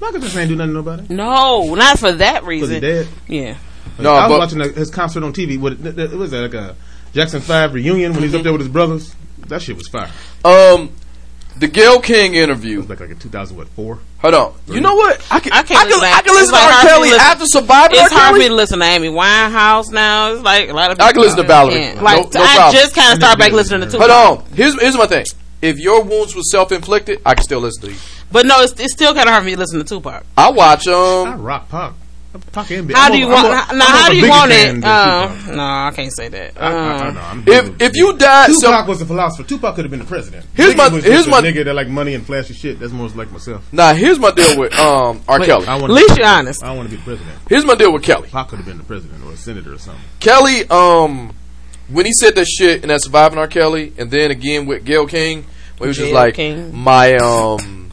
[0.00, 1.06] Michael Jackson ain't do nothing to nobody.
[1.14, 2.74] No, not for that reason.
[2.74, 3.08] he dead.
[3.26, 3.56] Yeah.
[3.98, 5.58] No, I was but watching the, his concert on TV.
[5.58, 6.76] What it, it was that like a
[7.12, 9.14] Jackson Five reunion when he's up there with his brothers.
[9.48, 10.10] That shit was fire.
[10.44, 10.90] um,
[11.56, 12.78] the Gayle King It interview.
[12.78, 14.00] was like like a 2000 what four.
[14.18, 14.54] Hold on.
[14.66, 15.24] You know what?
[15.30, 15.52] I can.
[15.52, 15.88] I I can't can.
[15.88, 16.72] listen I to- can listen it's to R.
[16.72, 18.04] hard for me Kelly listen- after surviving R.
[18.06, 20.32] It's hard for me to listen to Amy Winehouse now.
[20.32, 21.74] It's like a lot of I can listen to Valerie.
[21.80, 22.00] Yeah.
[22.02, 22.72] Like no I problem.
[22.82, 24.44] just kind of start back listening to Hold on.
[24.54, 25.26] Here's here's my thing.
[25.62, 27.98] If your wounds were self inflicted, I can still listen to you.
[28.32, 30.24] But no, it's, it's still kind of hard for me to listen to Tupac.
[30.36, 31.40] I watch I um.
[31.42, 31.92] rock Pac.
[32.52, 32.96] Pac and Big.
[32.96, 33.44] How do you want?
[33.46, 34.84] more- Now, how do you want it?
[34.84, 36.60] Uh, no, I can't say that.
[36.60, 39.48] I, I, I Uh, If if you died, so Tupac was a philosopher.
[39.48, 40.44] Tupac could have been the president.
[40.54, 42.80] Here's Biggie my- was here's my- nigga that like money and flashy shit.
[42.80, 43.64] That's more like myself.
[43.72, 43.94] nah.
[43.94, 45.38] Here's my deal with um R.
[45.40, 45.66] Kelly.
[45.66, 46.62] At least you're honest.
[46.64, 47.38] I don't want to be the president.
[47.48, 48.28] Here's my deal with Kelly.
[48.28, 50.02] Pac could have been the president or a senator or something.
[50.20, 51.32] Kelly, um,
[51.88, 53.46] when he said that shit and that surviving R.
[53.46, 55.44] Kelly, and then again with Gayle King,
[55.78, 56.74] where he was just like, King.
[56.74, 57.92] my um,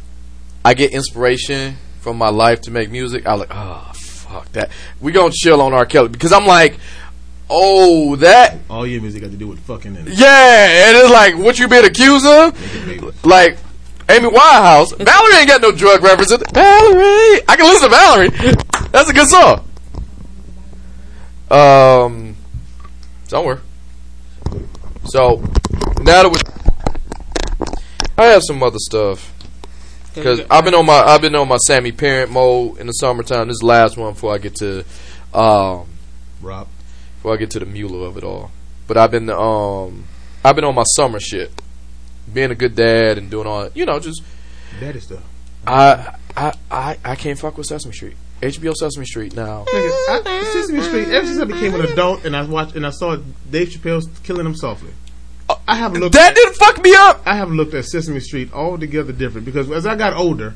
[0.66, 3.28] I get inspiration from my life to make music.
[3.28, 3.91] I like, oh
[4.32, 4.72] fuck that.
[5.00, 5.86] We gonna chill on R.
[5.86, 6.78] Kelly because I'm like,
[7.54, 11.60] Oh, that All your music got to do with fucking yeah, and it's like what
[11.60, 13.26] you been accused of?
[13.26, 13.58] Like
[14.08, 14.98] Amy Winehouse.
[14.98, 16.32] Valerie ain't got no drug reference.
[16.32, 16.52] in it.
[16.54, 18.30] Valerie, I can listen to Valerie.
[18.92, 19.68] That's a good song.
[21.52, 22.36] Um,
[23.28, 23.62] somewhere.
[25.06, 25.42] So
[26.00, 27.66] now that we,
[28.18, 29.31] I have some other stuff
[30.14, 33.47] because I've been on my I've been on my Sammy Parent mode in the summertime.
[33.47, 34.84] This is the last one before I get to
[35.34, 35.88] um
[36.41, 36.68] Rob.
[37.18, 38.51] before I get to the Mueller of it all.
[38.88, 40.05] But I've been um
[40.43, 41.51] I've been on my summer shit,
[42.32, 44.24] being a good dad and doing all you know just
[44.80, 45.24] Daddy stuff.
[45.66, 48.16] I I I I can't fuck with Sesame Street.
[48.41, 49.66] HBO Sesame Street now.
[49.66, 51.09] Nigga, I, Sesame Street.
[51.09, 53.18] Ever since I became an adult and I watched and I saw
[53.49, 54.91] Dave Chappelle killing him softly,
[55.68, 56.14] I have looked.
[56.16, 57.22] That didn't fuck me up.
[57.26, 60.56] I have looked at Sesame Street altogether different because as I got older,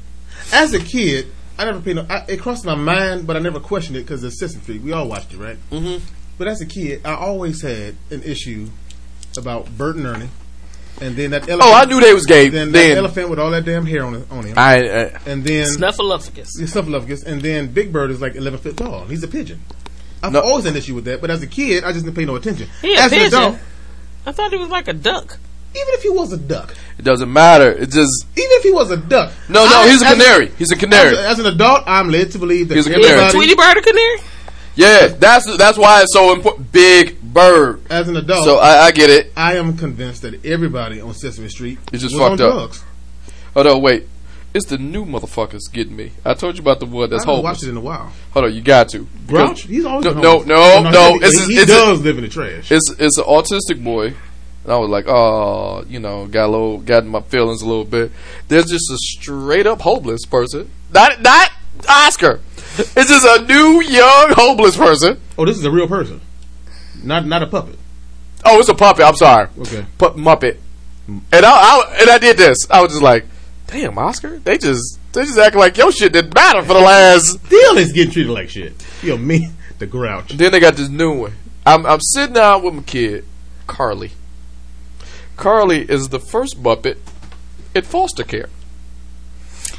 [0.54, 1.28] as a kid,
[1.58, 2.06] I never paid no.
[2.10, 4.82] I, it crossed my mind, but I never questioned it because it's Sesame Street.
[4.82, 5.58] We all watched it, right?
[5.72, 6.04] Mm-hmm.
[6.38, 8.68] But as a kid, I always had an issue
[9.38, 10.30] about Bert and Ernie,
[11.02, 11.62] and then that elephant.
[11.64, 12.50] Oh, I knew they was gay.
[12.50, 15.44] Then, Then, that elephant with all that damn hair on, on him, I, uh, and
[15.44, 16.50] then Snuffleupagus.
[16.58, 19.06] the Snuffleupagus, and then Big Bird is like eleven feet tall.
[19.06, 19.62] He's a pigeon.
[20.24, 20.42] I've No.
[20.42, 22.36] always had an issue with that, but as a kid, I just didn't pay no
[22.36, 22.68] attention.
[22.82, 23.28] He a as an pigeon.
[23.28, 23.58] adult,
[24.26, 25.38] I thought he was like a duck.
[25.72, 27.72] even if he was a duck, it doesn't matter.
[27.72, 29.82] It just even if he was a duck, no, no.
[29.82, 30.48] I- He's a canary.
[30.58, 31.18] He's a As, canary.
[31.18, 33.10] as an adult, I'm led to believe that He's a canary.
[33.12, 34.18] everybody- Tweety Bird a canary?
[34.78, 36.72] Yeah, that's that's why it's so important.
[36.72, 37.82] Big Bird.
[37.90, 39.32] as an adult, So I, I get it.
[39.38, 42.54] I am convinced that everybody on Sesame Street It's just was on fucked up.
[42.54, 42.84] drugs.
[43.56, 44.08] Oh no, wait.
[44.56, 46.14] It's the new motherfuckers getting me.
[46.24, 47.58] I told you about the one that's I haven't homeless.
[47.58, 48.14] watched it in a while.
[48.32, 49.06] Hold on, you got to.
[49.28, 50.94] Grouch, he's always no, been no, homeless.
[50.94, 51.20] no, no.
[51.20, 52.72] he, It's, he it's, does live in the trash.
[52.72, 54.06] it's it's an autistic boy,
[54.64, 57.68] and I was like, oh, you know, got a little, got in my feelings a
[57.68, 58.12] little bit.
[58.48, 61.52] There's just a straight up homeless person, not not
[61.90, 62.40] Oscar.
[62.78, 65.20] It's just a new young homeless person.
[65.38, 66.22] oh, this is a real person,
[67.04, 67.78] not not a puppet.
[68.46, 69.04] Oh, it's a puppet.
[69.06, 70.60] I'm sorry, Okay, Pu- Muppet.
[71.08, 72.70] And I, I and I did this.
[72.72, 73.26] I was just like,
[73.68, 74.40] damn, Oscar.
[74.40, 77.92] They just they just acting like your shit didn't matter for the last still is
[77.92, 78.74] getting treated like shit.
[79.04, 79.50] Yo, me,
[79.80, 80.30] the Grouch.
[80.30, 81.34] Then they got this new one.
[81.66, 83.26] I'm I'm sitting down with my kid,
[83.68, 84.12] Carly.
[85.36, 86.98] Carly is the first Muppet
[87.74, 88.50] in foster care.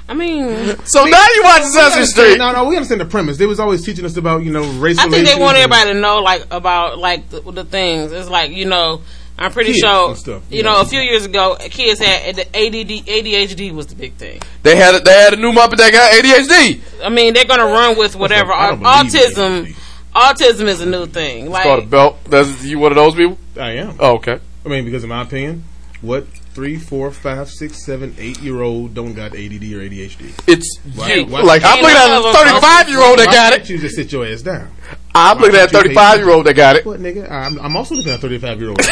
[0.09, 2.39] I mean, So now you watch Sesame Street.
[2.39, 3.39] No, no, we understand the premise.
[3.39, 4.99] They was always teaching us about you know race.
[4.99, 8.13] I think they want and- everybody to know like about like the, the things.
[8.13, 9.03] It's like you know,
[9.39, 10.63] I'm pretty Kids sure stuff, you yeah.
[10.63, 14.41] know a few years ago kids had the ADD, ADHD was the big thing.
[14.63, 16.81] They had a, they had a new Muppet that got ADHD.
[17.05, 18.53] I mean, they're gonna run with whatever.
[18.53, 19.77] I don't autism,
[20.15, 21.47] autism is a new thing.
[21.49, 22.25] It's called a Like belt.
[22.25, 23.39] That's you one of those people.
[23.61, 23.97] I am.
[24.01, 24.41] Oh, okay.
[24.65, 25.65] I mean, because in my opinion,
[26.01, 30.33] what three, four, five, six, seven, eight year old don't got ADD or ADHD?
[30.49, 31.27] It's Why- you.
[31.27, 33.69] why- like I'm Ain't looking at a 35 year old that got it.
[33.69, 34.71] You just sit your ass down.
[35.17, 36.87] I'm looking at a 35 year old that got it.
[36.87, 37.31] What nigga?
[37.31, 38.83] I'm, I'm also looking at a 35 year old.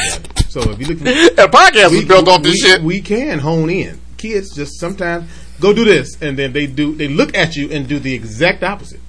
[0.49, 2.83] So if you look, at the podcast was built off this we, shit.
[2.83, 4.01] We can hone in.
[4.17, 6.95] Kids just sometimes go do this, and then they do.
[6.95, 9.01] They look at you and do the exact opposite.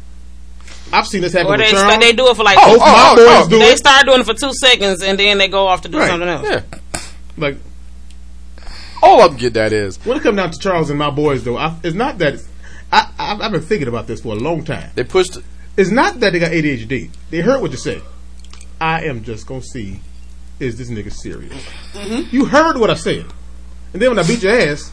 [0.93, 1.93] I've seen this happen or they Charles.
[1.93, 3.49] sta- they do it for like Oh, two- oh, my oh, oh.
[3.49, 3.77] do they it.
[3.77, 6.09] start doing it for two seconds and then they go off to do Right.
[6.09, 6.47] something else.
[6.47, 6.61] Yeah.
[7.37, 7.57] Like
[9.01, 11.57] All I'm getting at is when it comes down to Charles and my boys, though,
[11.57, 12.35] I, it's not that.
[12.35, 12.47] It's,
[12.91, 14.89] I, I've, I've been thinking about this for a long time.
[14.95, 15.37] they pushed.
[15.77, 17.09] It's not that they got ADHD.
[17.29, 18.01] They heard what you said.
[18.79, 19.99] I am just gonna see
[20.59, 21.53] is this nigga serious.
[22.31, 23.25] You heard what I said,
[23.93, 24.91] and then when I beat your ass,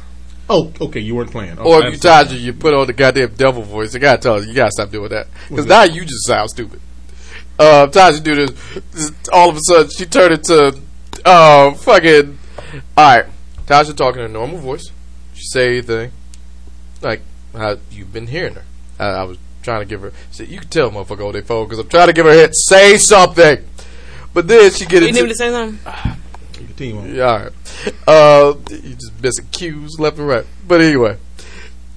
[0.51, 1.57] oh, okay, you weren't playing.
[1.59, 3.95] Oh, Or if you tired you, you put on the goddamn devil voice.
[3.95, 6.81] I gotta tell you, you gotta stop doing that because now you just sound stupid.
[7.59, 8.51] Uh, Tasha do this,
[8.93, 10.79] this- all of a sudden she turned into,
[11.25, 12.39] uh, fucking.
[12.97, 13.27] All right,
[13.67, 14.91] Tasha talking in a normal voice.
[15.35, 16.11] She say anything,
[17.03, 17.21] like
[17.55, 18.65] how you've been hearing her.
[18.99, 20.13] I, I was trying to give her.
[20.31, 22.35] See, you can tell motherfucker on their phone because I'm trying to give her a
[22.35, 22.55] hit.
[22.55, 23.65] Say something,
[24.35, 25.03] but then she get it.
[25.03, 25.21] You into.
[25.21, 26.17] need me to say something?
[26.53, 27.15] Continue on.
[27.15, 27.53] Yeah, all right.
[28.07, 30.47] Uh, you just missing cues left and right.
[30.67, 31.19] But anyway,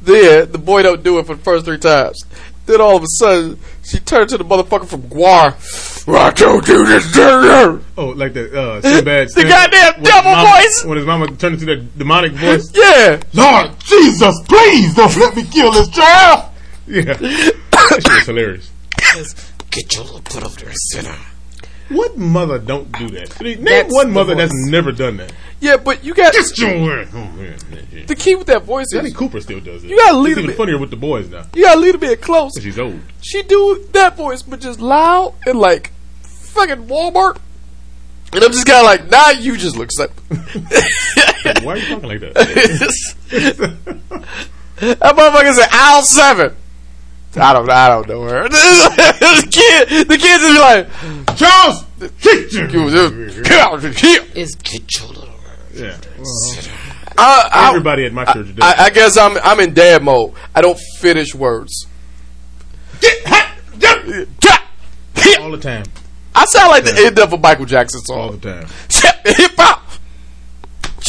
[0.01, 2.23] then the boy don't do it for the first three times.
[2.65, 5.53] Then all of a sudden, she turned to the motherfucker from Guar.
[6.07, 7.11] I told you this.
[7.11, 9.29] dinner." Oh, like the uh, Sinbad.
[9.29, 10.83] The goddamn devil mama, voice!
[10.85, 12.71] When his mama turned into the demonic voice.
[12.73, 16.51] Yeah, Lord Jesus, please don't let me kill this child.
[16.87, 18.71] Yeah, that shit was hilarious.
[19.71, 21.19] Get your little butt over there and sit down.
[21.89, 23.39] What mother don't do that?
[23.41, 24.71] Name That's one the mother that's voice.
[24.71, 25.31] never done that.
[25.59, 27.09] yeah, but you got Get your ass.
[27.13, 27.57] Oh, man.
[28.07, 28.93] the key with that voice is.
[28.93, 29.89] Danny is Cooper still does it.
[29.89, 31.45] You gotta leave It's it even bit- funnier with the boys now.
[31.53, 32.53] you got a little bit close.
[32.59, 32.99] She's old.
[33.21, 35.91] She do that voice, but just loud and like
[36.23, 37.37] fucking Walmart.
[38.33, 40.23] And I'm just kind of like, nah, you just look simple.
[41.63, 43.65] Why are you talking like that?
[44.77, 46.55] That motherfucker said aisle seven.
[47.37, 48.43] I don't I don't know her.
[48.49, 51.83] the kid the kids is like Charles,
[52.21, 54.21] Get your- Get out of here.
[54.35, 55.29] Is get your little.
[55.73, 55.97] Yeah.
[56.17, 56.57] Well,
[57.17, 58.59] I, I, everybody at my church does.
[58.61, 60.33] I, I guess I'm I'm in dad mode.
[60.53, 61.87] I don't finish words.
[63.01, 65.85] Get hot, get- Get- all the time.
[66.33, 68.19] I sound like the end of a Michael Jackson song.
[68.19, 68.67] All the time.
[69.25, 69.81] Hip hop.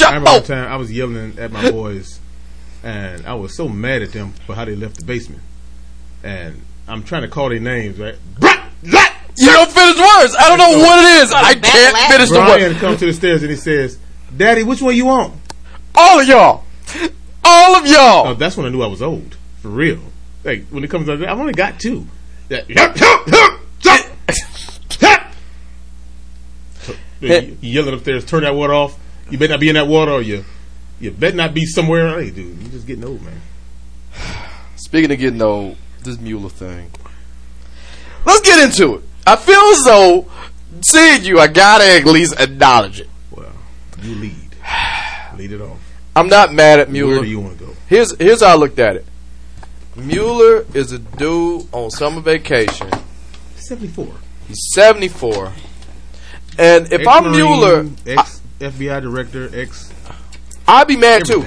[0.05, 2.21] I remember one time I was yelling at my boys,
[2.85, 5.43] and I was so mad at them for how they left the basement.
[6.27, 8.17] And I'm trying to call their names, right?
[9.39, 10.35] You don't finish words.
[10.39, 11.31] I don't know what it is.
[11.33, 12.11] I can't laugh.
[12.11, 12.47] finish the word.
[12.47, 13.99] Brian comes to the stairs and he says,
[14.35, 15.35] "Daddy, which one you want?"
[15.95, 16.65] All of y'all.
[17.45, 18.35] All of Oh, y'all.
[18.35, 20.01] that's when I knew I was old, for real.
[20.43, 22.07] Like when it comes to that, I've only got two.
[22.49, 22.67] That.
[26.83, 28.99] So, you yelling upstairs, turn that water off.
[29.31, 30.45] You better not be in that water, or you,
[31.01, 32.21] you better not be somewhere.
[32.21, 33.41] Hey, dude, you just getting old, man.
[34.77, 35.77] Speaking of getting old,
[36.07, 36.91] this Mueller thing.
[38.25, 39.05] Let's get into it.
[39.27, 40.27] I feel as though
[40.83, 43.09] seeing you, I gotta at least acknowledge it.
[43.31, 43.53] Well,
[44.03, 44.57] you lead,
[45.37, 45.79] lead it off.
[46.15, 47.17] I'm not mad at Mueller.
[47.17, 47.73] Where do you want to go?
[47.89, 49.07] Here's here's how I looked at it.
[49.95, 52.91] Mueller is a dude on summer vacation.
[53.57, 54.15] Seventy four.
[54.49, 55.53] He's 74.
[56.59, 59.93] And if I'm Mueller, ex FBI director, ex
[60.69, 61.45] I'd be mad too.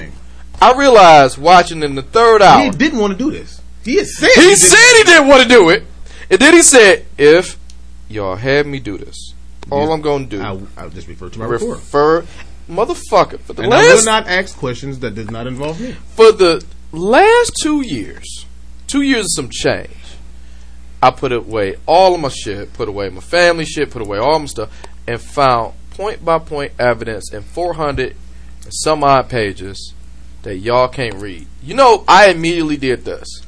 [0.60, 2.62] I realized watching in the third hour.
[2.62, 3.59] He didn't want to do this.
[3.98, 5.84] He said He didn't said he didn't want to do it.
[6.30, 7.58] And then he said, if
[8.08, 9.34] y'all have me do this,
[9.70, 11.76] all I'm going to do, I, I'll just refer to my report.
[11.78, 12.26] refer,
[12.68, 15.92] motherfucker, for the And I will not ask questions that does not involve me.
[16.14, 18.46] for the last two years,
[18.86, 19.90] two years of some change,
[21.02, 24.38] I put away all of my shit, put away my family shit, put away all
[24.38, 24.70] my stuff,
[25.06, 28.14] and found point by point evidence in 400
[28.64, 29.94] and some odd pages
[30.42, 31.46] that y'all can't read.
[31.62, 33.42] You know, I immediately did this.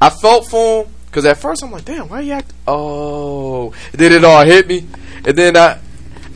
[0.00, 2.52] I felt for him because at first I'm like, damn, why you act?
[2.66, 4.86] Oh, and then it all hit me,
[5.24, 5.78] and then I,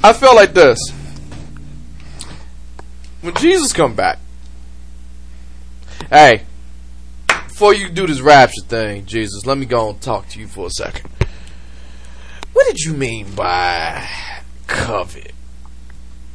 [0.03, 0.79] I felt like this.
[3.21, 4.19] When Jesus come back,
[6.09, 6.45] hey,
[7.27, 10.69] before you do this rapture thing, Jesus, let me go and talk to you for
[10.69, 11.11] a second.
[12.55, 14.09] What did you mean by
[14.67, 15.33] covet?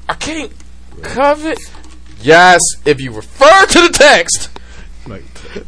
[0.07, 0.53] I can't
[1.01, 1.57] covet.
[2.21, 4.49] Yes, if you refer to the text,
[5.07, 5.23] Like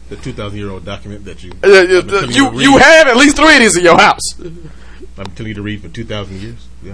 [0.09, 3.17] the two thousand year old document that you uh, uh, I've you you have at
[3.17, 4.21] least three of these in your house.
[4.39, 6.67] I'm telling you to read for two thousand years.
[6.83, 6.93] Yeah.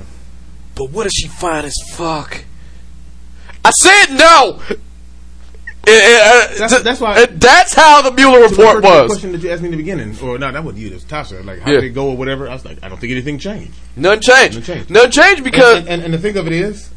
[0.75, 2.43] But what if she fine as fuck?
[3.63, 4.59] I said no.
[5.85, 8.81] Uh, uh, That's- th- that's why- uh, that's how the Mueller To refer report to
[8.81, 9.07] the was.
[9.11, 10.89] question that you asked me in the beginning, or no, that wasn't you.
[10.89, 11.43] That was Tasha.
[11.45, 11.81] Like how Yeah.
[11.81, 12.47] did it go or whatever.
[12.49, 13.73] I was like, I don't think anything changed.
[13.97, 14.55] None changed.
[14.55, 14.89] None changed.
[14.89, 16.89] None changed because and, and, and the thing of it is,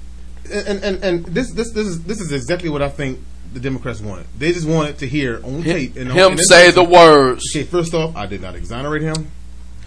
[0.52, 3.18] and, and, and this this this is this is exactly what I think
[3.56, 4.26] the Democrats wanted.
[4.38, 7.44] They just wanted to hear on tape and on- him and say the person, words.
[7.56, 9.28] Okay, first off, I did not exonerate him.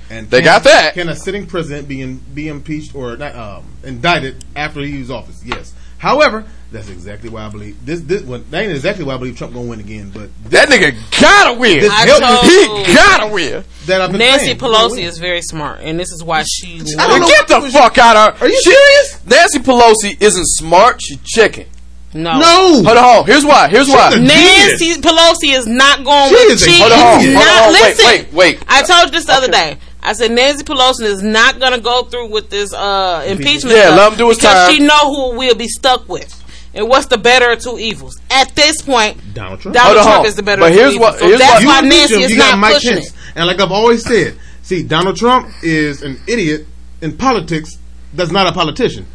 [0.09, 0.95] And They can- got that.
[0.95, 5.11] Can a sitting president be in, be impeached or not, um, indicted after he leaves
[5.11, 5.39] office?
[5.45, 5.72] Yes.
[5.99, 7.99] However, that's exactly why I believe this.
[8.01, 10.11] This well, that ain't exactly why I believe Trump gonna win again.
[10.11, 11.80] But That nigga gotta win.
[11.82, 13.63] This I told- He gotta win.
[13.86, 16.82] that I've been Nancy saying, he Pelosi is very smart, and this is why she.
[16.97, 18.45] I don't know Get the what- fuck out of her.
[18.45, 19.17] Are you She- serious?
[19.28, 21.01] Nancy Pelosi isn't smart.
[21.03, 21.65] She's chicken.
[22.14, 22.39] No.
[22.39, 22.74] No.
[22.84, 22.97] Hold on.
[22.97, 23.26] hold on.
[23.26, 23.68] Here's why.
[23.70, 24.12] Here's why.
[24.14, 26.53] a- Nancy Pelosi is not going to with.
[26.53, 27.43] is a Hold on, hold on, not.
[27.43, 28.64] hold on, wait, listen, wait, wait.
[28.68, 29.78] I told you this the other day.
[30.01, 33.76] I said Nancy Pelosi is not going to go through with this uh, impeachment.
[33.78, 34.76] Yeah, let him do his because time.
[34.76, 36.36] she know who we'll be stuck with.
[36.74, 38.20] And what's the better of two evils?
[38.32, 39.76] At this point, Donald Trump.
[39.76, 41.12] Donald Hold Trump is the better but of two here's evils.
[41.12, 43.07] what- So here's that's what- why Nancy him, is you not Mike pushing Pence.
[43.07, 43.14] it.
[43.36, 46.66] And like I've always said, see, Donald Trump is an idiot
[47.01, 47.78] in politics.
[48.14, 49.05] That's not a politician.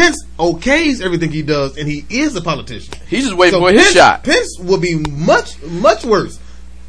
[0.00, 2.94] Pence okays everything he does, and he is a politician.
[3.08, 4.24] He's just waiting So for his Pence, shot.
[4.24, 6.38] Pence will be much, much worse.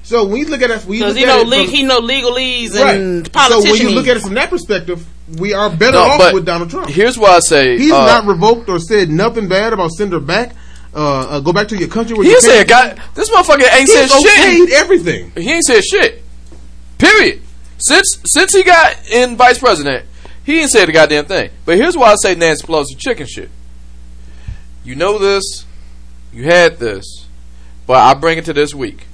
[0.04, 1.68] So when you look at it, when you Because he at know, it le- from-
[1.74, 2.96] he know legalese right.
[3.00, 5.06] and So when you look at it from that perspective,
[5.38, 6.90] we are better No, off but with Donald Trump.
[6.90, 10.20] Here's why I say He's uh, not revoked or said nothing bad about send her
[10.20, 10.56] back.
[10.96, 10.98] Uh,
[11.30, 12.16] uh, go back to your country.
[12.18, 13.00] Where He you said God.
[13.14, 14.70] This motherfucker ain't He's said shit.
[14.70, 15.32] okayed everything.
[15.36, 16.24] He ain't said shit.
[16.98, 17.42] Period.
[17.78, 20.06] Since since he got in vice president,
[20.46, 21.52] he ain't said a goddamn thing.
[21.66, 23.50] But here's why I say Nancy Pelosi chicken shit.
[24.84, 25.66] You know this,
[26.34, 27.28] you had this,
[27.86, 29.06] but I bring it to this week.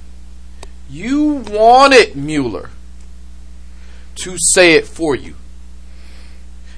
[0.88, 2.70] You wanted Mueller
[4.16, 5.34] to say it for you.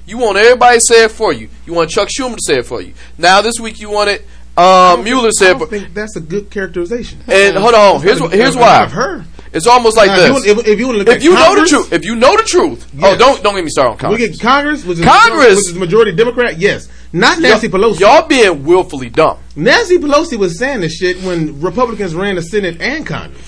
[0.05, 1.49] You want everybody to say it for you.
[1.67, 2.93] You want Chuck Schumer to say it for you.
[3.17, 4.23] Now this week you wanted
[4.57, 7.19] um, Mueller to say I think that's a good characterization.
[7.27, 8.81] and hold on, here's here's why.
[8.81, 9.25] I've heard.
[9.51, 10.45] It's almost like Now, this.
[10.45, 12.05] If you, if, if you want to look if at you know the truth, if
[12.05, 14.29] you know the truth, oh, don't don't get me started on we Congress.
[14.37, 16.57] get Congress, which is Congress- majority, which is majority Democrat.
[16.59, 17.99] Yes, not Nancy y'all, Pelosi.
[17.99, 19.37] y'all being willfully dumb.
[19.55, 23.41] Nancy Pelosi was saying this shit when Republicans ran the Senate and Congress.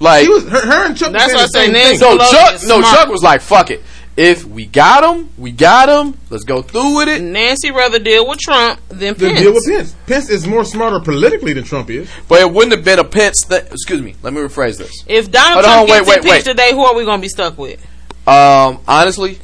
[0.00, 1.12] Like She was her, her and Chuck.
[1.12, 2.16] That's were why I saying say the same Nancy thing.
[2.16, 2.96] no, Pelosi Chuck, is no, smart.
[2.96, 3.82] Chuck was like, "Fuck it."
[4.22, 6.14] If we got him, we got him.
[6.28, 7.22] Let's go through with it.
[7.22, 9.40] Nancy rather deal with Trump than Pence.
[9.40, 9.96] deal with Pence.
[10.06, 12.06] Pence is more smarter politically than Trump is.
[12.28, 13.64] But it wouldn't have been a Pence thing.
[13.70, 14.16] Excuse me.
[14.22, 14.92] Let me rephrase this.
[15.06, 16.44] If Donald Hold Trump on, gets wait, impeached wait.
[16.44, 17.80] today, who are we going to be stuck with?
[18.28, 19.38] Um, honestly,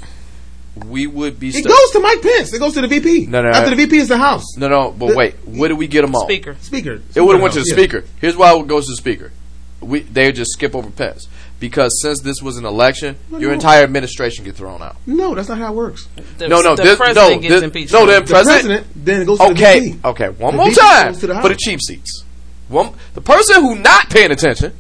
[0.84, 1.52] we would be.
[1.52, 1.60] Stuck.
[1.60, 1.78] It stuck.
[1.78, 2.52] goes to Mike Pence.
[2.52, 3.26] It goes to the VP.
[3.28, 3.76] No, no, After no.
[3.76, 4.58] the VP is the House.
[4.58, 4.90] No, no.
[4.90, 5.34] But The- wait.
[5.46, 6.26] What do we get him on?
[6.26, 6.54] Speaker.
[6.60, 7.00] Speaker.
[7.14, 7.76] It would have went to the Yeah.
[7.76, 8.04] speaker.
[8.20, 9.32] Here's why it goes to the speaker.
[9.80, 13.50] We they just skip over Pence because since this was an election, your no.
[13.52, 14.96] entire administration get thrown out.
[15.06, 16.06] No, that's not how it works.
[16.38, 17.92] The, No, no, the this, president no, gets this, impeached.
[17.92, 18.06] no.
[18.06, 18.66] The The president.
[18.66, 20.28] president then it goes to the Okay, okay.
[20.30, 22.24] One The more time goes to the for the cheap seats.
[22.68, 24.72] One, the person who not paying attention.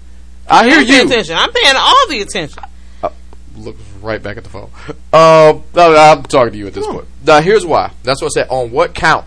[0.48, 1.02] I hear I'm you.
[1.04, 1.36] attention.
[1.36, 2.62] I'm paying all the attention.
[3.56, 4.70] Look right back at the phone.
[5.14, 7.06] Um, no, I'm talking to you at this point.
[7.24, 7.90] Now, here's why.
[8.02, 8.48] That's what I said.
[8.50, 9.24] On what count?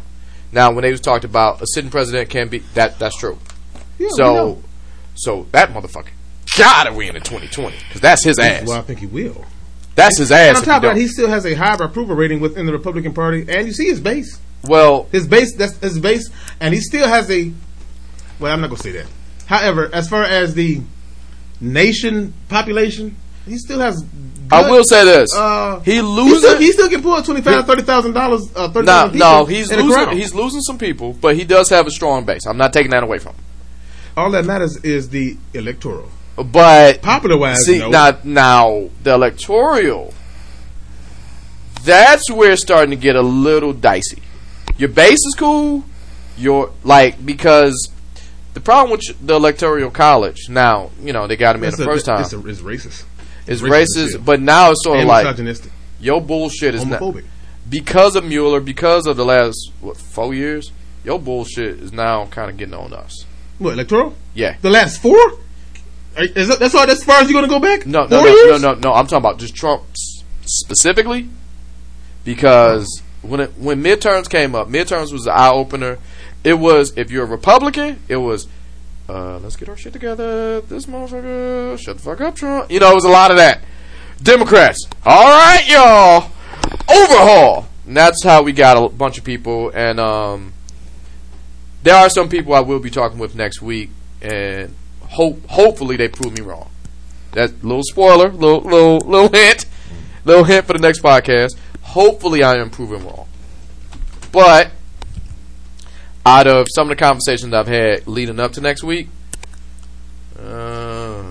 [0.52, 3.00] Now, when they was talked about a sitting president can be that.
[3.00, 3.39] That's true.
[3.97, 4.62] Yeah, so,
[5.16, 6.10] so that motherfucker
[6.60, 8.68] gotta win in 2020 because that's his ass.
[8.68, 9.45] Well, I think he will.
[9.95, 10.57] That's his And ass.
[10.57, 13.45] on top of that, he still has a high approval rating within the Republican Party,
[13.49, 14.39] and you see his base.
[14.64, 16.30] well, His base, that's his base,
[16.60, 17.51] and he still has a.
[18.39, 19.07] Well, I'm not gonna say that.
[19.47, 20.82] However, as far as the
[21.60, 24.03] nation population, he still has.
[24.51, 27.82] I will say this: Uh, he he still, he still can pull twenty five, thirty
[27.84, 28.49] thousand dollars.
[28.55, 30.18] Uh, thirty no, no, he's in losing.
[30.18, 32.45] He's losing some people, but he does have a strong base.
[32.47, 33.43] I'm not taking that away from him.
[34.18, 36.10] All that matters is the electoral.
[36.44, 37.90] But Popular wise, See no.
[37.90, 40.14] now, now the electoral.
[41.84, 44.22] That's where it's starting to get a little dicey.
[44.78, 45.84] Your base is cool.
[46.38, 47.92] Your like because
[48.54, 51.86] the problem with the electoral college now, you know, they got him in the a-
[51.86, 52.22] first time.
[52.22, 53.04] It's, a, it's racist.
[53.48, 55.58] It's racist racist, but now it's sort of and like
[56.00, 57.26] your bullshit is not homophobic.
[57.70, 60.72] because of Mueller, because of the last what four years.
[61.04, 63.26] Your bullshit is now kind of getting on us.
[63.58, 64.16] What electoral?
[64.34, 64.58] Yeah.
[64.62, 65.18] The last four?
[66.18, 66.86] Is that, that's all?
[66.86, 67.86] That's as far as you're going to go back?
[67.86, 68.93] No, no, no, no, no, no.
[68.93, 69.84] I'm talking about just Trump
[70.43, 71.30] specifically
[72.24, 75.97] because when it, when midterms came up, midterms was the eye opener.
[76.43, 78.47] It was if you're a Republican, it was
[79.07, 80.62] uh, let's get our shit together.
[80.62, 82.72] This motherfucker, shut the fuck up, Trump.
[82.72, 83.62] You know, it was a lot of that.
[84.22, 86.32] Democrats, all right, y'all,
[86.89, 87.68] overhaul.
[87.86, 90.53] And that's how we got a bunch of people, and um,
[91.82, 93.89] there are some people I will be talking with next week,
[94.22, 94.76] and
[95.10, 96.70] hope hopefully they prove me wrong.
[97.34, 99.66] That little spoiler, little little little hint,
[100.26, 101.55] little hint for the next podcast.
[101.82, 103.28] Hopefully, I am proven wrong.
[104.32, 104.72] But
[106.26, 109.10] out of some of the conversations I've had leading up to next week,
[110.39, 111.24] uh,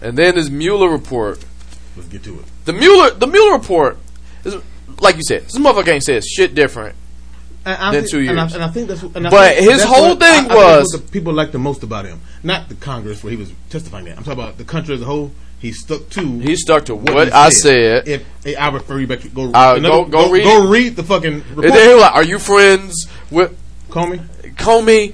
[0.00, 1.44] and then this Mueller report,
[1.96, 2.44] Let's get to it.
[2.64, 3.98] the Mueller the Mueller report
[4.44, 4.56] is
[5.00, 6.96] like you said, this motherfucker ain't said shit different.
[7.64, 8.54] And I Than think- two And I, years.
[8.54, 9.02] and I think that's.
[9.02, 11.32] And I But think his whole what- thing I- I think was- what the people
[11.32, 14.16] like the most about him, not the Congress where he was testifying at.
[14.18, 15.30] I'm talking about the country as a whole.
[15.60, 16.38] He stuck to.
[16.40, 18.08] He stuck to what, he I said.
[18.08, 20.96] If hey, I refer you back to go, Uh, another- go- go read go read
[20.96, 21.66] the fucking report.
[21.66, 24.20] and then he was like, "Are you friends with me.
[24.56, 25.12] Comey?"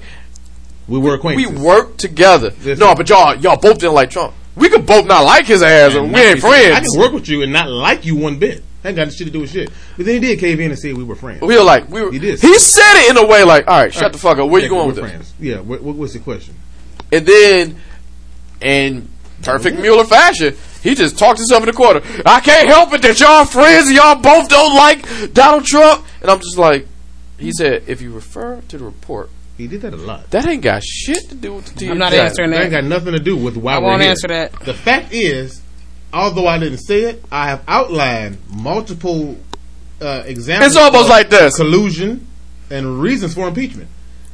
[0.87, 1.59] We were We acquainted.
[1.59, 2.51] worked together.
[2.65, 4.33] No, but y'all y'all both didn't like Trump.
[4.55, 6.75] We could both not like his ass, and we ain't friends.
[6.77, 8.63] I can work with you and not like you one bit.
[8.81, 9.69] That ain't got shit to do with shit.
[9.97, 11.41] But then he did cave in and say we were friends.
[11.41, 12.11] We were like, we were.
[12.11, 12.39] He did.
[12.39, 14.49] He said it in a way like, "All right, shut the fuck up.
[14.49, 15.33] Where Yeah, you going we're with this?" friends.
[15.39, 15.59] Yeah.
[15.59, 16.55] What, what was the question?
[17.11, 17.75] And then,
[18.61, 19.09] in
[19.43, 22.01] perfect Mueller fashion, he just talked himself in the corner.
[22.25, 26.05] I can't help it that y'all friends and y'all both don't like Donald Trump.
[26.21, 26.87] And I'm just like,
[27.37, 30.29] he said, if you refer to the report, He did that a lot.
[30.31, 31.91] that ain't got shit to do with the TMZ.
[31.91, 34.01] I'm not answering That That ain't got nothing to do with why I we're won't
[34.01, 34.11] here.
[34.11, 34.53] answer that.
[34.61, 35.61] The fact is,
[36.13, 39.37] although I didn't say it, I have outlined multiple
[40.01, 40.71] uh, examples.
[40.73, 41.55] It's almost of like this.
[41.57, 42.27] collusion
[42.69, 43.89] and reasons for impeachment.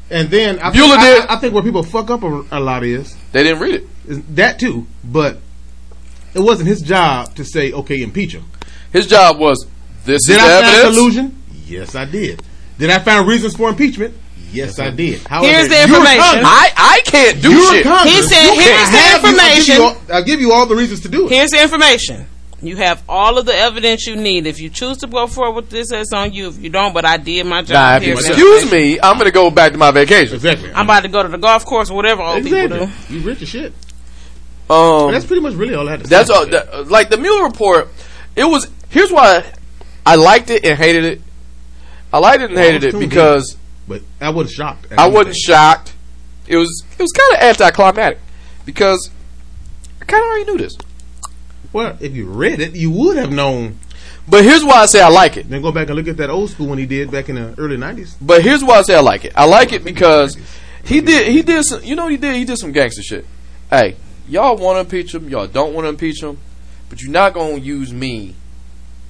[0.09, 2.83] And then I think, I- did- I, think where people fuck up a, a lot
[2.83, 4.35] is, They didn't read it.
[4.35, 4.85] that too.
[5.03, 5.39] But
[6.33, 8.45] it wasn't his job to say, "Okay, impeach him."
[8.93, 9.65] His job was,
[10.05, 11.43] this Did is I the find collusion?
[11.65, 12.41] Yes, I did.
[12.77, 14.13] Did I find reasons for impeachment?
[14.51, 15.19] Yes, I did.
[15.27, 16.19] However, Here's the information.
[16.45, 17.85] I, I can't do You're shit.
[18.07, 20.65] He said, You "Here's the have you- I'll give information." all- I'll give you all
[20.65, 21.31] the reasons to do it.
[21.31, 22.27] Here's the information.
[22.61, 24.47] You have all of the evidence you need.
[24.47, 26.47] If you choose to go forward with this, it's on you.
[26.47, 27.73] If you don't, but I did my job.
[27.73, 30.35] Nah, if you Here's the excuse me, I'm going to go back to my vacation.
[30.35, 30.71] Exactly.
[30.73, 32.79] I'm about to go to the golf course or whatever old exactly.
[32.79, 33.13] people do.
[33.13, 33.73] You rich as shit.
[34.69, 36.33] Um, That's pretty much really all I had to That's say.
[36.33, 36.45] all.
[36.47, 37.89] That, like the Mueller report.
[38.35, 38.67] It was.
[38.89, 39.43] Here's why
[40.05, 41.21] I liked it and hated it.
[42.11, 43.09] I liked it and Well, hated it tuned in.
[43.09, 43.57] because
[43.87, 44.87] But I was shocked.
[44.91, 45.13] I anything.
[45.13, 45.93] wasn't shocked.
[46.47, 46.83] It was.
[46.97, 48.19] It was kind of anticlimactic
[48.65, 49.09] because
[50.01, 50.75] I kind of already knew this.
[51.73, 53.79] Well, if you read it, you would have known.
[54.27, 55.49] But here's why I say I like it.
[55.49, 57.53] Then go back and look at that old school when he did back in the
[57.59, 58.15] early '90s.
[58.21, 59.33] But here's why I say I like it.
[59.35, 60.37] I like it because
[60.83, 61.31] he did.
[61.31, 61.83] He did some.
[61.83, 62.35] You know he did?
[62.35, 63.25] He did some gangster shit.
[63.69, 63.97] Hey,
[64.27, 65.29] y'all want to impeach him?
[65.29, 66.39] Y'all don't want to impeach him?
[66.89, 68.35] But you're not gonna use me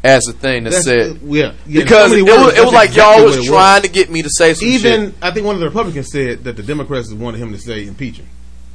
[0.05, 2.89] as a thing that That's- said yeah, yeah, because so it was, it was like
[2.89, 5.15] exactly y'all was trying to get me to say some Even shit.
[5.21, 8.17] I think one of the Republicans said that the Democrats wanted him to say impeach
[8.17, 8.27] him,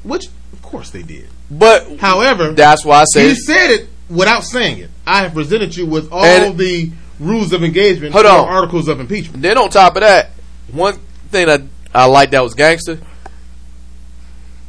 [0.02, 1.28] which of course they did.
[1.50, 4.90] But However, that's why I said he said it without saying it.
[5.06, 6.90] I have presented you with all And- the
[7.20, 8.48] rules of engagement Hold on.
[8.48, 9.42] articles of impeachment.
[9.42, 10.30] Then on top of that,
[10.72, 10.98] one
[11.30, 11.62] thing that
[11.94, 12.98] I like that was gangster.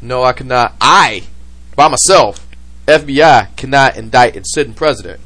[0.02, 0.76] No, I cannot.
[0.82, 1.24] I,
[1.76, 2.46] by myself,
[2.88, 5.20] FBI cannot indict a sitting president.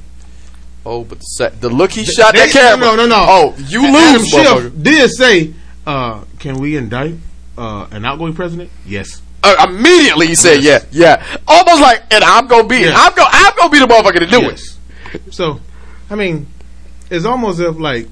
[0.86, 2.86] Oh, but the, the look he shot They- that camera.
[2.88, 3.26] No, no, no.
[3.28, 5.53] Oh, you Adam lose, Schiff did say,
[5.88, 7.16] uh, "Can we indict
[7.57, 9.22] uh, an outgoing president?" Yes.
[9.44, 12.88] Uh, immediately he said, "Yeah, yeah." Almost like, and I'm gonna be.
[12.88, 14.62] I'm gonna, I'm gonna be the motherfucker to do it.
[15.34, 15.60] So,
[16.10, 16.48] I mean,
[17.10, 18.07] it's almost as if like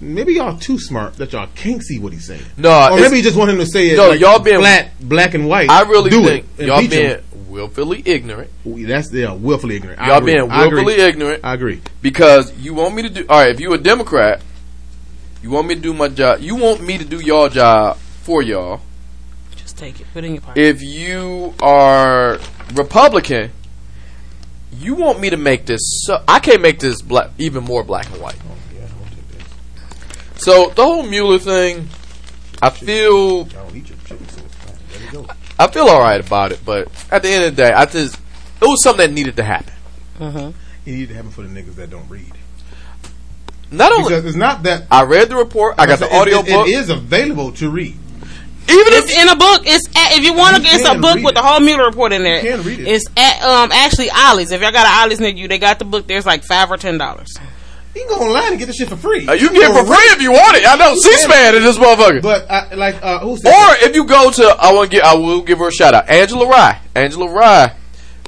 [0.00, 2.42] maybe y'all too smart that y'all can't see what he's saying.
[2.56, 3.96] No, or maybe you just want him to say it.
[3.96, 5.70] No, like, y'all being- flat, black and white.
[5.70, 7.24] I really do think y'all being him.
[7.54, 8.50] Willfully ignorant.
[8.64, 10.00] That's yeah, willfully ignorant.
[10.00, 10.34] Y'all agree.
[10.34, 11.40] being I willfully ignorant.
[11.44, 11.80] I agree.
[12.02, 14.42] because you want me to do all right if you a democrat
[15.42, 18.42] you want me to do my job you want me to do your job for
[18.42, 18.80] y'all
[19.56, 20.06] Just take it.
[20.12, 20.60] Put it in your pocket.
[20.60, 22.38] if you are
[22.74, 23.50] republican
[24.72, 28.10] you want me to make this so i can't make this black even more black
[28.10, 28.38] and white
[30.36, 31.88] so the whole mueller thing
[32.60, 33.46] i feel
[35.28, 35.34] i
[35.68, 38.14] feel all right about it but at the end of the day i just
[38.60, 39.72] it was something that needed to happen
[40.20, 42.32] It needed to happen for the niggas that don't read.
[43.70, 44.86] not only Because it's not that.
[44.90, 47.96] i read the report i got the audio it- book It is available to read.
[48.68, 49.62] even if in a book.
[49.66, 51.34] It's at, if you want to, You it's a book with it.
[51.34, 52.42] the whole Mueller report in there.
[52.42, 52.88] You can read it.
[52.88, 54.52] It's at um actually Ollie's.
[54.52, 56.06] If y'all got an Ollie's near you, they got the book.
[56.06, 57.34] There's like five or ten dollars.
[57.94, 59.26] You can go online and get this shit for free.
[59.26, 60.66] Uh, you can get it for free if you want it.
[60.66, 62.22] I know C-SPAN in this motherfucker.
[62.22, 63.48] But I, like, uh, who said?
[63.48, 65.94] or if you go to, I want to get, I will give her a shout
[65.94, 66.08] out.
[66.08, 66.80] Angela Rye.
[66.96, 67.74] Angela Rye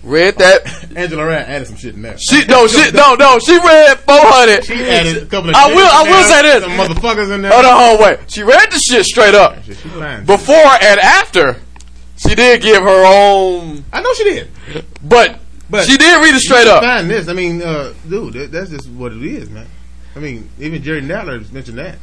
[0.06, 0.64] read that.
[0.96, 2.16] Angela Rand added some shit in there.
[2.16, 3.38] She no, she no, no.
[3.38, 4.64] She read four hundred.
[4.64, 5.56] She added a couple of.
[5.56, 6.62] I will, I will say this.
[6.62, 7.52] Some motherfuckers in there.
[7.52, 8.30] Hold on, hold wait.
[8.30, 9.62] She read the shit straight up.
[9.64, 9.76] Shit.
[10.26, 11.56] Before and after,
[12.16, 14.50] she did give her own, I know she did.
[15.02, 15.38] but,
[15.68, 16.82] But she did read it straight up.
[16.82, 17.28] Find this.
[17.28, 19.66] I mean, uh, dude, that, that's just what it is, man.
[20.14, 21.98] I mean, even Jerry Nadler mentioned that.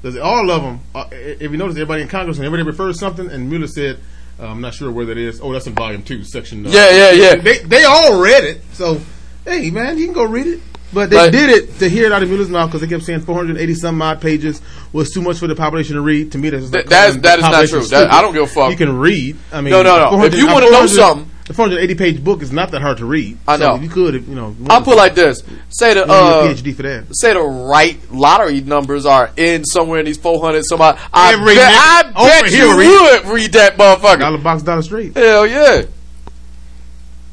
[0.00, 3.00] Because all of them, uh, if you notice, everybody in Congress and everybody refers to
[3.00, 3.98] something, and Mueller said,
[4.40, 5.40] uh, I'm not sure where that is.
[5.40, 6.64] Oh, that's in volume two, section.
[6.64, 7.34] Uh, Yeah, yeah, yeah.
[7.34, 9.00] They they all read it, so
[9.44, 10.60] hey, man, you can go read it.
[10.92, 13.02] But they But- did it to hear it out of Mueller's mouth because they kept
[13.04, 14.62] saying 480 some odd pages
[14.92, 16.30] was too much for the population to read.
[16.32, 17.88] To me, that's like that is that is that the is not true.
[17.88, 18.70] That- I don't give a fuck.
[18.70, 19.36] You can read.
[19.52, 20.22] I mean, No, no, no.
[20.24, 23.38] If you wanna know something- the 480 page book is not that hard to read.
[23.48, 23.76] I know.
[23.76, 24.54] So you could, if, you know.
[24.68, 25.42] I'll put it like this.
[25.70, 27.06] Say the, uh, PhD for that.
[27.12, 30.98] say the right lottery numbers are in somewhere in these 400 some odd.
[31.12, 32.12] I Every bet, I
[32.42, 34.20] bet you read- would read that motherfucker.
[34.20, 35.16] Dollar box, dollar straight.
[35.16, 35.82] Hell yeah.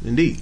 [0.04, 0.42] Indeed.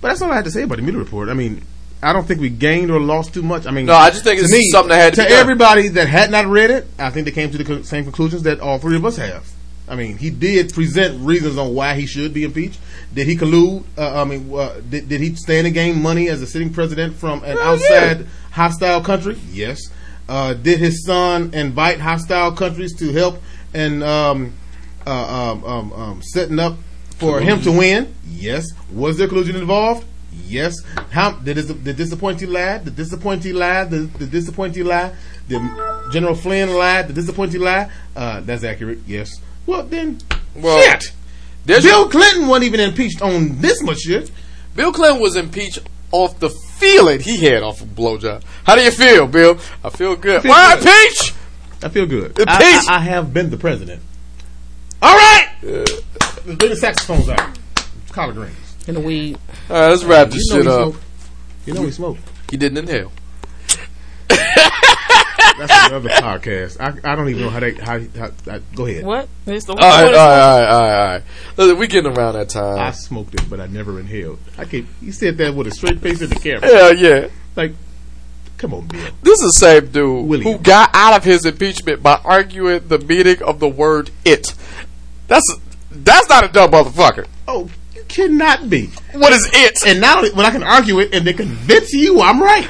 [0.00, 1.28] But that's all I had to say about the Mueller report.
[1.28, 1.62] I mean,
[2.02, 3.66] I don't think we gained or lost too much.
[3.66, 5.32] I mean, No, I just think to it's something that had to done.
[5.32, 8.60] everybody that had not read it, I think they came to the same conclusions that
[8.60, 9.48] all three of us have.
[9.88, 12.78] I mean, he did present reasons on why he should be impeached.
[13.14, 13.84] Did he collude?
[13.96, 17.14] Uh, I mean, uh, did, did he stand to gain money as a sitting president
[17.14, 19.38] from an Hell outside hostile country?
[19.50, 19.80] Yes.
[20.28, 24.52] Uh, did his son invite hostile countries to help and um,
[25.06, 25.10] uh,
[25.52, 26.76] um, um, um, setting up
[27.16, 28.14] for him to win?
[28.26, 28.66] Yes.
[28.92, 30.06] Was there collusion involved?
[30.44, 30.74] Yes.
[31.10, 32.78] How did this, the disappointee lie?
[32.78, 33.84] The disappointee lie?
[33.84, 35.12] The, the disappointee lie?
[35.48, 37.08] The General Flynn lied?
[37.08, 37.90] The disappointee lie?
[38.14, 39.00] Uh, that's accurate.
[39.06, 39.40] Yes.
[39.66, 40.18] Well then,
[40.54, 41.12] Well, shit.
[41.68, 44.30] There's Bill Clinton wasn't even impeached on this much shit.
[44.74, 45.80] Bill Clinton was impeached
[46.12, 48.42] off the feeling he had off of blowjob.
[48.64, 49.58] How do you feel, Bill?
[49.84, 50.40] I feel good.
[50.42, 50.86] feel Why good.
[50.86, 51.34] impeach?
[51.82, 52.38] I feel good.
[52.38, 52.46] Impeach.
[52.48, 54.02] I, I, I have been the president.
[55.02, 55.48] All right.
[55.62, 57.58] Uh, let's bring the saxophones out.
[58.12, 58.56] Collard greens.
[58.86, 59.36] In the weed.
[59.68, 60.92] All right, let's wrap this shit up.
[60.92, 61.02] smoke.
[61.66, 62.16] You know we smoke.
[62.50, 63.12] He didn't inhale.
[65.58, 66.80] That's another podcast.
[66.80, 69.04] I, I don't even know how they how, how, how go ahead.
[69.04, 69.28] What?
[69.46, 71.22] It's the All right, all right, all right, all right, all right.
[71.56, 72.78] Listen, we getting around that time.
[72.78, 74.38] I smoked it, but I never inhaled.
[74.56, 74.86] I can't.
[75.02, 76.66] You said that with a straight face at the camera.
[76.66, 77.28] Hell yeah.
[77.56, 77.72] Like,
[78.56, 79.00] come on, Bill.
[79.22, 80.52] This is the same dude William.
[80.52, 84.54] who got out of his impeachment by arguing the meaning of the word "it."
[85.26, 85.58] That's
[85.90, 87.26] that's not a dumb motherfucker.
[87.48, 88.86] Oh, you cannot be.
[89.12, 89.86] What is it?
[89.86, 92.68] And now when I can argue it and they convince you I'm right.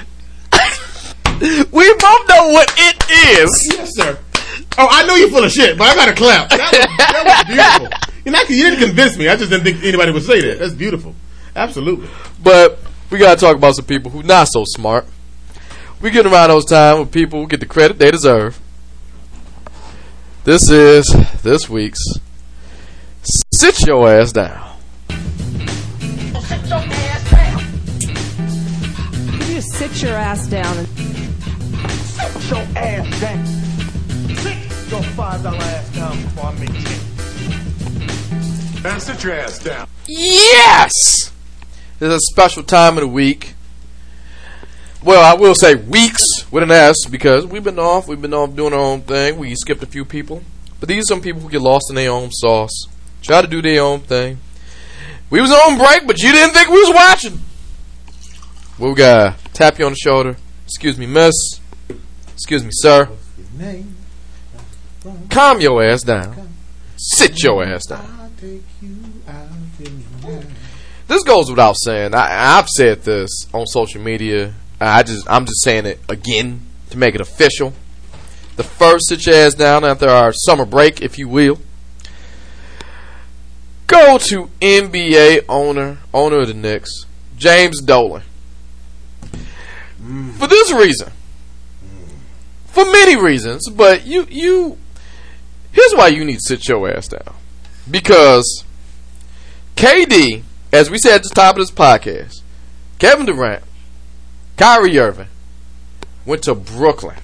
[1.40, 3.74] We both know what it is.
[3.74, 4.19] Yes, sir.
[4.77, 6.51] Oh, I know you're full of shit, but I got to clap.
[6.51, 8.09] That was, that was beautiful.
[8.24, 9.28] You, know, you didn't convince me.
[9.28, 10.59] I just didn't think anybody would say that.
[10.59, 11.15] That's beautiful.
[11.56, 12.09] Absolutely.
[12.43, 12.78] But
[13.10, 15.06] we gotta talk about some people who not so smart.
[16.01, 18.60] We get around those times when people get the credit they deserve.
[20.44, 21.05] This is
[21.43, 22.01] this week's
[23.52, 24.77] Sit Your Ass Down.
[25.09, 25.23] Sit
[26.70, 27.59] your ass down
[29.48, 31.18] and Sit your ass down.
[34.38, 37.00] Sit your five dollar ass down before I make ten.
[38.82, 39.88] Man, sit your ass down.
[40.06, 41.32] Yes!
[41.98, 43.55] This is a special time of the week.
[45.02, 48.09] Well, I will say weeks with an S because we've been off.
[48.09, 49.38] We've been off doing our own thing.
[49.38, 50.42] We skipped a few people.
[50.80, 52.86] But these are some people who get lost in their own sauce.
[53.22, 54.38] Try to do their own thing.
[55.30, 57.40] We was on break, but you didn't think we was watching.
[58.78, 60.36] Well, we got tap you on the shoulder.
[60.64, 61.34] Excuse me, miss.
[62.39, 63.09] Excuse me, sir.
[65.28, 66.55] Calm your ass down.
[66.97, 68.31] Sit your ass down.
[71.09, 72.15] This goes without saying.
[72.15, 74.55] I, I've said this on social media.
[74.81, 76.60] I just, I'm just saying it again
[76.90, 77.73] to make it official.
[78.55, 81.59] The first sit your ass down after our summer break, if you will.
[83.89, 87.05] Go to NBA owner, owner of the Knicks,
[87.36, 88.23] James Dolan.
[90.36, 91.10] For this reason,
[92.78, 94.78] for many reasons, but you, you,
[95.72, 97.34] here's why you need to sit your ass down.
[97.90, 98.64] Because
[99.74, 102.42] KD, as we said at the top of this podcast,
[103.00, 103.64] Kevin Durant,
[104.56, 105.26] Kyrie Irving
[106.24, 107.16] went to Brooklyn,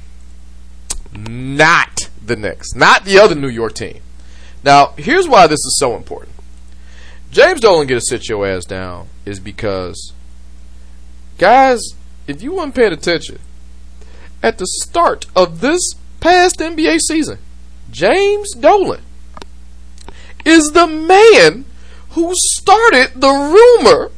[1.12, 4.00] not the Knicks, not the other New York team.
[4.64, 6.34] Now, here's why this is so important.
[7.30, 10.12] James Dolan get to sit your ass down is because,
[11.38, 11.80] guys,
[12.26, 13.38] if you weren't paying attention,
[14.44, 17.38] at the start of this past NBA season,
[17.90, 19.00] James Dolan
[20.44, 21.64] is the man
[22.10, 24.10] who started the rumor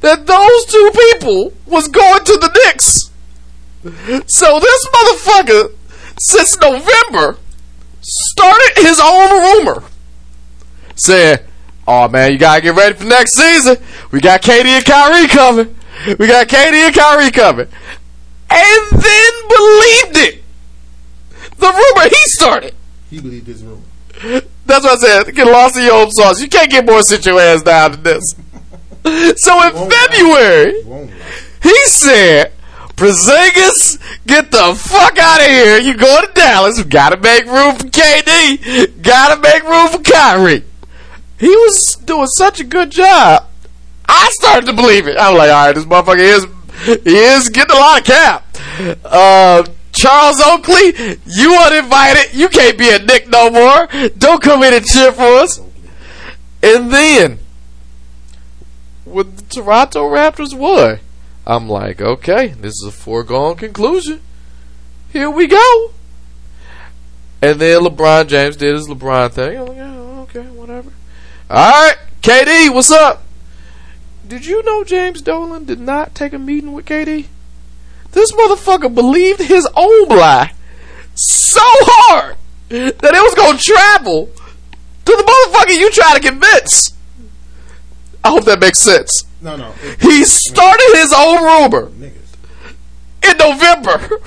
[0.00, 3.12] that those two people was going to the Knicks.
[4.26, 5.72] So this motherfucker,
[6.18, 7.38] since November,
[8.00, 9.84] started his own rumor,
[10.96, 11.38] saying,
[11.86, 13.76] "Oh man, you gotta get ready for next season.
[14.10, 15.76] We got KD and Kyrie coming.
[16.18, 17.68] We got KD and Kyrie coming,"
[18.52, 20.42] and then believed it.
[21.58, 22.74] The rumor he started.
[23.10, 23.82] He believed his rumor.
[24.66, 25.34] That's what I said.
[25.34, 26.40] Get lost in your own sauce.
[26.40, 28.34] You can't get more sit your ass down than this.
[29.36, 30.80] So in February,
[31.60, 32.52] he said,
[32.94, 33.98] Porzingis,
[34.28, 35.78] get the fuck out of here.
[35.78, 36.78] You go to Dallas.
[36.78, 39.02] We gotta make room for KD.
[39.02, 40.62] Gotta make room for Kyrie.
[41.40, 43.46] He was doing such a good job.
[44.08, 45.16] I started to believe it.
[45.16, 46.46] I was like, all right, this motherfucker is,
[46.84, 48.56] he is getting a lot of cap.
[49.04, 52.34] Uh, Charles Oakley, you uninvited.
[52.34, 53.88] You can't be a Knick no more.
[54.18, 55.60] Don't come in and cheer for us.
[56.62, 57.38] And then,
[59.04, 61.00] with the Toronto Raptors won,
[61.46, 64.20] I'm like, okay, this is a foregone conclusion.
[65.12, 65.90] Here we go.
[67.42, 69.58] And then LeBron James did his LeBron thing.
[69.58, 70.92] I'm like, oh, okay, whatever.
[71.50, 73.24] All right, KD, what's up?
[74.32, 77.26] Did you know James Dolan did not take a meeting with KD?
[78.12, 80.54] This motherfucker believed his own lie
[81.14, 82.36] so hard
[82.70, 84.30] that it was gonna travel
[85.04, 86.96] to the motherfucker you try to convince.
[88.24, 89.26] I hope that makes sense.
[89.42, 89.74] No, no.
[89.82, 93.30] It, He started his own rumor niggas.
[93.30, 94.18] in November.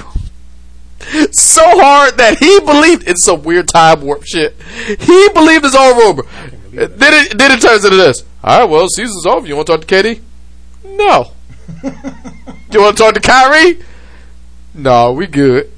[1.31, 4.55] so hard that he believed in some weird time warp shit.
[4.85, 6.25] He believed his own rumor.
[6.71, 8.23] Then it, then it turns into this.
[8.45, 9.47] All right, well, season's over.
[9.47, 10.21] You want to talk to KD?
[10.83, 11.31] No.
[11.83, 13.83] you want to talk to Kyrie?
[14.75, 15.71] No, we good.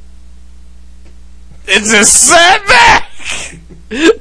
[1.65, 3.09] It's a setback.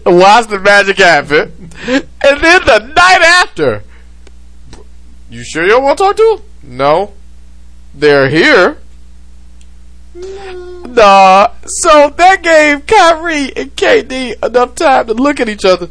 [0.06, 1.70] Watch the magic happen.
[1.89, 3.82] And then the night after,
[5.28, 6.77] you sure you don't want to talk to him?
[6.78, 7.14] No.
[7.94, 8.78] They're here.
[10.14, 11.48] Nah.
[11.66, 15.89] So that gave Kyrie and KD enough time to look at each other.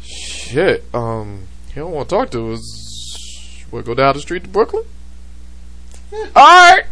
[0.00, 0.82] Shit.
[0.94, 1.47] Um,
[1.78, 3.64] he don't want to talk to us.
[3.70, 4.82] We'll go down the street to Brooklyn.
[6.12, 6.82] All right.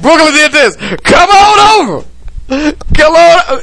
[0.00, 0.76] Brooklyn did this.
[0.76, 2.06] Come on over.
[2.94, 3.62] Come on.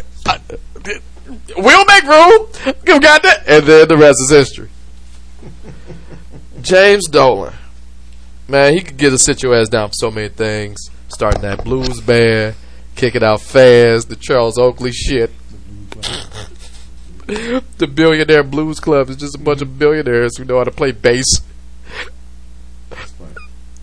[1.56, 2.48] We'll make room.
[2.86, 3.44] You got that?
[3.48, 4.68] And then the rest is history.
[6.62, 7.54] James Dolan.
[8.50, 10.90] Man, he could get a sit your ass down for so many things.
[11.08, 12.56] Starting that blues band,
[12.98, 15.32] kicking out fast, the Charles Oakley shit.
[17.78, 20.94] the Billionaire Blues Club is just a bunch of billionaires who know how to play
[20.94, 21.42] bass.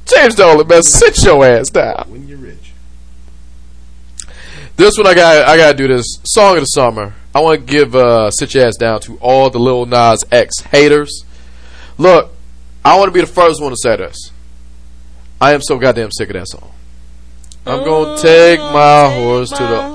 [0.06, 2.06] James Dolan, man, sit your ass down.
[2.08, 2.72] When you're rich.
[4.76, 6.06] This one I got I gotta do this.
[6.24, 7.14] Song of the summer.
[7.34, 11.24] I wanna give uh sit your ass down to all the Lil Nas X haters.
[11.98, 12.32] Look,
[12.82, 14.30] I wanna be the first one to say this.
[15.38, 16.72] I am so goddamn sick of that song.
[17.66, 19.93] I'm gonna take my horse to the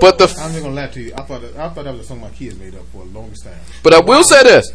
[0.00, 1.12] But the I'm not gonna lie to you.
[1.16, 3.04] I thought that, I thought that was a song my kids made up for a
[3.06, 3.54] longest time.
[3.82, 4.70] but I will say this.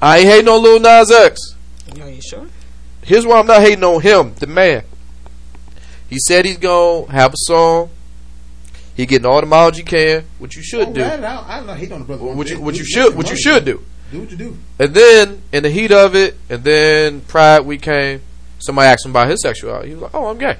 [0.00, 1.54] I ain't hating on Lil Nas X.
[2.00, 2.46] Are you sure?
[3.02, 4.82] here's why I'm not hating on him, the man.
[6.10, 7.90] He said he's gonna have a song.
[8.94, 11.00] He getting all the mileage he can, which you should Oh, do.
[11.02, 11.44] rat it out.
[11.46, 12.24] I'm not hating on the brother.
[12.24, 13.82] What you what you should what you money, should do.
[14.10, 14.58] Do what you do.
[14.78, 18.22] And then in the heat of it, and then Pride Week came,
[18.58, 19.88] somebody asked him about his sexuality.
[19.88, 20.56] He was like, "Oh, I'm gay."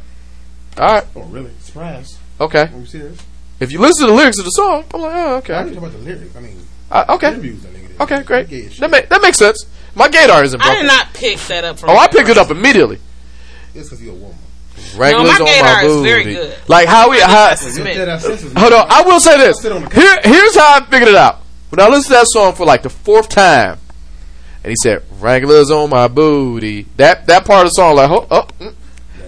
[0.79, 1.51] All right, Oh, really?
[1.61, 2.19] Surprise.
[2.41, 2.71] okay.
[2.73, 3.19] Are you serious?
[3.61, 5.55] If you listen to the lyrics of the song, I'm like, "Oh, okay.
[5.55, 6.37] I okay, didn't talk about the lyrics.
[6.37, 6.57] I mean,
[6.93, 8.01] uh, okay, interviews that nigga did.
[8.01, 8.49] okay, great.
[8.49, 8.81] He gay as shit.
[8.83, 9.67] That make, that makes sense.
[9.97, 10.83] My gaydar isn't I broken.
[10.83, 11.91] did not pick that up from.
[11.91, 12.11] Oh, I him.
[12.11, 13.01] picked it up immediately.
[13.75, 14.39] It's because you're a woman.
[14.97, 16.09] Wranglers No, my on gaydar my is booty.
[16.09, 16.57] very good.
[16.69, 17.49] Like how we how.
[17.49, 17.97] That's Your Smith.
[17.97, 19.61] Jedi senses, Hold on, I will say this.
[19.61, 21.41] Sit on the Here, here's how I figured it out.
[21.71, 23.79] When I listened to that song for like the fourth time,
[24.63, 28.27] and he said "Wranglers on my booty," that that part of the song, like, oh,
[28.31, 28.75] oh mm,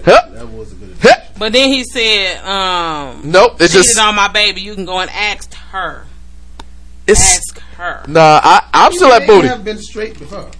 [0.05, 0.80] huh, That was a good.
[0.80, 0.80] huh.
[1.41, 4.61] But then he said, um, nope, it's cheated just on my baby.
[4.61, 6.05] You can go and ask her.
[7.07, 8.03] it's Ask her.
[8.07, 8.39] nah.
[8.43, 9.47] I I'm still at He booty.
[9.47, 10.51] have been straight with her.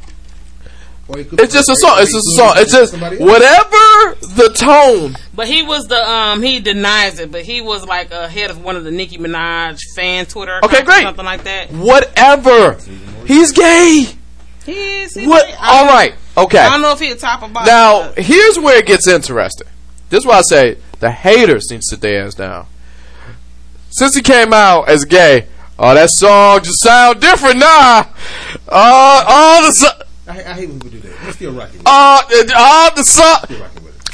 [1.08, 1.98] Or It's just a song.
[2.00, 2.54] It's just a song.
[2.58, 5.18] It's just whatever the tone.
[5.36, 8.64] But he was the um he denies it, but he was like a head of
[8.64, 11.04] one of the Nicki Minaj fan Twitter Okay, great.
[11.04, 11.72] something like that.
[11.74, 12.78] Whatever.
[13.28, 14.08] He's gay.
[14.66, 15.14] He is.
[15.14, 15.46] He What?
[15.48, 16.16] like- I All don't- right.
[16.38, 16.58] Okay.
[16.58, 17.68] I don't know if he a top or bottom.
[17.68, 19.68] Now, here's where it gets interesting.
[20.12, 22.68] This is why I say the haters need to sit their ass down.
[23.90, 25.48] Since he came out as gay,
[25.80, 28.08] oh, that song just sound different now.
[28.68, 29.88] Uh, all the so-
[30.28, 31.22] I, I hate when people do that.
[31.26, 31.88] I'm still rocking with it.
[31.88, 33.38] uh, all the song.
[33.46, 34.10] Still rocking with it.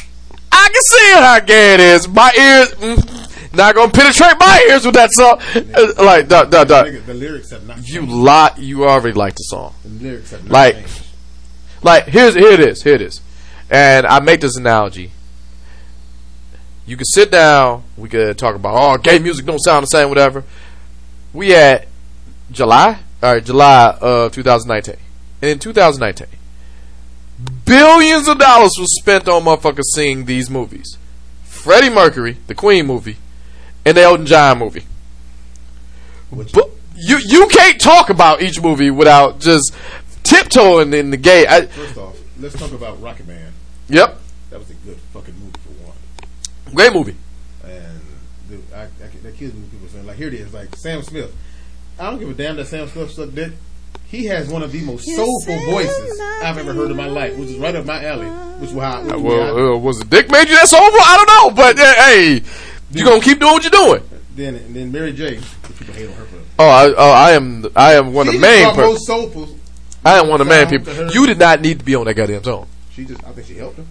[0.52, 2.07] I can see it how gay it is.
[2.07, 5.40] My ears mm, not gonna penetrate my ears with that song.
[5.76, 6.84] Uh, Like, duh, duh, duh.
[7.06, 7.88] The lyrics have not.
[7.88, 8.57] You lot.
[8.57, 9.74] You already like the song.
[9.84, 11.03] The lyrics have not Like- changed.
[11.84, 13.22] like here's here it is here it is
[13.69, 15.11] and i make this analogy
[16.88, 17.84] you could sit down.
[17.98, 20.44] We could talk about oh gay music don't sound the same whatever.
[21.34, 21.88] We at
[22.50, 24.96] july all right july of 2019
[25.42, 26.28] and in 2019
[27.66, 30.98] billions of dollars was spent on motherfuckers seeing these movies.
[31.44, 33.18] Freddie mercury the queen movie
[33.86, 34.86] and the elton john movie.
[36.30, 39.74] Which- but you you can't talk about each movie without just
[40.24, 43.52] tiptoeing in the gay I, First off, let's talk about Rocket Man.
[43.90, 44.20] Yep,
[44.50, 45.57] That was a good fucking movie.
[46.73, 47.15] Great movie.
[47.64, 48.02] And
[48.49, 48.88] dude, I, I,
[49.23, 51.35] that kills me when people saying like, here it is, like Sam Smith.
[51.99, 53.53] I don't give a damn that Sam Smith sucked dick.
[54.07, 57.49] He has one of the most soulful voices I've ever heard in my life, which
[57.49, 58.27] is right up my alley.
[58.61, 59.02] Which was how.
[59.03, 60.99] Which is why I- Well, uh, was it Dick made you that soulful?
[61.02, 62.41] I don't know, but uh, hey,
[62.94, 64.03] you gonna keep doing what you're doing.
[64.35, 65.39] then and then Mary J.
[65.77, 66.38] People hate on her for.
[66.60, 68.68] Oh, I, oh, I am, I am one of the main.
[68.69, 69.49] the Per- most soulful.
[70.06, 71.11] I am one of the main people.
[71.11, 72.68] You did not need to be on that goddamn song.
[72.94, 73.88] She just, I think she helped him.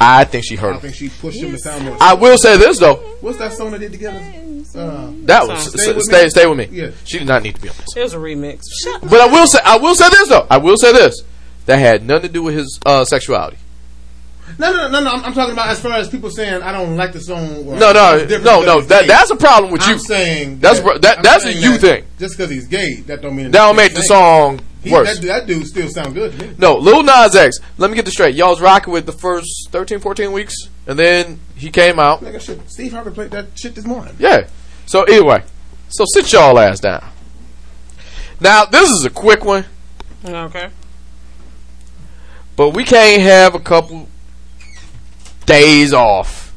[0.00, 0.80] I think she hurt I him.
[0.80, 1.96] think she pushed him to sound more.
[2.00, 4.18] I will say this though, What's that song they did together?
[4.74, 6.30] Uh, that was Stay stay, With stay, Me?
[6.30, 6.68] stay with me.
[6.70, 6.90] Yeah.
[7.04, 7.96] She did not need to be on this.
[7.96, 8.62] it was a remix.
[8.84, 10.46] Shut But I will say, I will say this though.
[10.50, 11.22] I will say this.
[11.66, 13.58] That had nothing to do with his uh, sexuality.
[14.58, 15.10] no, no, no, no.
[15.10, 17.66] I'm, I'm talking about as far as people saying I don't like the song.
[17.66, 18.78] Or No, no, it's different no, no.
[18.80, 19.92] he's That gay." that's a problem with you.
[19.92, 20.04] I'm you.
[20.04, 22.04] saying That's br- that- I'm that's a you that thing.
[22.18, 25.18] Just because he's gay, that don't mean That don't make the song He- worse.
[25.18, 26.54] That, that dude still sound good to.
[26.60, 27.58] No, Lil Nas X.
[27.78, 28.34] Let me get this straight.
[28.34, 30.54] Y'all was rocking with the first 13, 14 weeks,
[30.86, 32.22] and then he came out.
[32.22, 32.68] Like I should.
[32.70, 34.14] Steve Harvey played that shit this morning.
[34.18, 34.48] Yeah.
[34.86, 35.42] So anyway,
[35.88, 37.04] so sit y'all ass down.
[38.40, 39.64] Now this is a quick one,
[40.24, 40.70] Okay.
[42.56, 44.08] but we can't have a couple
[45.46, 46.54] days off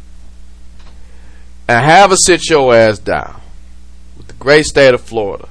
[1.67, 3.41] and have a sit your ass down
[4.17, 5.47] with the great state of Florida,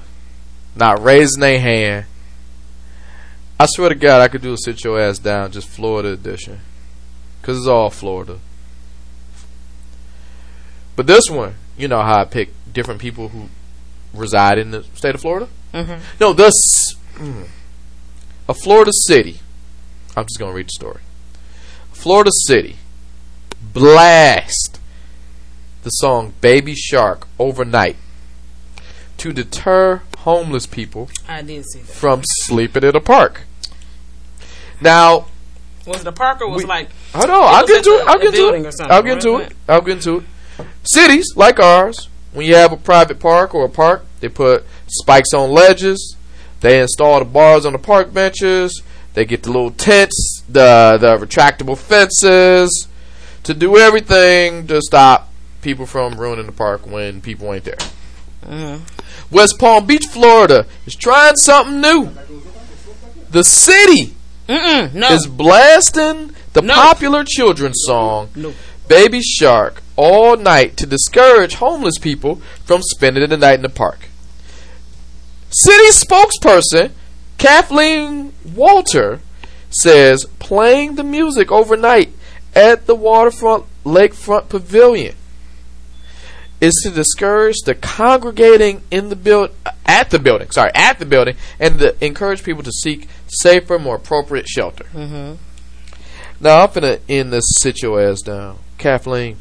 [0.76, 2.06] not raising their hand.
[3.60, 6.60] I swear to God, I could do a sit your ass down just Florida edition,
[7.42, 8.38] cause it's all Florida.
[10.96, 13.50] But this one, you know how I pick different people who
[14.14, 15.46] reside in the state of Florida.
[15.74, 16.00] Mhm.
[16.18, 17.48] No, this mm,
[18.48, 19.40] a Florida city.
[20.16, 21.00] I'm just gonna read the story.
[21.92, 22.76] Florida city
[23.60, 24.80] blast
[25.82, 27.96] the song "Baby Shark" overnight
[29.18, 31.92] to deter homeless people I did see that.
[31.92, 33.42] from sleeping in a park.
[34.80, 35.26] Now,
[35.86, 37.42] Was the a park or was We- like I know.
[37.42, 38.06] I'll get the- it.
[38.06, 38.80] I'll get or it.
[38.90, 39.56] I'll get into wasn't it.
[39.68, 40.24] I'll get into it.
[40.84, 45.32] Cities like ours, when you have a private park or a park, they put spikes
[45.34, 46.16] on ledges.
[46.60, 48.82] They install the bars on the park benches.
[49.14, 52.86] They get the little tents, the the retractable fences,
[53.42, 55.32] to do everything to stop
[55.62, 57.78] people from ruining the park when people ain't there.
[58.46, 58.82] Mm-hmm.
[59.30, 62.10] West Palm Beach, Florida, is trying something new.
[63.30, 64.14] The city
[64.50, 65.08] Mm-mm, no.
[65.08, 66.74] is blasting the No.
[66.74, 68.52] popular children's song No.
[68.88, 74.08] Baby Shark all night to discourage homeless people from spending the night in the park.
[75.50, 76.90] City spokesperson
[77.38, 79.20] Kathleen Walter
[79.70, 82.12] says playing the music overnight
[82.54, 85.14] at the waterfront lakefront pavilion
[86.60, 89.50] is to discourage the congregating in the build
[89.86, 90.50] at the building.
[90.50, 94.84] Sorry, at the building, and to encourage people to seek safer, more appropriate shelter.
[94.92, 95.34] Mm-hmm.
[96.42, 99.36] Now I'm gonna end this situation down, Kathleen.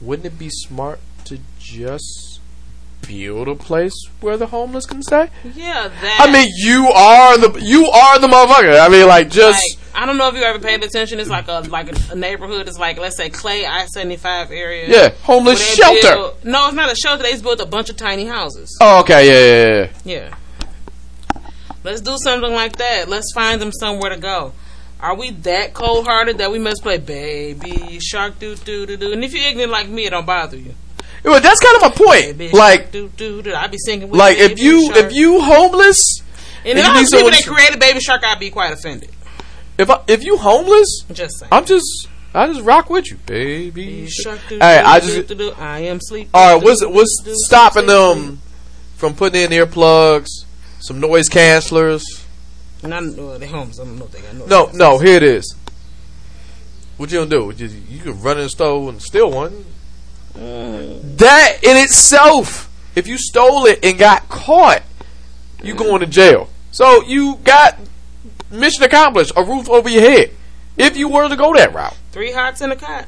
[0.00, 2.40] Wouldn't it be smart to just
[3.06, 5.28] build a place where the homeless can stay?
[5.54, 6.18] Yeah, that.
[6.20, 8.80] I mean, you are the you are the motherfucker.
[8.80, 11.20] I mean, like just like, I don't know if you ever paid attention.
[11.20, 12.68] It's like a like a, a neighborhood.
[12.68, 14.88] It's like let's say Clay I seventy five area.
[14.88, 16.00] yeah, homeless shelter.
[16.14, 17.22] build- no, it's not a shelter.
[17.22, 18.76] They just built a bunch of tiny houses.
[18.80, 20.28] Oh, okay, yeah, yeah, yeah.
[20.28, 20.36] Yeah.
[21.84, 23.08] Let's do something like that.
[23.08, 24.52] Let's find them somewhere to go.
[25.00, 29.12] Are we that cold hearted that we must play baby shark doo doo doo doo?
[29.12, 30.74] And if you're ignorant like me, it don't bother you.
[31.22, 32.54] Well, that's kind of my Baby point.
[32.54, 33.54] Like, doo doo doo.
[33.54, 34.08] I be singing.
[34.08, 34.96] With like if you Shark.
[35.04, 36.22] if you homeless,
[36.64, 39.10] and if I was people that created baby shark, I'd be quite offended.
[39.76, 41.50] if I, if you homeless, Just saying.
[41.52, 43.70] I'm just I just rock with you, baby.
[43.70, 45.32] Baby shark doo Hey, I just.
[45.58, 46.30] I am sleeping.
[46.32, 46.64] all right.
[46.64, 48.40] What's what's stopping them
[48.96, 50.30] from putting in earplugs,
[50.84, 52.02] some noise cancelers?
[52.82, 53.80] Not uh, they homes.
[53.80, 54.46] I don't know if they got no.
[54.46, 54.98] No, no.
[54.98, 55.54] Here it is.
[56.98, 57.64] What you gonna do?
[57.64, 59.64] You, you can run in the store and steal one.
[60.34, 64.82] That in itself, if you stole it and got caught,
[65.62, 66.48] you going to jail.
[66.72, 67.78] So you got
[68.50, 70.30] mission accomplished, a roof over your head.
[70.76, 73.06] If you were to go that route, Three hots in a cot.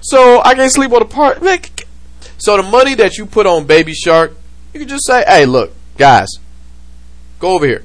[0.00, 1.42] so I can't sleep on the park.
[1.42, 4.32] Man, c- c- So the money that you put on Baby Shark,
[4.72, 6.28] you can just say, "Hey, look, guys,
[7.44, 7.84] go over here.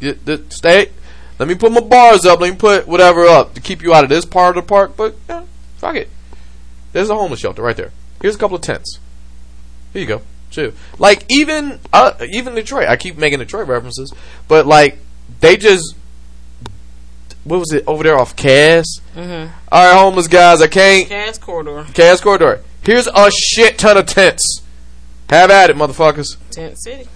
[0.00, 0.18] You,
[0.50, 0.90] stay.
[1.38, 2.40] Let me put my bars up.
[2.40, 4.96] Let me put whatever up to keep you out of this part of the park.
[4.96, 5.44] But yeah,
[5.76, 6.10] fuck it.
[6.92, 7.92] There's a homeless shelter right there.
[8.20, 8.98] Here's a couple of tents.
[9.92, 10.22] Here you go.
[10.50, 10.72] Chill.
[10.98, 12.88] Like even uh, even Detroit.
[12.88, 14.12] I keep making Detroit references,
[14.48, 14.98] but like
[15.40, 15.94] they just
[17.44, 19.00] what was it over there off Cass?
[19.14, 19.52] Mm-hmm.
[19.70, 20.60] All right, homeless guys.
[20.62, 21.08] I can't.
[21.08, 21.86] Cass corridor.
[21.94, 22.62] Cass corridor.
[22.82, 24.62] Here's a shit ton of tents.
[25.28, 26.36] Have at it, motherfuckers.
[26.50, 27.08] Tent City.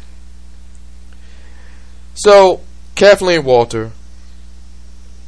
[2.23, 2.61] So,
[2.97, 3.93] Kathleen Walter,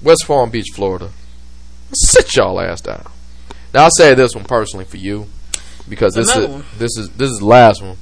[0.03, 1.11] West Palm Beach, Florida.
[1.95, 3.07] Sit y'all ass down.
[3.73, 5.27] Now I'll say this one personally for you,
[5.89, 6.65] because this Another is one.
[6.79, 7.97] this is this is the last one,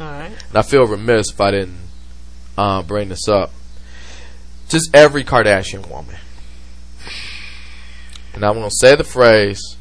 [0.00, 0.32] All right.
[0.48, 1.76] and I feel remiss if I didn't
[2.56, 3.50] uh, bring this up.
[4.70, 6.16] Just every Kardashian woman,
[8.34, 9.76] and I'm gonna say the phrase,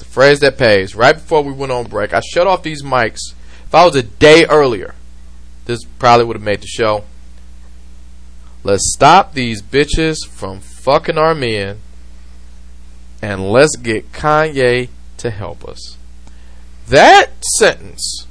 [0.00, 0.96] the phrase that pays.
[0.96, 3.20] Right before we went on break, I shut off these mics.
[3.66, 4.94] If I was a day earlier,
[5.70, 7.04] this probably would have made the show.
[8.64, 11.78] Let's stop these bitches from fucking our men
[13.22, 14.88] and let's get Kanye
[15.18, 15.96] to help us.
[16.88, 18.26] That sentence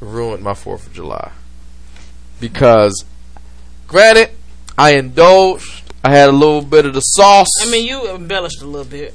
[0.00, 1.32] ruined my 4th of July.
[2.40, 3.04] Because,
[3.86, 4.30] granted,
[4.76, 5.92] I indulged.
[6.04, 7.48] I had a little bit of the sauce.
[7.60, 9.14] I mean, you embellished a little bit.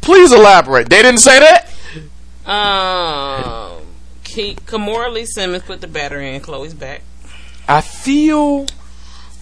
[0.00, 0.88] Please elaborate.
[0.88, 1.66] They didn't say that?
[2.50, 3.79] Um,
[4.30, 7.02] Ke- Kimora Lee Simmons put the battery in Khloe's back.
[7.68, 8.66] I feel.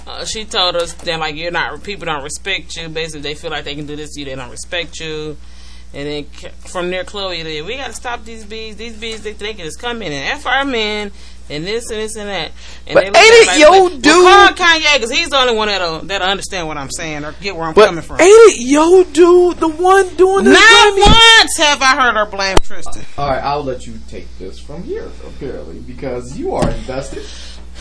[0.06, 2.89] Uh, she told us that like you're not people don't respect you.
[2.89, 4.27] Basically, they feel like they can do this to you.
[4.27, 5.36] They don't respect you.
[5.94, 8.77] And then from there, Chloe, they, we got to stop these bees.
[8.77, 11.12] These bees, they, they can just come in and F our men
[11.50, 12.52] and this and this and that.
[12.86, 15.10] And But they look ain't at it like, yo like, dude- Well, call Kanye because
[15.10, 17.86] he's the only one that'll that'll understand what I'm saying or get where I'm But
[17.86, 18.20] coming from.
[18.20, 20.54] ain't it yo dude the one doing this?
[20.54, 21.00] Not Grammy?
[21.40, 23.04] once have I heard her blame Tristan.
[23.16, 27.24] All right, I'll let you take this from here, apparently, because you are invested.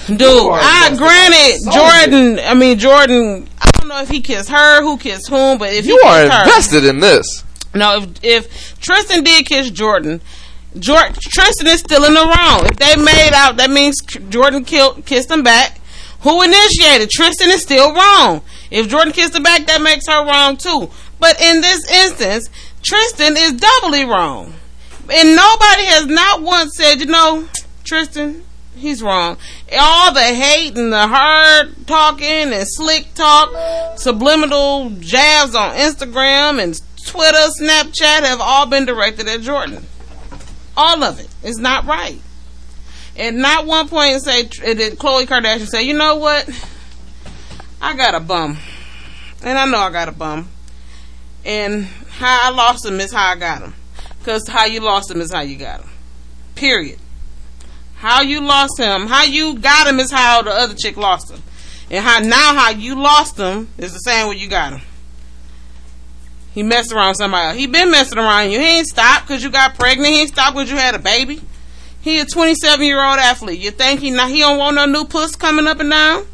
[0.08, 2.40] Dude, are I invested granted so Jordan.
[2.46, 3.50] I mean Jordan.
[3.60, 6.22] I don't know if he kissed her, who kissed whom, but if You he are
[6.24, 7.44] kissed her, invested in this.
[7.74, 7.98] no.
[8.22, 10.22] If if Tristan did kiss Jordan,
[10.80, 12.66] Jordan Tristan is still in the wrong.
[12.66, 13.96] If they made out, that means
[14.30, 15.80] Jordan killed kissed him back.
[16.22, 17.10] Who initiated?
[17.10, 18.42] Tristan is still wrong.
[18.72, 20.90] If Jordan kissed her back, that makes her wrong too.
[21.20, 22.50] But in this instance,
[22.84, 24.54] Tristan is doubly wrong.
[25.10, 27.48] And nobody has not once said, you know,
[27.84, 28.44] Tristan,
[28.76, 29.38] he's wrong.
[29.78, 36.82] All the hate and the hard talking and slick talk, subliminal jabs on Instagram and
[37.06, 39.86] Twitter, Snapchat have all been directed at Jordan.
[40.78, 41.28] All of it.
[41.44, 42.22] It's not right.
[43.18, 46.48] And not one point say did Khloe Kardashian say, you know what?
[47.82, 48.58] I got a bum.
[49.44, 50.48] And I know I got a bum.
[51.44, 53.74] And how I lost him is how I got him.
[54.20, 55.90] Because how you lost him is how you got him.
[56.54, 57.00] Period.
[57.96, 61.42] How you lost him, how you got him is how the other chick lost him.
[61.90, 64.82] And how now how you lost him is the same way you got him.
[66.58, 67.58] He messed around with somebody else.
[67.58, 68.58] He been messing around you.
[68.58, 70.12] He ain't stopped because you got pregnant.
[70.12, 71.40] He ain't stopped because you had a baby.
[72.02, 73.60] He a 27 year old athlete.
[73.60, 74.32] You think he not?
[74.32, 76.26] He don't want no new puss coming up and down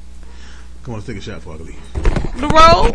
[0.84, 1.94] Come on, let's take a shot before I leave.
[2.40, 2.94] the road.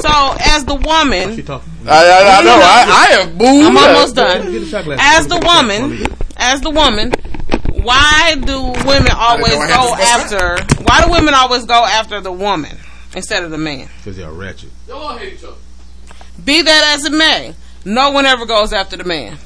[0.00, 1.72] So as the woman, She talking.
[1.86, 2.58] I, I, I know.
[2.60, 3.64] I, I have moved.
[3.64, 4.50] I'm almost done.
[4.50, 4.98] Get a shot glass.
[5.00, 7.12] As the Take a shot before I woman, as the woman,
[7.84, 10.82] why do women always go after?
[10.82, 12.76] Why do women always go after the woman
[13.14, 13.88] instead of the man?
[13.98, 14.70] Because they're ratchet.
[16.44, 17.54] Be that as it may,
[17.84, 19.38] no one ever goes after the man.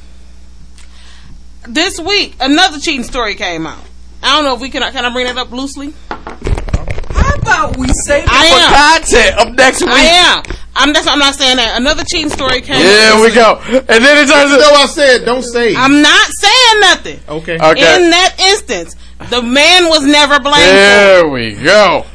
[1.68, 3.82] This week, another cheating story came out.
[4.22, 4.82] I don't know if we can.
[4.92, 5.94] Can I bring that up loosely?
[6.08, 9.02] How about we save it I for am.
[9.02, 9.90] content of next week?
[9.90, 10.42] I am.
[10.74, 10.92] I'm.
[10.92, 11.06] That's.
[11.06, 11.80] I'm not saying that.
[11.80, 12.76] Another cheating story came.
[12.76, 13.20] Here out.
[13.22, 13.60] we go.
[13.78, 14.64] And then it turns No, into.
[14.74, 15.74] I said don't say.
[15.76, 17.20] I'm not saying nothing.
[17.28, 17.54] okay.
[17.56, 17.96] Okay.
[18.04, 18.94] In that instance,
[19.30, 20.56] the man was never blamed.
[20.56, 20.74] for.
[20.74, 22.06] There we go.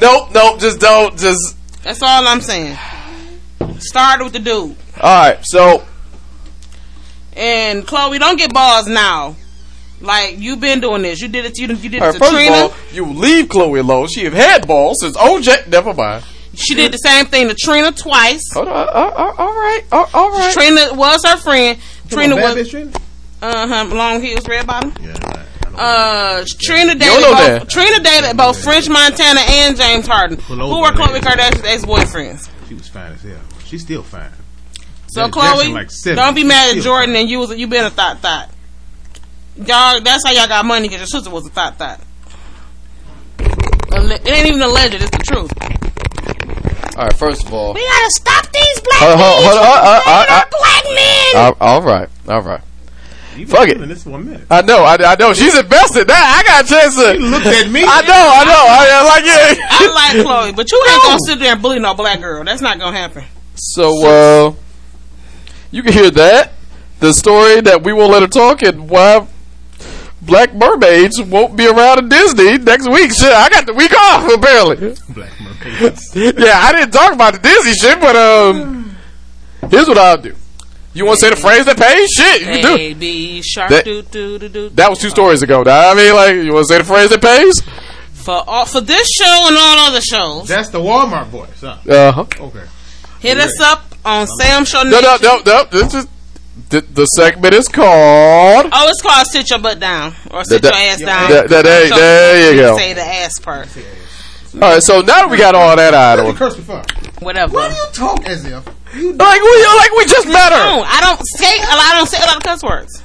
[0.00, 0.60] Nope, nope.
[0.60, 1.16] Just don't.
[1.18, 1.56] Just.
[1.82, 2.76] That's all I'm saying.
[3.78, 4.76] Start with the dude.
[5.00, 5.38] All right.
[5.42, 5.84] So
[7.36, 9.36] And Khloe, don't get balls now.
[10.00, 11.20] Like you've been doing this.
[11.20, 11.58] You did it.
[11.58, 12.56] You, you did All it right, to first Trina.
[12.66, 14.06] of all, you leave Khloe alone.
[14.08, 15.66] She have had balls since OJ.
[15.68, 16.24] Never mind.
[16.54, 18.42] she did the same thing to Trina twice.
[18.54, 18.74] Hold on.
[18.76, 19.82] Uh, uh, all right.
[19.90, 20.52] Uh, all right.
[20.52, 21.78] Trina was her friend.
[22.10, 22.92] Trina on, was Trina?
[23.42, 24.92] uh huh long heels, red bottom.
[25.00, 25.24] Yeah, right.
[25.24, 25.47] I know.
[25.78, 27.38] Uh, Trina You dated both.
[27.38, 27.68] that.
[27.68, 31.20] Trina dated both French Montana and James Harden, who over, were Khloe.
[31.20, 32.50] Kardashian's ex boyfriends.
[32.68, 33.38] she was fine as hell.
[33.64, 34.30] She's still fine.
[35.08, 37.20] So Janet Khloe, like don't be She's mad at Jordan fine.
[37.22, 38.50] and you was you been a thought thought.
[39.56, 42.00] Y'all, that's how y'all got money because your sister was a thought thought.
[43.40, 45.52] It ain't even alleged; it's the truth.
[46.96, 47.16] All right.
[47.16, 47.74] First of all.
[47.74, 49.42] We gotta stop these black Hold on, men.
[49.44, 51.36] hold on, from uh, uh, playing uh, our black men.
[51.36, 52.08] all- all right.
[52.28, 52.60] All right.
[53.38, 53.76] You been Fuck it.
[53.76, 54.46] doing This for a minute.
[54.50, 54.78] I know.
[54.84, 55.32] I, I know.
[55.32, 56.08] She's invested.
[56.08, 57.12] Now I got a chance to.
[57.14, 57.84] Looked at me.
[57.86, 58.12] I know.
[58.12, 58.64] I know.
[58.68, 59.58] I, I like it.
[59.70, 62.42] I like Khloe, but you ain't gonna sit there and bully no black girl.
[62.44, 63.24] That's not gonna happen.
[63.54, 64.54] So, uh,
[65.70, 66.52] you can hear that.
[67.00, 69.26] The story that we won't let her talk and why
[70.20, 73.12] Black Mermaids won't be around at Disney next week.
[73.12, 74.96] Shit, I got the week off, apparently.
[75.14, 76.12] Black mermaids.
[76.16, 78.96] yeah, I didn't talk about the Disney shit, but, um,
[79.70, 80.34] here's what I'll do.
[80.98, 82.10] You want to say the phrase that pays?
[82.10, 82.80] Shit, you do it.
[82.80, 84.68] A B shark That- doo doo doo doo.
[84.70, 85.62] That was two stories ago.
[85.64, 87.62] I mean, like, you want to say the phrase that pays?
[88.12, 90.48] for all, for this show and all other shows.
[90.48, 91.76] That's the Walmart voice, huh?
[91.88, 92.24] Uh huh.
[92.40, 92.64] Okay.
[93.20, 94.82] Hit us up on Sam Show.
[94.82, 95.64] No, no, no, no.
[95.70, 96.06] This is,
[96.68, 98.66] the, the segment is called.
[98.70, 101.30] Oh, it's called sit your butt down or sit That- your ass down.
[101.30, 102.76] that- that- there- So, there you go.
[102.76, 103.68] Say the ass part.
[104.54, 107.22] All right, so now that we got all that out of You the cursed.
[107.22, 107.54] Whatever.
[107.54, 110.76] Why do you talk as if you Like we like we just met her.
[110.76, 111.84] No, I don't say a lot.
[111.86, 113.02] I don't say a lot of cuss words.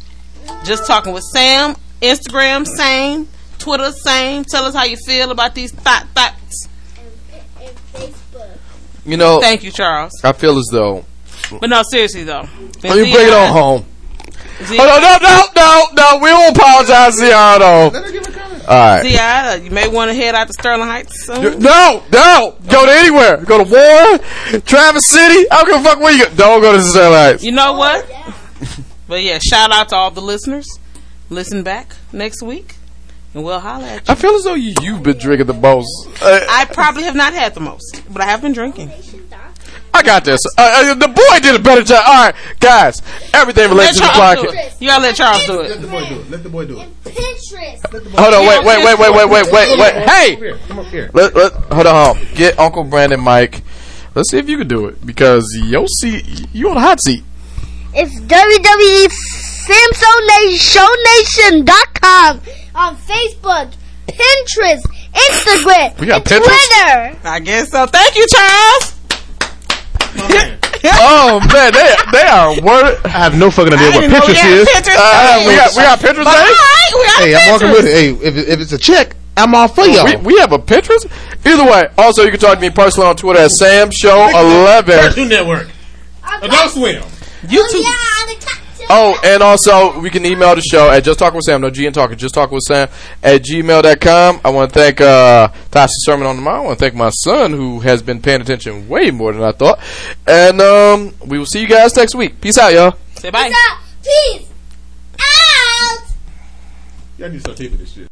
[0.64, 1.76] Just talking with Sam.
[2.00, 3.28] Instagram same.
[3.58, 4.44] Twitter same.
[4.44, 6.68] Tell us how you feel about these thought thoughts.
[9.04, 9.12] And, and Facebook.
[9.12, 10.12] You know, Thank you, Charles.
[10.24, 11.04] I feel as though.
[11.60, 12.48] But no, seriously though.
[12.82, 13.84] Let me bring it on home.
[14.64, 16.22] Z- Oh, no, no, no, no, no.
[16.22, 17.88] We won't apologize to y'all, though.
[17.92, 18.68] Let her give a comment.
[18.68, 19.04] All right.
[19.04, 21.58] Ziada, you may want to head out to Sterling Heights soon.
[21.58, 22.54] No, no.
[22.68, 23.38] Go to anywhere.
[23.38, 25.50] Go to Warren, Traverse City.
[25.50, 26.34] I don't give a fuck where you go.
[26.36, 27.42] Don't go to Sterling Heights.
[27.42, 28.08] You know oh, what?
[29.08, 30.78] But yeah, shout out to all the listeners.
[31.28, 32.76] Listen back next week,
[33.34, 34.12] and we'll holler at you.
[34.12, 35.88] I feel as though you, you've been drinking the most.
[36.22, 38.90] Uh, I probably have not had the most, but I have been drinking.
[39.94, 40.40] I got this.
[40.56, 42.02] Uh, uh, the boy did a better job.
[42.06, 43.02] All right, guys.
[43.34, 44.80] Everything related Let to the Charles do podcast.
[44.80, 45.68] You gotta let Charles do it.
[45.70, 46.30] Let the boy do it.
[46.30, 47.04] Let the boy do it.
[47.04, 48.16] Pinterest.
[48.18, 48.46] Hold on.
[48.46, 49.92] Wait, wait, wait, wait, wait, wait, wait, wait.
[49.94, 50.32] Come Hey.
[50.32, 50.58] up here.
[50.68, 51.10] Come up here.
[51.12, 52.16] Let, let, hold on.
[52.34, 53.62] Get Uncle Brandon Mike.
[54.14, 57.22] Let's see if you can do it because your seat, you on the hot seat.
[57.94, 58.18] It's
[59.66, 62.40] www.samshownation.com
[62.74, 63.72] on Facebook,
[64.08, 64.82] Pinterest,
[65.12, 66.44] Instagram, We got and Pinterest?
[66.44, 67.18] Twitter.
[67.24, 67.86] I guess so.
[67.86, 68.98] Thank you, Charles.
[70.84, 72.98] Oh man, they they are word.
[73.04, 74.66] I have no fucking idea what didn't we Pinterest is.
[74.68, 76.24] Pinterest Uh, we got we got Pinterest.
[76.24, 76.50] But eh?
[76.50, 77.92] right, we got Hey, I'm walking with it.
[77.92, 80.04] Hey, if, if it's a check, I'm all for y'all.
[80.04, 81.06] We, we have a Pinterest.
[81.46, 84.98] Either way, also you can talk to me personally on Twitter at Sam Show Eleven.
[84.98, 85.68] Cartoon Network.
[86.42, 87.00] Adult Swim.
[87.42, 87.52] YouTube.
[87.52, 88.61] Oh, yeah, the cocktail.
[88.90, 91.60] Oh, and also we can email the show at just talk with Sam.
[91.60, 92.16] No G and talking.
[92.18, 92.88] Just talk with Sam
[93.22, 94.40] at gmail.com.
[94.44, 96.56] I want to thank uh, Tasha Sermon on the Mind.
[96.56, 99.52] I want to thank my son who has been paying attention way more than I
[99.52, 99.80] thought.
[100.26, 102.40] And um, we will see you guys next week.
[102.40, 102.96] Peace out, y'all.
[103.14, 103.52] Say bye.
[104.02, 104.48] Peace
[105.20, 106.14] out.
[107.18, 108.08] Y'all need to start taping this shit.